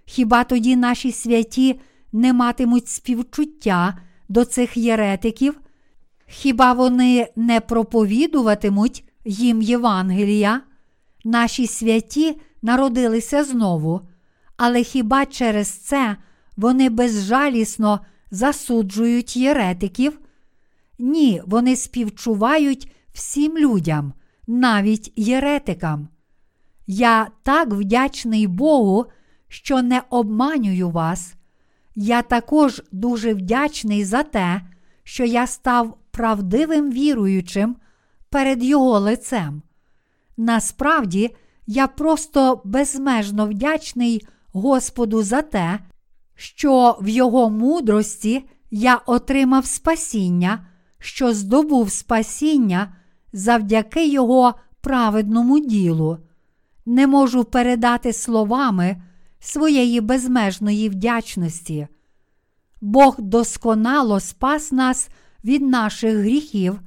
[0.05, 1.79] Хіба тоді наші святі
[2.13, 3.97] не матимуть співчуття
[4.29, 5.59] до цих єретиків?
[6.27, 10.61] Хіба вони не проповідуватимуть їм Євангелія?
[11.23, 14.01] Наші святі народилися знову,
[14.57, 16.17] але хіба через це
[16.57, 17.99] вони безжалісно
[18.31, 20.19] засуджують єретиків?
[20.99, 24.13] Ні, вони співчувають всім людям,
[24.47, 26.07] навіть єретикам.
[26.87, 29.05] Я так вдячний Богу,
[29.47, 31.33] що не обманюю вас.
[31.95, 34.61] Я також дуже вдячний за те,
[35.03, 37.75] що я став правдивим віруючим
[38.29, 39.61] перед Його лицем.
[40.37, 41.35] Насправді,
[41.67, 45.79] я просто безмежно вдячний Господу за те,
[46.35, 50.67] що в Його мудрості я отримав спасіння,
[50.99, 52.95] що здобув спасіння
[53.33, 56.17] завдяки Його праведному ділу.
[56.85, 59.01] Не можу передати словами
[59.39, 61.87] своєї безмежної вдячності.
[62.81, 65.09] Бог досконало спас нас
[65.45, 66.79] від наших гріхів,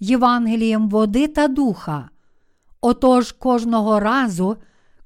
[0.00, 2.08] Євангелієм води та духа.
[2.80, 4.56] Отож, кожного разу,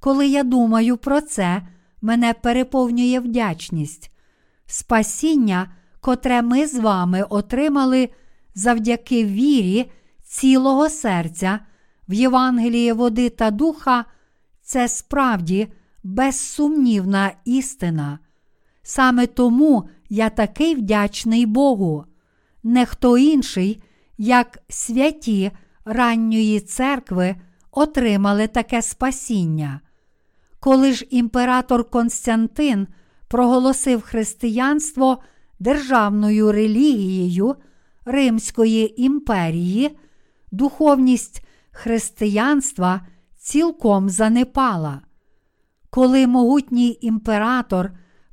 [0.01, 1.63] коли я думаю про це,
[2.03, 4.11] мене переповнює вдячність.
[4.67, 8.09] Спасіння, котре ми з вами отримали
[8.55, 9.91] завдяки вірі
[10.35, 11.61] цілого серця
[12.09, 14.05] в Євангеліє води та духа,
[14.63, 15.69] це справді
[16.03, 18.19] безсумнівна істина.
[18.83, 22.05] Саме тому я такий вдячний Богу.
[22.63, 23.83] Не хто інший,
[24.19, 25.51] як святі
[25.85, 27.37] ранньої церкви,
[27.71, 29.81] отримали таке спасіння.
[30.61, 32.87] Коли ж імператор Константин
[33.29, 35.19] проголосив християнство
[35.59, 37.57] державною релігією
[38.05, 39.97] Римської імперії,
[40.55, 43.01] духовність християнства
[43.37, 45.01] цілком занепала.
[45.91, 47.91] Коли могутній імператор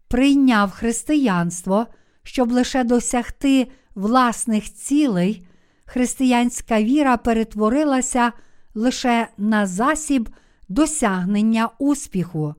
[0.08, 1.88] прийняв християнство,
[2.24, 5.48] щоб лише досягти власних цілей,
[5.86, 8.32] християнська віра перетворилася
[8.76, 10.30] лише на засіб
[10.70, 12.56] досягнення успіху.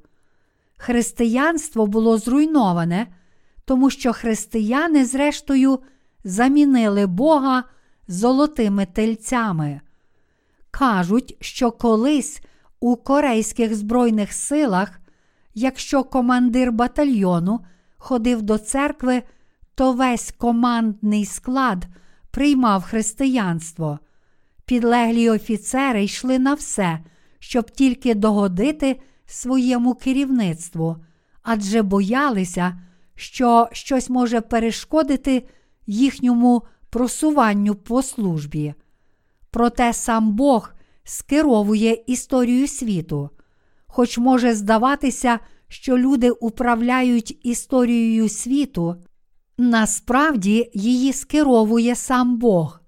[0.76, 3.06] Християнство було зруйноване,
[3.64, 5.78] тому що християни, зрештою,
[6.24, 7.64] замінили Бога
[8.08, 9.80] золотими тельцями.
[10.70, 12.42] Кажуть, що колись
[12.80, 15.00] у корейських збройних силах,
[15.54, 17.60] якщо командир батальйону
[17.96, 19.22] ходив до церкви,
[19.74, 21.86] то весь командний склад
[22.30, 23.98] приймав християнство.
[24.64, 26.98] Підлеглі офіцери йшли на все,
[27.38, 30.96] щоб тільки догодити своєму керівництву,
[31.42, 32.80] адже боялися,
[33.14, 35.48] що щось може перешкодити
[35.86, 36.62] їхньому
[36.92, 38.74] просуванню по службі.
[39.50, 40.72] Проте сам Бог
[41.04, 43.30] скеровує історію світу,
[43.86, 45.38] хоч може здаватися,
[45.68, 48.96] що люди управляють історією світу,
[49.58, 52.80] насправді її скеровує сам Бог.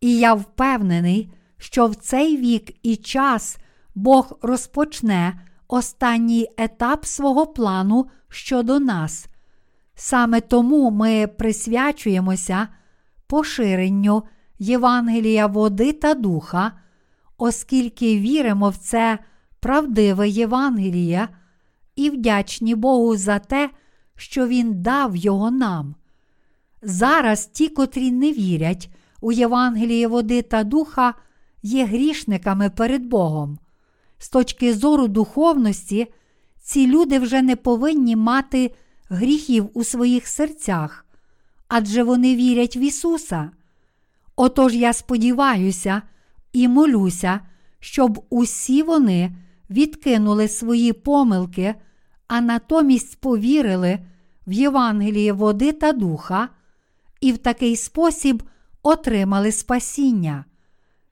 [0.00, 3.58] І я впевнений, що в цей вік і час
[3.94, 9.26] Бог розпочне останній етап свого плану щодо нас.
[9.94, 12.68] Саме тому ми присвячуємося
[13.26, 14.22] поширенню
[14.58, 16.72] Євангелія води та духа,
[17.38, 19.18] оскільки віримо в це
[19.60, 21.28] правдиве Євангеліє
[21.96, 23.70] і вдячні Богу за те,
[24.16, 25.94] що Він дав його нам.
[26.82, 28.90] Зараз ті, котрі не вірять
[29.20, 31.14] у Євангеліє води та духа,
[31.62, 33.58] є грішниками перед Богом.
[34.18, 36.06] З точки зору духовності,
[36.60, 38.74] ці люди вже не повинні мати
[39.08, 41.05] гріхів у своїх серцях,
[41.68, 43.50] адже вони вірять в Ісуса.
[44.36, 46.02] Отож я сподіваюся
[46.52, 47.40] і молюся,
[47.80, 49.36] щоб усі вони
[49.70, 51.74] відкинули свої помилки,
[52.28, 53.98] а натомість повірили
[54.46, 56.48] в Євангеліє води та духа,
[57.20, 58.42] і в такий спосіб
[58.82, 60.44] отримали спасіння.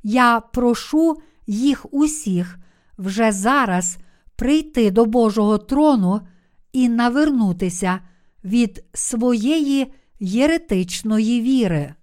[0.02, 1.16] Я прошу
[1.47, 2.59] їх усіх
[2.98, 3.98] вже зараз
[4.36, 6.20] прийти до Божого трону
[6.72, 8.01] і навернутися
[8.44, 11.95] від своєї єретичної віри.